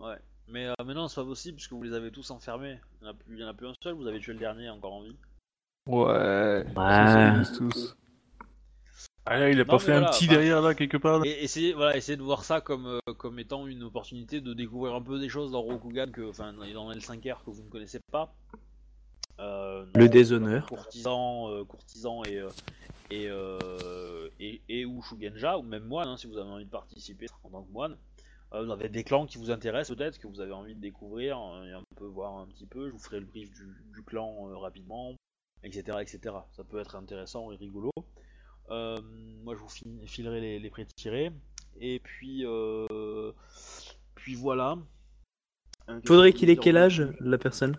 [0.00, 0.16] Ouais.
[0.48, 2.78] Mais euh, maintenant, c'est pas possible puisque vous les avez tous enfermés.
[3.00, 4.32] Il n'y en, a plus- il y en a plus un seul, vous avez tué
[4.32, 5.16] le dernier encore en vie.
[5.86, 6.64] Ouais.
[6.76, 7.42] Ouais.
[7.56, 7.96] Tous.
[9.24, 11.24] Ah là, il a Non, pas fait voilà, un petit derrière là, quelque part là.
[11.26, 14.94] Et essayez, voilà, essayez de voir ça comme, euh, comme étant une opportunité de découvrir
[14.94, 18.00] un peu des choses dans Rokugan, que, enfin dans dans L5R que vous ne connaissez
[18.10, 18.34] pas.
[19.38, 20.66] Euh, Le déshonneur.
[20.66, 22.48] Courtisan, euh, courtisan et, euh,
[23.10, 26.70] et, euh, et, et ou Shugenja, ou même moine, hein, si vous avez envie de
[26.70, 27.96] participer en tant que moine.
[28.52, 31.38] Euh, vous avez des clans qui vous intéressent peut-être, que vous avez envie de découvrir,
[31.40, 32.88] euh, et un peu voir un petit peu.
[32.88, 35.14] Je vous ferai le brief du, du clan euh, rapidement,
[35.62, 36.34] etc., etc.
[36.52, 37.90] Ça peut être intéressant et rigolo.
[38.70, 38.96] Euh,
[39.42, 41.32] moi, je vous fi- filerai les, les pré-tirés.
[41.80, 43.32] Et puis, euh,
[44.14, 44.76] puis voilà.
[46.06, 47.76] Faudrait qu'il ait quel âge, la personne?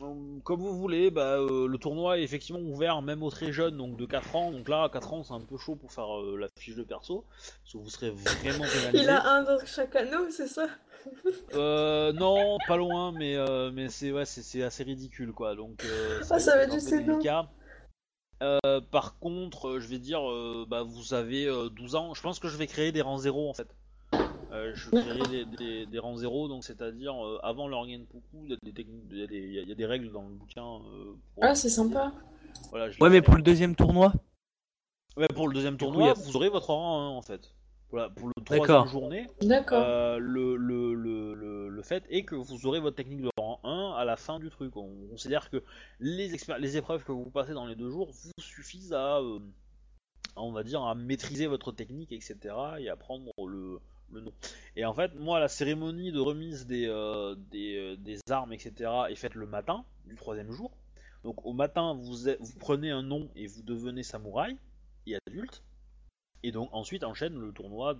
[0.00, 3.76] Euh, Comme vous voulez, bah, euh, le tournoi est effectivement ouvert même aux très jeunes,
[3.76, 4.50] donc de 4 ans.
[4.50, 6.82] Donc là, à 4 ans, c'est un peu chaud pour faire euh, la fiche de
[6.82, 7.26] perso,
[7.62, 9.04] parce que vous serez vraiment pénalisé.
[9.04, 10.66] Il a un dans chaque anneau, c'est ça?
[11.54, 15.54] Euh, non, pas loin, mais, euh, mais c'est ouais, assez ridicule, quoi.
[15.54, 17.50] Donc, euh, Ah, ça va être délicat.
[18.42, 22.12] Euh, par contre, euh, je vais dire, euh, bah, vous avez euh, 12 ans.
[22.14, 23.68] Je pense que je vais créer des rangs zéro en fait.
[24.50, 28.50] Euh, je créerai des, des, des rangs zéro, donc c'est-à-dire euh, avant leur Genpuku, il
[28.50, 30.64] y a des il y y y a règles dans le bouquin.
[30.66, 32.12] euh, pour- Ah, c'est sympa.
[32.70, 34.12] Voilà, je Ouais, mais pour le deuxième tournoi
[35.16, 37.54] Ouais, pour le deuxième tournoi, a- vous aurez votre rang 1 en fait.
[37.90, 38.86] Voilà, pour le troisième D'accord.
[38.88, 39.78] journée, D'accord.
[39.82, 43.28] euh, le, le, le, le, le fait est que vous aurez votre technique de
[43.62, 44.76] rang 1 à la fin du truc.
[44.76, 45.62] On considère que
[46.00, 49.38] les, épreuves que vous passez dans les deux jours vous suffisent à, euh,
[50.36, 52.36] on va dire, à maîtriser votre technique, etc.
[52.78, 53.80] et à prendre le,
[54.10, 54.32] nom.
[54.76, 58.90] Et en fait, moi, la cérémonie de remise des, euh, euh, armes, etc.
[59.08, 60.70] est faite le matin du troisième jour.
[61.24, 64.56] Donc au matin, vous, prenez un nom et vous devenez samouraï
[65.06, 65.62] et adulte.
[66.42, 67.96] Et donc ensuite enchaîne le tournoi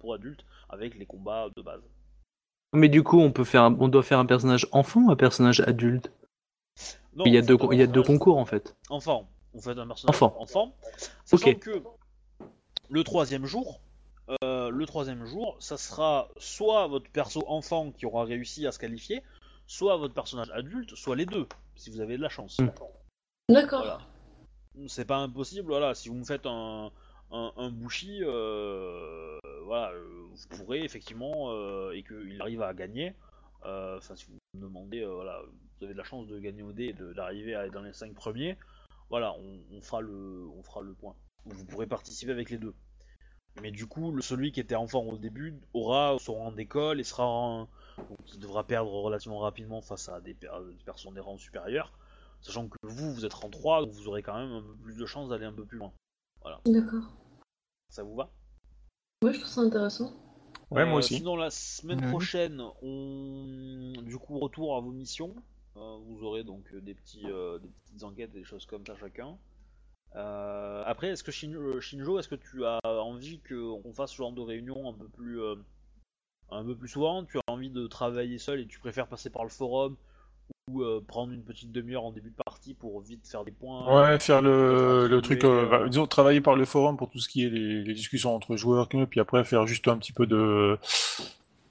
[0.00, 1.88] pour adultes avec les combats de base.
[2.74, 5.16] Mais du coup, on peut faire, un- on doit faire un personnage enfant ou un
[5.16, 6.12] personnage adulte?
[7.16, 8.76] Non, Il y a deux, il y a deux concours en fait.
[8.90, 9.28] Enfant.
[9.54, 10.36] On fait un personnage Enfant.
[10.38, 10.74] enfant.
[11.24, 11.58] Sachant Ok.
[11.58, 11.82] que
[12.90, 13.80] le troisième jour,
[14.44, 18.78] euh, le troisième jour, ça sera soit votre perso enfant qui aura réussi à se
[18.78, 19.22] qualifier,
[19.66, 22.58] soit votre personnage adulte, soit les deux, si vous avez de la chance.
[22.60, 22.68] Mm.
[23.52, 23.80] D'accord.
[23.80, 23.98] Voilà.
[24.86, 25.94] C'est pas impossible, voilà.
[25.94, 26.92] Si vous me faites un,
[27.30, 27.72] un, un
[28.22, 33.14] euh, voilà, euh, vous pourrez effectivement, euh, et qu'il arrive à gagner,
[33.62, 37.14] enfin, si vous me demandez, vous avez de la chance de gagner au dé et
[37.14, 38.56] d'arriver à être dans les 5 premiers,
[39.10, 41.14] voilà, on, fera le, on fera le point.
[41.46, 42.74] Vous pourrez participer avec les deux.
[43.60, 47.66] Mais du coup, celui qui était enfant au début aura son rang d'école et sera
[48.32, 51.92] il devra perdre relativement rapidement face à des, per- des personnes des rangs supérieurs.
[52.40, 54.96] Sachant que vous, vous êtes rang 3, donc vous aurez quand même un peu plus
[54.96, 55.92] de chances d'aller un peu plus loin.
[56.66, 57.17] D'accord.
[57.90, 58.30] Ça vous va
[59.22, 60.12] Ouais, je trouve ça intéressant.
[60.70, 61.16] Ouais, moi Euh, aussi.
[61.16, 65.34] Sinon, la semaine prochaine, on du coup retour à vos missions.
[65.76, 68.94] Euh, vous aurez donc euh, des petits, euh, des petites enquêtes, des choses comme ça
[68.96, 69.38] chacun.
[70.16, 74.32] Euh, après, est-ce que Shin- Shinjo, est-ce que tu as envie qu'on fasse ce genre
[74.32, 75.56] de réunion un peu plus, euh,
[76.50, 77.24] un peu plus souvent?
[77.24, 79.96] Tu as envie de travailler seul et tu préfères passer par le forum
[80.68, 84.10] ou euh, prendre une petite demi-heure en début de partie pour vite faire des points
[84.12, 87.18] Ouais, faire le, le truc, euh, euh, bah, disons, travailler par le forum pour tout
[87.18, 90.26] ce qui est les, les discussions entre joueurs, puis après faire juste un petit peu
[90.26, 90.78] de,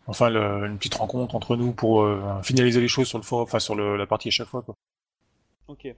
[0.07, 3.44] enfin, le- une petite rencontre entre nous pour euh, finaliser les choses sur le forum,
[3.44, 4.76] enfin sur le- la partie à chaque fois, quoi.
[5.68, 5.94] Ok.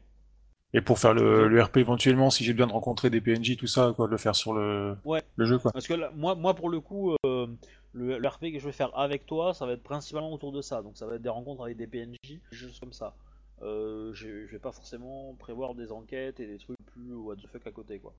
[0.73, 3.65] Et pour faire le, le RP éventuellement, si j'ai besoin de rencontrer des PNJ, tout
[3.65, 5.23] ça, quoi, de le faire sur le, Ouais.
[5.35, 5.71] le jeu, quoi.
[5.71, 7.47] Parce que là, moi, moi, pour le coup, euh,
[7.93, 10.61] le, le RP que je vais faire avec toi, ça va être principalement autour de
[10.61, 10.81] ça.
[10.81, 13.15] Donc ça va être des rencontres avec des PNJ, juste comme ça.
[13.61, 17.47] Euh, je, je vais pas forcément prévoir des enquêtes et des trucs plus what the
[17.47, 18.13] fuck à côté, quoi.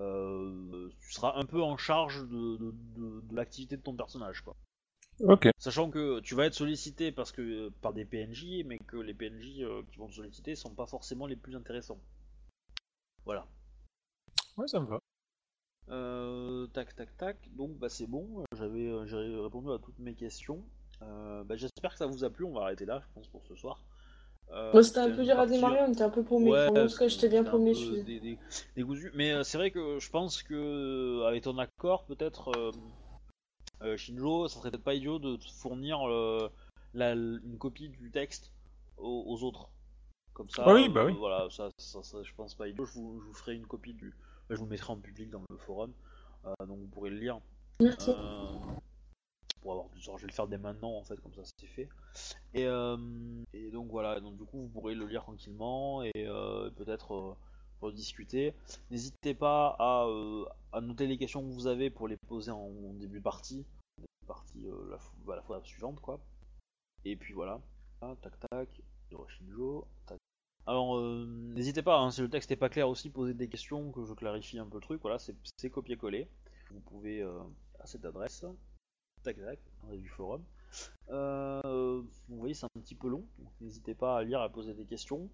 [0.00, 4.40] Euh, tu seras un peu en charge de, de, de- de l'activité de ton personnage,
[4.42, 4.56] quoi.
[5.20, 5.48] Ok.
[5.58, 9.60] Sachant que tu vas être sollicité parce que par des PNJ, mais que les PNJ
[9.60, 12.00] euh, qui vont te solliciter sont pas forcément les plus intéressants.
[13.24, 13.46] Voilà.
[14.56, 14.98] Ouais, ça me va.
[15.88, 20.14] Euh, tac tac tac, donc bah c'est bon, j'avais euh, j'ai répondu à toutes mes
[20.14, 20.62] questions.
[21.02, 23.44] Euh, bah, J'espère que ça vous a plu, on va arrêter là je pense pour
[23.46, 23.82] ce soir.
[24.52, 26.50] Euh, Moi, c'était un peu dur à démarrer, on était un peu paumé.
[26.50, 27.74] Ouais, en tout cas, j'étais bien paumé.
[27.74, 28.38] Je dé- dé-
[28.76, 29.10] décousu.
[29.14, 32.70] Mais euh, c'est vrai que je pense que avec ton accord, peut-être euh,
[33.82, 36.48] euh, Shinjo, ça serait peut-être pas idiot de te fournir euh,
[36.94, 38.52] la- une copie du texte
[38.98, 39.68] aux, aux autres.
[40.34, 41.14] Comme ça, Ah oui, bah euh, oui.
[41.18, 42.84] voilà, ça, ça, ça, je pense pas idiot.
[42.86, 44.14] Je vous, je vous ferai une copie du,
[44.54, 45.92] je vous le mettrai en public dans le forum,
[46.44, 47.40] euh, donc vous pourrez le lire.
[47.80, 48.10] Merci.
[48.10, 48.58] Euh,
[49.60, 51.66] pour avoir du sort, je vais le faire dès maintenant en fait, comme ça c'est
[51.66, 51.88] fait.
[52.54, 52.96] Et, euh,
[53.52, 56.12] et donc voilà, donc du coup vous pourrez le lire tranquillement et
[56.76, 57.36] peut-être
[57.80, 58.54] rediscuter.
[58.90, 62.58] N'hésitez pas à, euh, à noter les questions que vous avez pour les poser en,
[62.58, 63.64] en début de partie,
[63.98, 66.20] début de partie euh, la, bah, la fois suivante quoi.
[67.04, 67.60] Et puis voilà,
[68.00, 68.68] Ah, tac tac,
[69.28, 70.18] Shinjo, tac.
[70.66, 73.90] Alors euh, n'hésitez pas, hein, si le texte n'est pas clair aussi, posez des questions
[73.90, 75.00] que je clarifie un peu le truc.
[75.02, 76.28] Voilà, c'est c'est copier-coller.
[76.70, 77.40] Vous pouvez euh,
[77.80, 78.44] à cette adresse.
[79.24, 79.58] Tac tac,
[79.92, 80.42] du forum.
[81.10, 84.74] Euh, vous voyez, c'est un petit peu long, donc n'hésitez pas à lire, à poser
[84.74, 85.28] des questions.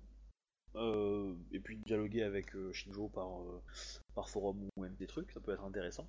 [0.75, 3.29] Et puis dialoguer avec Shinjo par,
[4.15, 6.07] par forum ou même des trucs, ça peut être intéressant.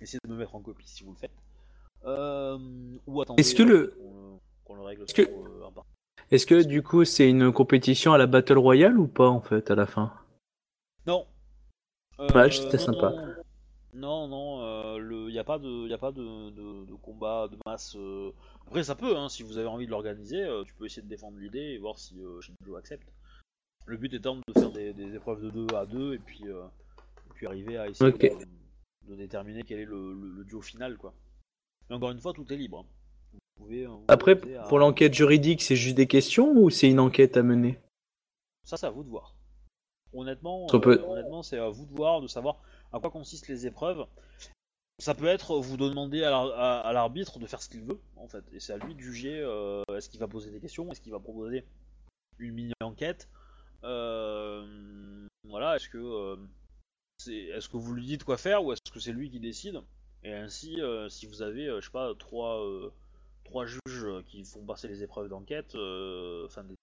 [0.00, 1.34] Essayez de me mettre en copie si vous le faites.
[2.04, 5.86] Ou attendez Est-ce que le- qu'on qu'on le règle Est-ce sur que- un par-
[6.32, 9.70] Est-ce que du coup c'est une compétition à la Battle Royale ou pas en fait
[9.70, 10.12] à la fin?
[11.06, 11.26] Non.
[12.18, 13.10] Euh, Dommage, c'était sympa.
[13.94, 16.94] Non, non, non, euh, le, y a pas de, y a pas de, de, de
[16.94, 17.94] combat de masse.
[17.96, 18.30] euh.
[18.66, 21.08] Après, ça peut, hein, si vous avez envie de l'organiser, euh, tu peux essayer de
[21.08, 23.06] défendre l'idée et voir si euh, Shinjo accepte.
[23.84, 26.64] Le but étant de faire des, des épreuves de 2 à 2 et puis, euh,
[27.28, 28.28] et puis arriver à essayer de,
[29.08, 31.12] de déterminer quel est le, le- le duo final, quoi.
[31.90, 32.86] Mais encore une fois, tout est libre.
[32.86, 32.86] hein.
[34.08, 34.36] Après,
[34.68, 37.78] pour l'enquête juridique, c'est juste des questions ou c'est une enquête à mener?
[38.64, 39.34] Ça, c'est à vous de voir.
[40.12, 42.60] Honnêtement, Ça peut- euh, honnêtement, c'est à vous de voir, de savoir
[42.92, 44.06] à quoi consistent les épreuves.
[44.98, 47.98] Ça peut être vous demander à l'ar- à à l'arbitre de faire ce qu'il veut,
[48.16, 49.40] en fait, et c'est à lui de juger.
[49.40, 51.64] euh, est-ce qu'il va poser des questions, est-ce qu'il va proposer
[52.38, 53.28] une mini enquête.
[53.84, 56.36] Euh, voilà, est-ce que
[57.26, 59.80] est-ce que vous lui dites quoi faire ou est-ce que c'est lui qui décide?
[60.24, 62.62] Et ainsi, si vous avez, je sais pas, trois
[63.52, 66.74] trois juges qui font passer les épreuves d'enquête, euh, enfin des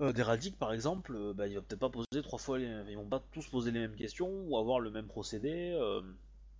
[0.00, 2.68] euh, des par exemple, euh, bah, il va peut-être pas poser trois fois les...
[2.88, 5.72] Ils vont pas tous poser les mêmes questions ou avoir le même procédé.
[5.74, 6.00] euh,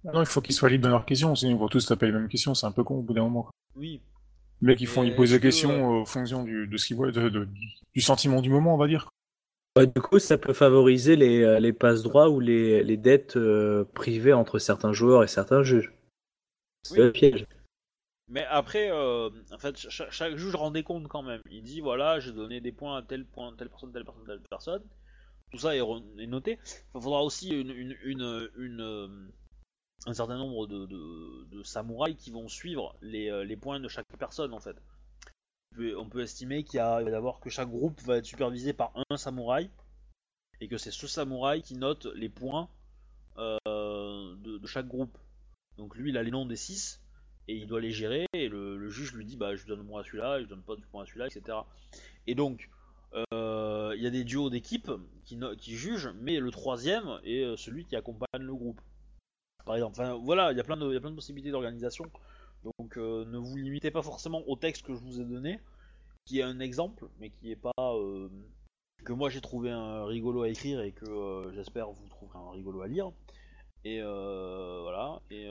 [0.05, 2.13] Non, il faut qu'ils soient libres de leurs questions, sinon ils vont tous taper les
[2.13, 3.43] mêmes questions, c'est un peu con au bout d'un moment.
[3.45, 3.53] quoi.
[3.77, 4.01] Oui,
[4.63, 6.87] Les mecs, ils font, Mais ils posent des questions euh, en fonction du, de ce
[6.87, 7.47] qu'ils voient, de, de-
[7.95, 9.09] du sentiment du moment, on va dire.
[9.77, 13.37] Bah, Du coup, ça peut favoriser les, euh, les passes droits ou les, les dettes
[13.37, 15.93] euh, privées entre certains joueurs et certains juges.
[16.83, 17.05] C'est Oui.
[17.05, 17.47] le piège.
[18.29, 21.41] Mais après, euh, en fait, cha- chaque juge rend des comptes quand même.
[21.51, 24.41] Il dit voilà, j'ai donné des points à tel point, telle personne, telle personne, telle
[24.51, 24.83] personne.
[25.51, 26.59] Tout ça est, noté.
[26.95, 29.09] Il faudra aussi euh,
[30.07, 34.53] un certain nombre de, samouraïs qui vont suivre les, euh, les points de chaque personne
[34.53, 34.77] en fait.
[35.97, 39.71] On peut, estimer qu'il va y que chaque groupe va être supervisé par un samouraï
[40.61, 42.69] et que c'est ce samouraï qui note les points
[43.37, 45.17] de, de chaque groupe.
[45.79, 47.01] Donc lui, il a les noms des 6
[47.49, 50.05] et il doit les gérer et le, juge lui dit bah je donne moi à
[50.05, 51.59] celui-là, je donne pas du point à celui-là, etc.
[52.27, 52.68] Et donc
[53.33, 54.91] euh, il y a des duos d'équipes
[55.25, 58.81] qui, jugent, mais le troisième est euh, celui qui accompagne le groupe.
[59.65, 62.05] Par exemple, voilà, il y a plein de, possibilités d'organisation.
[62.65, 65.60] Donc euh, ne vous limitez pas forcément au texte que je vous ai donné,
[66.27, 67.73] qui est un exemple, mais qui est pas
[69.05, 72.83] que moi j'ai trouvé un rigolo à écrire et que j'espère vous trouverez un rigolo
[72.83, 73.10] à lire.
[73.85, 75.20] Et voilà.
[75.31, 75.49] Et,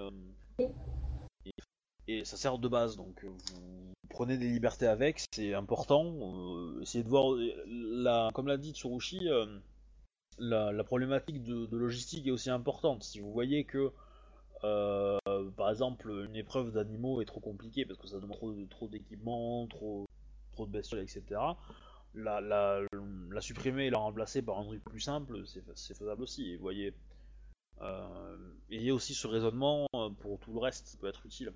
[2.08, 6.06] et, ça sert de base, donc euh, vous prenez des libertés avec, c'est important.
[6.06, 9.28] Euh, essayez de voir, euh, comme l'a dit Tsurushi,
[10.40, 13.04] la, problématique de, logistique est aussi importante.
[13.04, 13.92] Si vous voyez que
[14.62, 19.68] par exemple, une épreuve d'animaux est trop compliquée parce que ça demande trop, trop d'équipement,
[19.68, 20.08] trop,
[20.60, 21.24] de bestioles, etc.
[22.16, 22.82] La, la,
[23.42, 26.52] supprimer et la remplacer par un truc plus simple, c'est faisable aussi.
[26.52, 26.94] Et voyez,
[28.72, 29.88] ayez aussi ce raisonnement
[30.22, 31.54] pour tout le reste, ça peut être utile.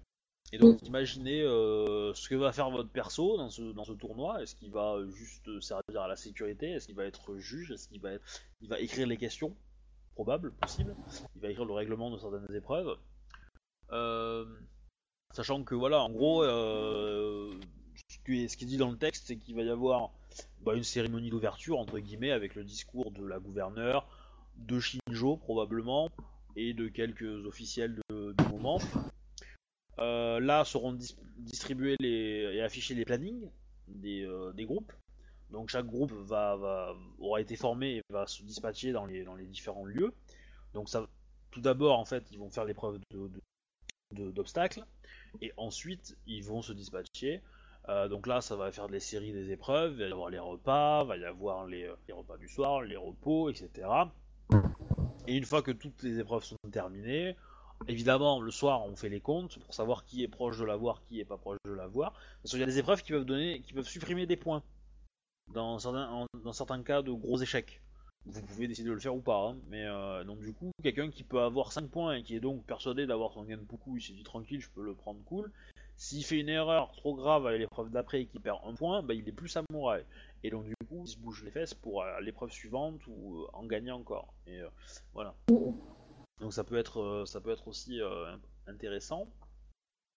[0.53, 4.41] Et donc, imaginez euh, ce que va faire votre perso dans ce, dans ce tournoi.
[4.41, 6.71] Est-ce qu'il va juste servir à la sécurité?
[6.71, 7.71] Est-ce qu'il va être juge?
[7.71, 8.23] Est-ce qu'il va, être...
[8.59, 9.55] il va écrire les questions?
[10.13, 10.93] Probable, possible.
[11.35, 12.97] Il va écrire le règlement de certaines épreuves.
[13.93, 14.45] Euh,
[15.33, 17.57] sachant que voilà, en gros, euh,
[18.09, 20.11] ce, qui est, dit dans le texte, c'est qu'il va y avoir
[20.61, 24.05] bah, une cérémonie d'ouverture entre guillemets avec le discours de la gouverneure,
[24.57, 26.09] de Shinjo probablement,
[26.57, 28.79] et de quelques officiels de- du moment.
[30.01, 33.49] Euh, là seront dis- distribués et affichés les plannings
[33.87, 34.91] des, euh, groupes.
[35.51, 40.13] Donc chaque groupe va, aura été formé et va se dispatcher dans les, différents lieux.
[40.73, 40.89] Donc
[41.51, 42.99] tout d'abord en fait ils vont faire l'épreuve
[44.11, 44.85] d'obstacles
[45.41, 47.41] et ensuite ils vont se dispatcher.
[47.89, 50.39] Euh, donc là ça va faire des séries des épreuves, il va y avoir les
[50.39, 53.87] repas, va y avoir les, les repas du soir, les repos, etc.
[55.27, 57.35] Et une fois que toutes les épreuves sont terminées,
[57.87, 61.19] évidemment le soir on fait les comptes pour savoir qui est proche de l'avoir, qui
[61.19, 62.13] est pas proche de l'avoir.
[62.41, 64.63] Parce qu'il y a des épreuves qui peuvent donner, qui peuvent supprimer des points
[65.53, 67.81] dans certains, cas de gros échecs.
[68.25, 69.57] Vous pouvez décider de le faire ou pas, hein.
[69.67, 72.63] mais euh, donc du coup, quelqu'un qui peut avoir 5 points et qui est donc
[72.65, 75.51] persuadé d'avoir son Genpuku, il s'est dit tranquille, je peux le prendre cool.
[75.97, 79.15] S'il fait une erreur trop grave à l'épreuve d'après et qu'il perd un point, bah,
[79.15, 80.05] il est plus samouraï.
[80.43, 83.47] Et donc du coup, il se bouge les fesses pour euh, l'épreuve suivante ou euh,
[83.53, 84.33] en gagner encore.
[84.45, 84.59] Et
[85.15, 85.33] voilà.
[86.41, 88.35] Donc ça peut être, euh, ça peut être aussi euh,
[88.67, 89.27] intéressant.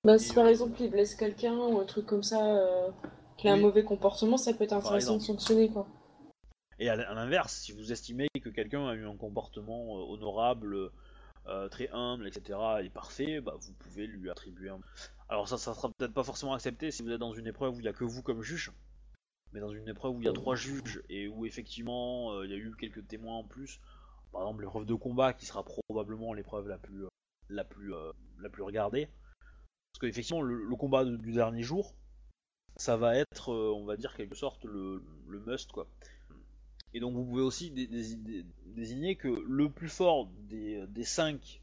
[0.02, 2.90] Bah, si par exemple il blesse quelqu'un ou un truc comme ça, euh,
[3.36, 5.86] qui a un mauvais comportement, ça peut être intéressant de sanctionner quoi.
[6.80, 10.90] Et à l'inverse, si vous estimez que quelqu'un a eu un comportement honorable,
[11.46, 14.80] euh, très humble, etc., et parfait, bah, vous pouvez lui attribuer un.
[15.28, 17.80] Alors ça, ça sera peut-être pas forcément accepté si vous êtes dans une épreuve où
[17.80, 18.72] il y a que vous comme juge,
[19.52, 22.50] mais dans une épreuve où il y a trois juges et où effectivement euh, il
[22.50, 23.78] y a eu quelques témoins en plus,
[24.34, 27.08] par exemple l'épreuve de combat qui sera probablement l'épreuve la plus, euh,
[27.48, 31.62] la plus, euh, la plus regardée, parce que effectivement le, le combat de- du dernier
[31.62, 31.94] jour,
[32.76, 35.86] ça va être, euh, on va dire quelque sorte le, le must quoi.
[36.92, 41.04] Et donc vous pouvez aussi dé- dé- dé- désigner que le plus fort des, des
[41.04, 41.62] cinq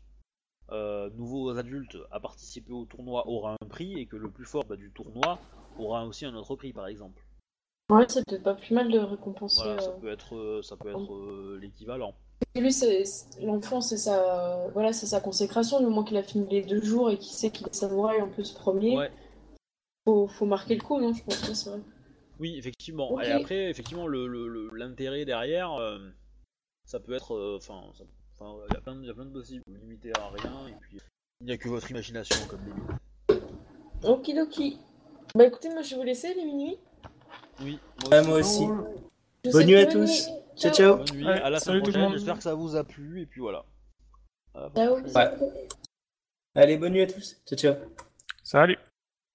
[0.72, 4.64] euh, nouveaux adultes à participer au tournoi aura un prix et que le plus fort
[4.66, 5.40] bah, du tournoi
[5.78, 7.22] aura aussi un autre prix par exemple.
[7.90, 9.62] Ouais, c'est peut-être pas plus mal de récompenser.
[9.62, 12.16] Voilà, ça peut être, ça peut être l'équivalent.
[12.56, 12.76] Lui,
[13.44, 15.80] l'enfant, c'est sa, voilà, c'est sa consécration.
[15.80, 18.28] Du moment qu'il a fini les deux jours et qu'il sait qu'il est samouraï en
[18.30, 19.12] plus premier, Ouais.
[20.06, 21.80] faut, faut marquer le coup, non Je pense que c'est vrai.
[22.40, 23.20] Oui, effectivement.
[23.22, 26.00] Et après, effectivement, le, le- le- l'intérêt derrière, euh,
[26.86, 27.82] ça peut être, euh, enfin,
[28.70, 29.64] il y a plein, de- il y a plein de possibles.
[29.68, 30.98] Vous limitez à rien et puis
[31.42, 33.44] il n'y a que votre imagination comme limite.
[34.04, 34.80] Okidoki.
[35.36, 36.78] Bah écoutez, moi je vais vous laisser, les minuit.
[37.62, 37.78] Oui.
[38.10, 38.66] Ouais, moi aussi.
[39.46, 40.28] Je vous Bonne nuit à tous.
[40.62, 40.98] Ciao, ciao.
[40.98, 42.02] Bonne nuit, Ouais, à la salut semaine tout le prochaine.
[42.04, 42.14] monde.
[42.14, 43.66] J'espère que ça vous a plu et puis voilà.
[44.76, 45.00] Ciao.
[45.00, 45.30] Ouais.
[46.56, 47.42] Allez, bonne nuit à tous.
[47.46, 47.76] Ciao, ciao.
[48.44, 48.78] Salut